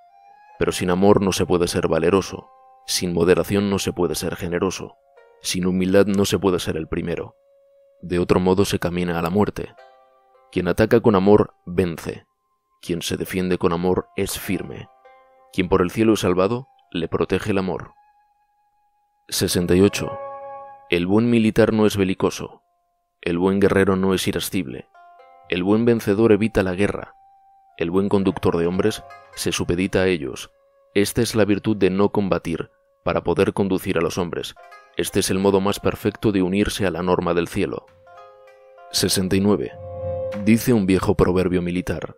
pero 0.57 0.71
sin 0.71 0.89
amor 0.89 1.21
no 1.21 1.31
se 1.31 1.45
puede 1.45 1.67
ser 1.67 1.87
valeroso, 1.87 2.49
sin 2.87 3.13
moderación 3.13 3.69
no 3.69 3.77
se 3.77 3.93
puede 3.93 4.15
ser 4.15 4.35
generoso, 4.35 4.95
sin 5.43 5.67
humildad 5.67 6.07
no 6.07 6.25
se 6.25 6.39
puede 6.39 6.57
ser 6.57 6.75
el 6.75 6.87
primero. 6.87 7.35
De 8.01 8.17
otro 8.17 8.39
modo 8.39 8.65
se 8.65 8.79
camina 8.79 9.19
a 9.19 9.21
la 9.21 9.29
muerte. 9.29 9.75
Quien 10.51 10.69
ataca 10.69 11.01
con 11.01 11.13
amor 11.13 11.53
vence, 11.67 12.25
quien 12.81 13.03
se 13.03 13.15
defiende 13.15 13.59
con 13.59 13.73
amor 13.73 14.07
es 14.15 14.39
firme, 14.39 14.87
quien 15.55 15.69
por 15.69 15.81
el 15.81 15.89
cielo 15.89 16.15
es 16.15 16.19
salvado 16.19 16.67
le 16.91 17.07
protege 17.07 17.51
el 17.51 17.57
amor. 17.59 17.93
68. 19.29 20.11
El 20.89 21.07
buen 21.07 21.29
militar 21.29 21.71
no 21.71 21.85
es 21.85 21.95
belicoso, 21.95 22.61
el 23.21 23.37
buen 23.37 23.61
guerrero 23.61 23.95
no 23.95 24.13
es 24.13 24.27
irascible, 24.27 24.89
el 25.47 25.63
buen 25.63 25.85
vencedor 25.85 26.33
evita 26.33 26.61
la 26.61 26.75
guerra, 26.75 27.15
el 27.77 27.89
buen 27.89 28.09
conductor 28.09 28.57
de 28.57 28.67
hombres 28.67 29.01
se 29.33 29.53
supedita 29.53 29.99
a 29.99 30.07
ellos. 30.07 30.51
Esta 30.93 31.21
es 31.21 31.35
la 31.35 31.45
virtud 31.45 31.77
de 31.77 31.89
no 31.89 32.09
combatir 32.09 32.69
para 33.05 33.23
poder 33.23 33.53
conducir 33.53 33.97
a 33.97 34.01
los 34.01 34.17
hombres. 34.17 34.55
Este 34.97 35.21
es 35.21 35.29
el 35.29 35.39
modo 35.39 35.61
más 35.61 35.79
perfecto 35.79 36.33
de 36.33 36.41
unirse 36.41 36.85
a 36.85 36.91
la 36.91 37.01
norma 37.01 37.33
del 37.33 37.47
cielo. 37.47 37.85
69. 38.91 39.71
Dice 40.43 40.73
un 40.73 40.85
viejo 40.85 41.15
proverbio 41.15 41.61
militar. 41.61 42.17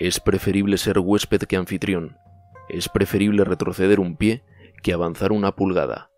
Es 0.00 0.18
preferible 0.18 0.78
ser 0.78 0.98
huésped 0.98 1.42
que 1.42 1.56
anfitrión, 1.56 2.18
Es 2.68 2.88
preferible 2.88 3.44
retroceder 3.44 4.00
un 4.00 4.16
pie 4.16 4.44
que 4.82 4.92
avanzar 4.92 5.32
una 5.32 5.54
pulgada. 5.54 6.10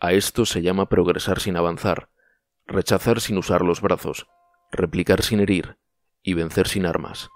A 0.00 0.12
esto 0.12 0.44
se 0.44 0.62
llama 0.62 0.88
progresar 0.88 1.40
sin 1.40 1.56
avanzar, 1.56 2.10
rechazar 2.66 3.20
sin 3.20 3.38
usar 3.38 3.62
los 3.62 3.80
brazos, 3.80 4.26
replicar 4.70 5.22
sin 5.22 5.40
herir 5.40 5.78
y 6.22 6.34
vencer 6.34 6.68
sin 6.68 6.86
armas. 6.86 7.30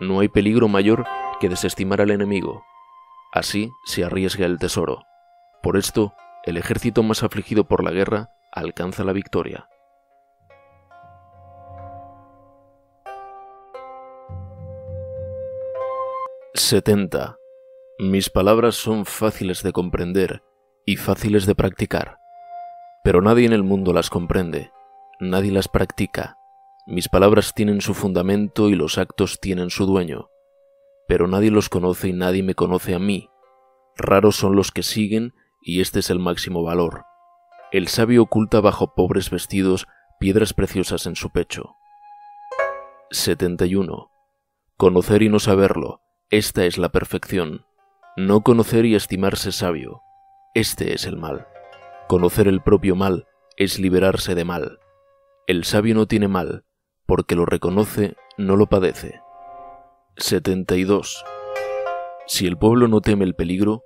No 0.00 0.20
hay 0.20 0.28
peligro 0.28 0.68
mayor 0.68 1.04
que 1.40 1.48
desestimar 1.48 2.00
al 2.00 2.10
enemigo. 2.10 2.64
Así 3.32 3.70
se 3.84 4.04
arriesga 4.04 4.46
el 4.46 4.58
tesoro. 4.58 5.02
Por 5.62 5.76
esto, 5.76 6.14
el 6.44 6.56
ejército 6.56 7.02
más 7.02 7.22
afligido 7.22 7.64
por 7.64 7.82
la 7.82 7.90
guerra 7.90 8.30
alcanza 8.52 9.04
la 9.04 9.12
victoria. 9.12 9.68
70. 16.54 17.41
Mis 17.98 18.30
palabras 18.30 18.74
son 18.74 19.04
fáciles 19.04 19.62
de 19.62 19.72
comprender 19.72 20.42
y 20.86 20.96
fáciles 20.96 21.44
de 21.44 21.54
practicar, 21.54 22.18
pero 23.04 23.20
nadie 23.20 23.44
en 23.46 23.52
el 23.52 23.62
mundo 23.62 23.92
las 23.92 24.08
comprende, 24.08 24.72
nadie 25.20 25.52
las 25.52 25.68
practica. 25.68 26.38
Mis 26.86 27.08
palabras 27.08 27.52
tienen 27.54 27.82
su 27.82 27.92
fundamento 27.92 28.70
y 28.70 28.74
los 28.74 28.96
actos 28.96 29.40
tienen 29.40 29.68
su 29.68 29.84
dueño, 29.84 30.30
pero 31.06 31.28
nadie 31.28 31.50
los 31.50 31.68
conoce 31.68 32.08
y 32.08 32.12
nadie 32.14 32.42
me 32.42 32.54
conoce 32.54 32.94
a 32.94 32.98
mí. 32.98 33.28
Raros 33.96 34.36
son 34.36 34.56
los 34.56 34.72
que 34.72 34.82
siguen 34.82 35.34
y 35.60 35.82
este 35.82 36.00
es 36.00 36.08
el 36.08 36.18
máximo 36.18 36.62
valor. 36.62 37.04
El 37.72 37.88
sabio 37.88 38.22
oculta 38.22 38.60
bajo 38.60 38.94
pobres 38.94 39.30
vestidos 39.30 39.86
piedras 40.18 40.54
preciosas 40.54 41.06
en 41.06 41.14
su 41.14 41.30
pecho. 41.30 41.76
71. 43.10 44.10
Conocer 44.78 45.22
y 45.22 45.28
no 45.28 45.38
saberlo, 45.38 46.00
esta 46.30 46.64
es 46.64 46.78
la 46.78 46.90
perfección. 46.90 47.66
No 48.16 48.42
conocer 48.42 48.84
y 48.84 48.94
estimarse 48.94 49.52
sabio. 49.52 50.02
Este 50.52 50.92
es 50.92 51.06
el 51.06 51.16
mal. 51.16 51.46
Conocer 52.08 52.46
el 52.46 52.60
propio 52.60 52.94
mal 52.94 53.26
es 53.56 53.78
liberarse 53.78 54.34
de 54.34 54.44
mal. 54.44 54.80
El 55.46 55.64
sabio 55.64 55.94
no 55.94 56.06
tiene 56.06 56.28
mal, 56.28 56.66
porque 57.06 57.36
lo 57.36 57.46
reconoce, 57.46 58.16
no 58.36 58.56
lo 58.56 58.66
padece. 58.66 59.22
72. 60.18 61.24
Si 62.26 62.46
el 62.46 62.58
pueblo 62.58 62.86
no 62.86 63.00
teme 63.00 63.24
el 63.24 63.34
peligro, 63.34 63.82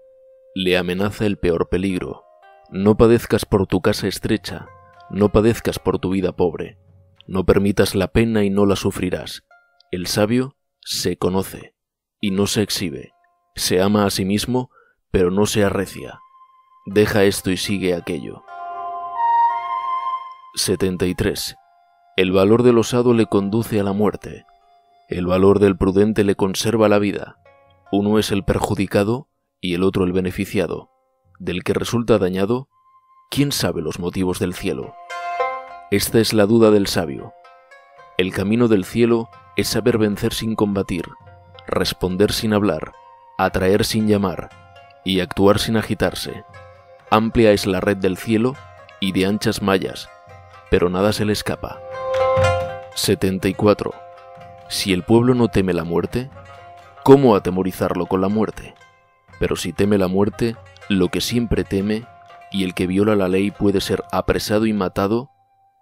le 0.57 0.77
amenaza 0.77 1.25
el 1.25 1.39
peor 1.39 1.69
peligro. 1.69 2.25
No 2.69 2.97
padezcas 2.97 3.45
por 3.45 3.69
tu 3.69 3.81
casa 3.81 4.09
estrecha, 4.09 4.67
no 5.09 5.31
padezcas 5.31 5.79
por 5.79 6.01
tu 6.01 6.11
vida 6.11 6.35
pobre, 6.35 6.81
no 7.29 7.47
permitas 7.47 7.95
la 7.95 8.09
pena 8.09 8.43
y 8.43 8.51
no 8.51 8.67
la 8.67 8.75
sufrirás. 8.75 9.45
El 9.93 10.09
sabio 10.09 10.57
se 10.81 11.17
conoce 11.17 11.77
y 12.21 12.33
no 12.33 12.49
se 12.49 12.63
exhibe. 12.63 13.13
Se 13.57 13.81
ama 13.81 14.05
a 14.05 14.11
sí 14.11 14.27
mismo, 14.27 14.71
pero 15.11 15.31
no 15.31 15.47
se 15.47 15.65
arrecia. 15.65 16.21
Deja 16.85 17.25
esto 17.25 17.51
y 17.51 17.57
sigue 17.57 17.95
aquello. 17.95 18.45
73. 20.55 21.57
El 22.19 22.33
valor 22.33 22.63
del 22.63 22.77
osado 22.77 23.15
le 23.15 23.25
conduce 23.25 23.81
a 23.81 23.83
la 23.83 23.95
muerte. 23.95 24.45
El 25.09 25.27
valor 25.27 25.59
del 25.59 25.77
prudente 25.77 26.23
le 26.23 26.35
conserva 26.35 26.91
la 26.91 26.99
vida. 26.99 27.39
Uno 27.91 28.19
es 28.19 28.31
el 28.31 28.45
perjudicado 28.45 29.29
y 29.63 29.75
el 29.75 29.85
otro 29.85 30.05
el 30.05 30.13
beneficiado. 30.13 30.91
Del 31.39 31.65
que 31.65 31.73
resulta 31.73 32.19
dañado, 32.19 32.69
¿quién 33.31 33.53
sabe 33.53 33.81
los 33.81 33.99
motivos 33.99 34.39
del 34.39 34.53
cielo? 34.53 34.95
Esta 35.91 36.19
es 36.19 36.35
la 36.35 36.45
duda 36.45 36.71
del 36.71 36.89
sabio. 36.89 37.33
El 38.19 38.35
camino 38.35 38.69
del 38.69 38.85
cielo 38.85 39.31
es 39.57 39.69
saber 39.69 39.97
vencer 39.97 40.35
sin 40.35 40.57
combatir, 40.57 41.07
responder 41.67 42.33
sin 42.33 42.53
hablar, 42.53 42.93
atraer 43.39 43.85
sin 43.85 44.09
llamar 44.09 44.51
y 45.05 45.21
actuar 45.21 45.59
sin 45.59 45.77
agitarse. 45.77 46.45
Amplia 47.11 47.53
es 47.53 47.67
la 47.67 47.81
red 47.81 47.97
del 47.97 48.17
cielo 48.17 48.55
y 49.01 49.13
de 49.13 49.27
anchas 49.27 49.63
mallas, 49.63 50.09
pero 50.71 50.91
nada 50.91 51.13
se 51.13 51.25
le 51.25 51.33
escapa. 51.33 51.79
74. 52.95 53.93
Si 54.69 54.93
el 54.93 55.03
pueblo 55.03 55.35
no 55.35 55.49
teme 55.49 55.75
la 55.75 55.85
muerte, 55.85 56.31
¿cómo 57.05 57.37
atemorizarlo 57.37 58.07
con 58.07 58.21
la 58.21 58.29
muerte? 58.29 58.75
Pero 59.39 59.55
si 59.55 59.73
teme 59.73 59.99
la 59.99 60.09
muerte, 60.09 60.57
lo 60.89 61.09
que 61.09 61.21
siempre 61.21 61.63
teme, 61.63 62.05
y 62.51 62.65
el 62.65 62.75
que 62.75 62.87
viola 62.87 63.15
la 63.15 63.29
ley 63.29 63.51
puede 63.51 63.81
ser 63.81 64.03
apresado 64.13 64.67
y 64.67 64.73
matado, 64.73 65.31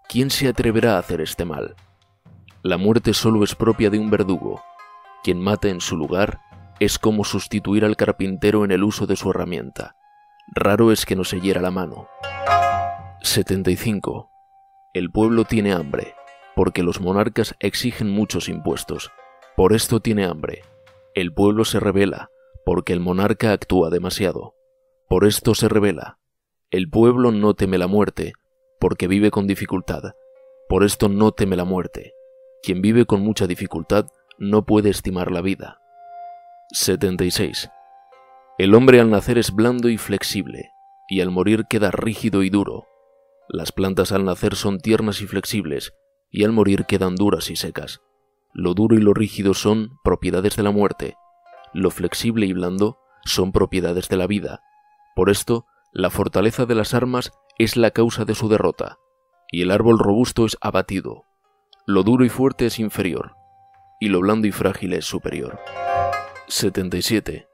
¿quién 0.09 0.31
se 0.31 0.49
atreverá 0.49 0.97
a 0.97 0.99
hacer 0.99 1.21
este 1.21 1.45
mal? 1.45 1.77
La 2.63 2.79
muerte 2.79 3.15
solo 3.15 3.45
es 3.45 3.55
propia 3.55 3.91
de 3.91 3.99
un 3.99 4.11
verdugo, 4.11 4.63
quien 5.23 5.41
mata 5.41 5.69
en 5.69 5.81
su 5.81 5.97
lugar 5.97 6.41
es 6.81 6.99
como 6.99 7.25
sustituir 7.25 7.85
al 7.85 7.97
carpintero 7.97 8.65
en 8.65 8.71
el 8.71 8.83
uso 8.83 9.07
de 9.07 9.17
su 9.17 9.31
herramienta. 9.31 9.97
Raro 10.55 10.93
es 10.93 11.07
que 11.07 11.17
no 11.17 11.25
se 11.25 11.41
hiera 11.41 11.61
la 11.61 11.71
mano. 11.71 12.09
75. 13.23 14.31
El 14.93 15.11
pueblo 15.11 15.45
tiene 15.45 15.73
hambre, 15.73 16.15
porque 16.55 16.83
los 16.83 17.01
monarcas 17.01 17.55
exigen 17.61 18.11
muchos 18.11 18.49
impuestos. 18.49 19.11
Por 19.57 19.73
esto 19.73 20.01
tiene 20.01 20.25
hambre. 20.25 20.63
El 21.15 21.33
pueblo 21.33 21.65
se 21.65 21.81
revela, 21.81 22.31
porque 22.65 22.93
el 22.93 23.01
monarca 23.01 23.53
actúa 23.53 23.91
demasiado. 23.91 24.55
Por 25.09 25.25
esto 25.25 25.55
se 25.55 25.69
revela. 25.69 26.19
El 26.71 26.91
pueblo 26.91 27.31
no 27.31 27.55
teme 27.55 27.79
la 27.79 27.87
muerte, 27.87 28.33
porque 28.81 29.07
vive 29.07 29.31
con 29.31 29.47
dificultad. 29.47 30.15
Por 30.69 30.85
esto 30.85 31.09
no 31.09 31.33
teme 31.33 31.57
la 31.57 31.65
muerte. 31.65 32.15
Quien 32.63 32.83
vive 32.83 33.07
con 33.07 33.21
mucha 33.21 33.47
dificultad 33.47 34.07
no 34.39 34.65
puede 34.65 34.91
estimar 34.91 35.31
la 35.31 35.41
vida. 35.41 35.79
76. 36.75 37.71
El 38.59 38.75
hombre 38.75 38.99
al 38.99 39.09
nacer 39.09 39.39
es 39.39 39.55
blando 39.55 39.89
y 39.89 39.97
flexible, 39.97 40.73
y 41.09 41.21
al 41.21 41.31
morir 41.31 41.67
queda 41.71 41.93
rígido 41.93 42.43
y 42.43 42.51
duro. 42.51 42.89
Las 43.49 43.71
plantas 43.71 44.11
al 44.11 44.25
nacer 44.25 44.57
son 44.57 44.81
tiernas 44.81 45.21
y 45.21 45.29
flexibles, 45.29 45.95
y 46.33 46.43
al 46.43 46.51
morir 46.51 46.85
quedan 46.87 47.15
duras 47.15 47.49
y 47.51 47.55
secas. 47.55 48.01
Lo 48.53 48.75
duro 48.75 48.97
y 48.97 49.01
lo 49.01 49.15
rígido 49.15 49.55
son 49.55 49.99
propiedades 50.03 50.57
de 50.57 50.65
la 50.65 50.73
muerte. 50.73 51.15
Lo 51.73 51.93
flexible 51.93 52.47
y 52.47 52.53
blando 52.53 52.99
son 53.25 53.53
propiedades 53.53 54.09
de 54.09 54.17
la 54.17 54.27
vida. 54.27 54.61
Por 55.15 55.31
esto, 55.31 55.67
la 55.93 56.11
fortaleza 56.11 56.67
de 56.67 56.75
las 56.75 56.93
armas 56.93 57.31
es 57.57 57.77
la 57.77 57.93
causa 57.93 58.25
de 58.25 58.35
su 58.35 58.49
derrota, 58.49 58.99
y 59.53 59.63
el 59.63 59.71
árbol 59.71 60.01
robusto 60.01 60.45
es 60.45 60.59
abatido. 60.61 61.23
Lo 61.87 62.03
duro 62.03 62.25
y 62.25 62.31
fuerte 62.31 62.67
es 62.67 62.81
inferior, 62.81 63.37
y 64.01 64.09
lo 64.09 64.19
blando 64.19 64.49
y 64.49 64.51
frágil 64.51 64.93
es 64.95 65.05
superior. 65.05 65.61
77. 66.55 67.49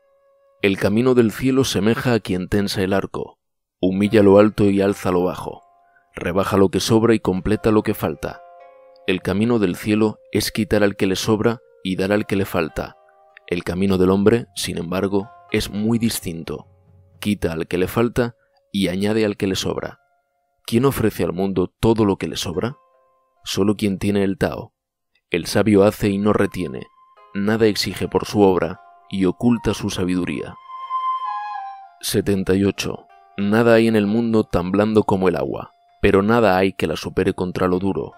El 0.61 0.77
camino 0.77 1.15
del 1.15 1.33
cielo 1.33 1.65
semeja 1.65 2.13
a 2.13 2.21
quien 2.21 2.49
tensa 2.49 2.83
el 2.83 2.93
arco, 2.93 3.39
humilla 3.81 4.23
lo 4.23 4.39
alto 4.39 4.69
y 4.69 4.83
alza 4.83 5.11
lo 5.11 5.25
bajo, 5.25 5.63
rebaja 6.15 6.59
lo 6.59 6.69
que 6.69 6.81
sobra 6.81 7.15
y 7.15 7.19
completa 7.19 7.71
lo 7.71 7.83
que 7.83 7.95
falta. 7.95 8.43
El 9.07 9.23
camino 9.23 9.59
del 9.59 9.75
cielo 9.75 10.19
es 10.33 10.53
quitar 10.53 10.83
al 10.83 10.97
que 10.97 11.07
le 11.07 11.17
sobra 11.17 11.61
y 11.83 11.97
dar 11.97 12.13
al 12.13 12.27
que 12.27 12.37
le 12.37 12.45
falta. 12.45 12.99
El 13.47 13.65
camino 13.65 13.97
del 13.97 14.11
hombre, 14.11 14.49
sin 14.55 14.77
embargo, 14.77 15.31
es 15.51 15.71
muy 15.71 15.99
distinto. 15.99 16.69
Quita 17.21 17.55
al 17.55 17.69
que 17.69 17.79
le 17.79 17.89
falta 17.89 18.37
y 18.71 18.89
añade 18.89 19.25
al 19.25 19.39
que 19.39 19.47
le 19.47 19.57
sobra. 19.57 19.99
¿Quién 20.67 20.85
ofrece 20.85 21.25
al 21.25 21.33
mundo 21.33 21.73
todo 21.81 22.05
lo 22.05 22.17
que 22.17 22.29
le 22.29 22.37
sobra? 22.37 22.77
Solo 23.45 23.77
quien 23.77 23.99
tiene 23.99 24.25
el 24.25 24.37
Tao, 24.37 24.75
el 25.31 25.47
sabio 25.47 25.85
hace 25.85 26.11
y 26.11 26.19
no 26.19 26.35
retiene, 26.35 26.83
nada 27.33 27.65
exige 27.65 28.07
por 28.07 28.27
su 28.27 28.43
obra 28.43 28.83
y 29.11 29.25
oculta 29.25 29.75
su 29.75 29.91
sabiduría. 29.91 30.55
78. 32.01 33.07
Nada 33.37 33.75
hay 33.75 33.89
en 33.89 33.97
el 33.97 34.07
mundo 34.07 34.45
tan 34.45 34.71
blando 34.71 35.05
como 35.05 35.29
el 35.29 35.37
agua, 35.37 35.73
pero 36.01 36.23
nada 36.23 36.57
hay 36.57 36.73
que 36.73 36.87
la 36.87 36.97
supere 36.97 37.35
contra 37.35 37.69
lo 37.69 37.79
duro. 37.79 38.13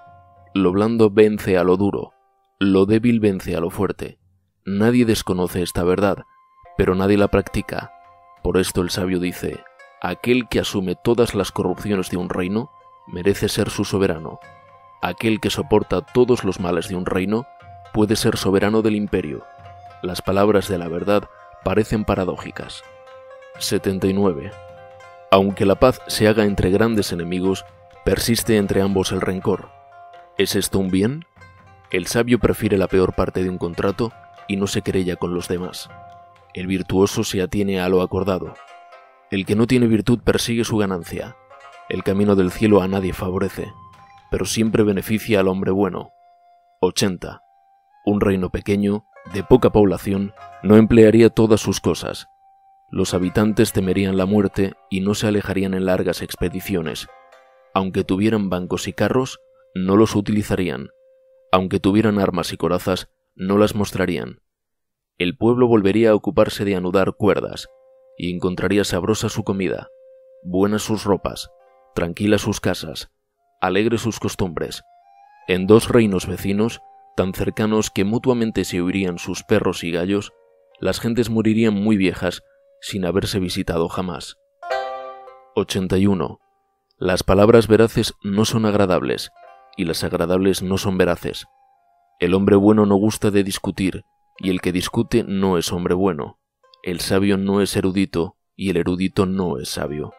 Lo 0.54 0.72
blando 0.72 1.10
vence 1.10 1.56
a 1.56 1.64
lo 1.64 1.76
duro, 1.76 2.12
lo 2.58 2.86
débil 2.86 3.20
vence 3.20 3.56
a 3.56 3.60
lo 3.60 3.70
fuerte. 3.70 4.18
Nadie 4.64 5.04
desconoce 5.04 5.62
esta 5.62 5.82
verdad, 5.82 6.18
pero 6.76 6.94
nadie 6.94 7.16
la 7.16 7.28
practica. 7.28 7.92
Por 8.42 8.58
esto 8.58 8.82
el 8.82 8.90
sabio 8.90 9.18
dice, 9.18 9.64
aquel 10.00 10.48
que 10.48 10.60
asume 10.60 10.94
todas 10.94 11.34
las 11.34 11.52
corrupciones 11.52 12.10
de 12.10 12.16
un 12.16 12.28
reino 12.28 12.70
merece 13.06 13.48
ser 13.48 13.70
su 13.70 13.84
soberano 13.84 14.38
aquel 15.02 15.40
que 15.40 15.50
soporta 15.50 16.00
todos 16.00 16.44
los 16.44 16.60
males 16.60 16.88
de 16.88 16.94
un 16.94 17.04
reino 17.04 17.44
puede 17.92 18.16
ser 18.16 18.38
soberano 18.38 18.80
del 18.80 18.94
imperio. 18.94 19.44
Las 20.02 20.20
palabras 20.22 20.68
de 20.68 20.78
la 20.78 20.88
verdad 20.88 21.24
parecen 21.64 22.04
paradójicas. 22.04 22.82
79. 23.58 24.50
Aunque 25.30 25.64
la 25.64 25.76
paz 25.76 26.00
se 26.08 26.28
haga 26.28 26.44
entre 26.44 26.70
grandes 26.70 27.12
enemigos, 27.12 27.64
persiste 28.04 28.56
entre 28.56 28.82
ambos 28.82 29.12
el 29.12 29.20
rencor. 29.20 29.70
¿Es 30.38 30.56
esto 30.56 30.78
un 30.78 30.90
bien? 30.90 31.24
El 31.90 32.06
sabio 32.06 32.38
prefiere 32.38 32.78
la 32.78 32.88
peor 32.88 33.14
parte 33.14 33.42
de 33.42 33.48
un 33.48 33.58
contrato 33.58 34.12
y 34.48 34.56
no 34.56 34.66
se 34.66 34.82
querella 34.82 35.16
con 35.16 35.34
los 35.34 35.48
demás. 35.48 35.88
El 36.54 36.66
virtuoso 36.66 37.24
se 37.24 37.40
atiene 37.40 37.80
a 37.80 37.88
lo 37.88 38.02
acordado. 38.02 38.54
El 39.30 39.46
que 39.46 39.56
no 39.56 39.66
tiene 39.66 39.86
virtud 39.86 40.20
persigue 40.24 40.64
su 40.64 40.76
ganancia. 40.76 41.36
El 41.88 42.02
camino 42.02 42.36
del 42.36 42.50
cielo 42.50 42.82
a 42.82 42.88
nadie 42.88 43.12
favorece 43.12 43.72
pero 44.32 44.46
siempre 44.46 44.82
beneficia 44.82 45.40
al 45.40 45.48
hombre 45.48 45.72
bueno. 45.72 46.14
80. 46.80 47.42
Un 48.06 48.20
reino 48.22 48.48
pequeño, 48.48 49.04
de 49.32 49.42
poca 49.44 49.70
población, 49.70 50.34
no 50.62 50.76
emplearía 50.76 51.30
todas 51.30 51.60
sus 51.60 51.80
cosas, 51.80 52.26
Los 52.90 53.14
habitantes 53.14 53.72
temerían 53.72 54.18
la 54.18 54.26
muerte 54.26 54.74
y 54.90 55.00
no 55.00 55.14
se 55.14 55.26
alejarían 55.26 55.72
en 55.72 55.86
largas 55.86 56.20
expediciones. 56.20 57.08
Aunque 57.72 58.04
tuvieran 58.04 58.50
bancos 58.50 58.86
y 58.86 58.92
carros, 58.92 59.40
no 59.74 59.96
los 59.96 60.14
utilizarían. 60.14 60.90
Aunque 61.50 61.80
tuvieran 61.80 62.18
armas 62.18 62.52
y 62.52 62.58
corazas, 62.58 63.08
no 63.34 63.56
las 63.56 63.74
mostrarían. 63.74 64.42
El 65.16 65.38
pueblo 65.38 65.68
volvería 65.68 66.10
a 66.10 66.14
ocuparse 66.14 66.66
de 66.66 66.76
anudar 66.76 67.14
cuerdas, 67.14 67.68
y 68.18 68.34
encontraría 68.34 68.84
sabrosa 68.84 69.30
su 69.30 69.42
comida, 69.42 69.88
buenas 70.42 70.82
sus 70.82 71.04
ropas, 71.04 71.50
tranquilas 71.94 72.42
sus 72.42 72.60
casas, 72.60 73.10
alegres 73.62 74.02
sus 74.02 74.20
costumbres. 74.20 74.82
En 75.48 75.66
dos 75.66 75.88
reinos 75.88 76.26
vecinos, 76.26 76.82
tan 77.16 77.34
cercanos 77.34 77.90
que 77.90 78.04
mutuamente 78.04 78.64
se 78.64 78.80
oirían 78.80 79.18
sus 79.18 79.42
perros 79.42 79.84
y 79.84 79.90
gallos, 79.90 80.32
las 80.80 81.00
gentes 81.00 81.30
morirían 81.30 81.74
muy 81.74 81.96
viejas 81.96 82.42
sin 82.80 83.04
haberse 83.04 83.38
visitado 83.38 83.88
jamás. 83.88 84.36
81. 85.54 86.40
Las 86.98 87.22
palabras 87.22 87.68
veraces 87.68 88.14
no 88.22 88.44
son 88.44 88.66
agradables, 88.66 89.30
y 89.76 89.84
las 89.84 90.04
agradables 90.04 90.62
no 90.62 90.78
son 90.78 90.98
veraces. 90.98 91.46
El 92.18 92.34
hombre 92.34 92.56
bueno 92.56 92.86
no 92.86 92.96
gusta 92.96 93.30
de 93.30 93.44
discutir, 93.44 94.04
y 94.38 94.50
el 94.50 94.60
que 94.60 94.72
discute 94.72 95.24
no 95.24 95.58
es 95.58 95.72
hombre 95.72 95.94
bueno. 95.94 96.38
El 96.82 97.00
sabio 97.00 97.36
no 97.36 97.60
es 97.60 97.76
erudito, 97.76 98.36
y 98.56 98.70
el 98.70 98.76
erudito 98.76 99.26
no 99.26 99.58
es 99.58 99.68
sabio. 99.68 100.12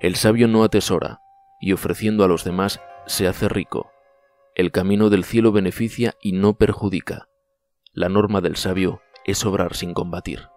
El 0.00 0.16
sabio 0.16 0.48
no 0.48 0.64
atesora, 0.64 1.20
y 1.60 1.72
ofreciendo 1.72 2.24
a 2.24 2.28
los 2.28 2.44
demás 2.44 2.80
se 3.06 3.28
hace 3.28 3.48
rico. 3.48 3.93
El 4.54 4.70
camino 4.70 5.10
del 5.10 5.24
cielo 5.24 5.50
beneficia 5.50 6.14
y 6.22 6.30
no 6.30 6.54
perjudica. 6.54 7.28
La 7.92 8.08
norma 8.08 8.40
del 8.40 8.54
sabio 8.54 9.02
es 9.24 9.44
obrar 9.44 9.74
sin 9.74 9.94
combatir. 9.94 10.48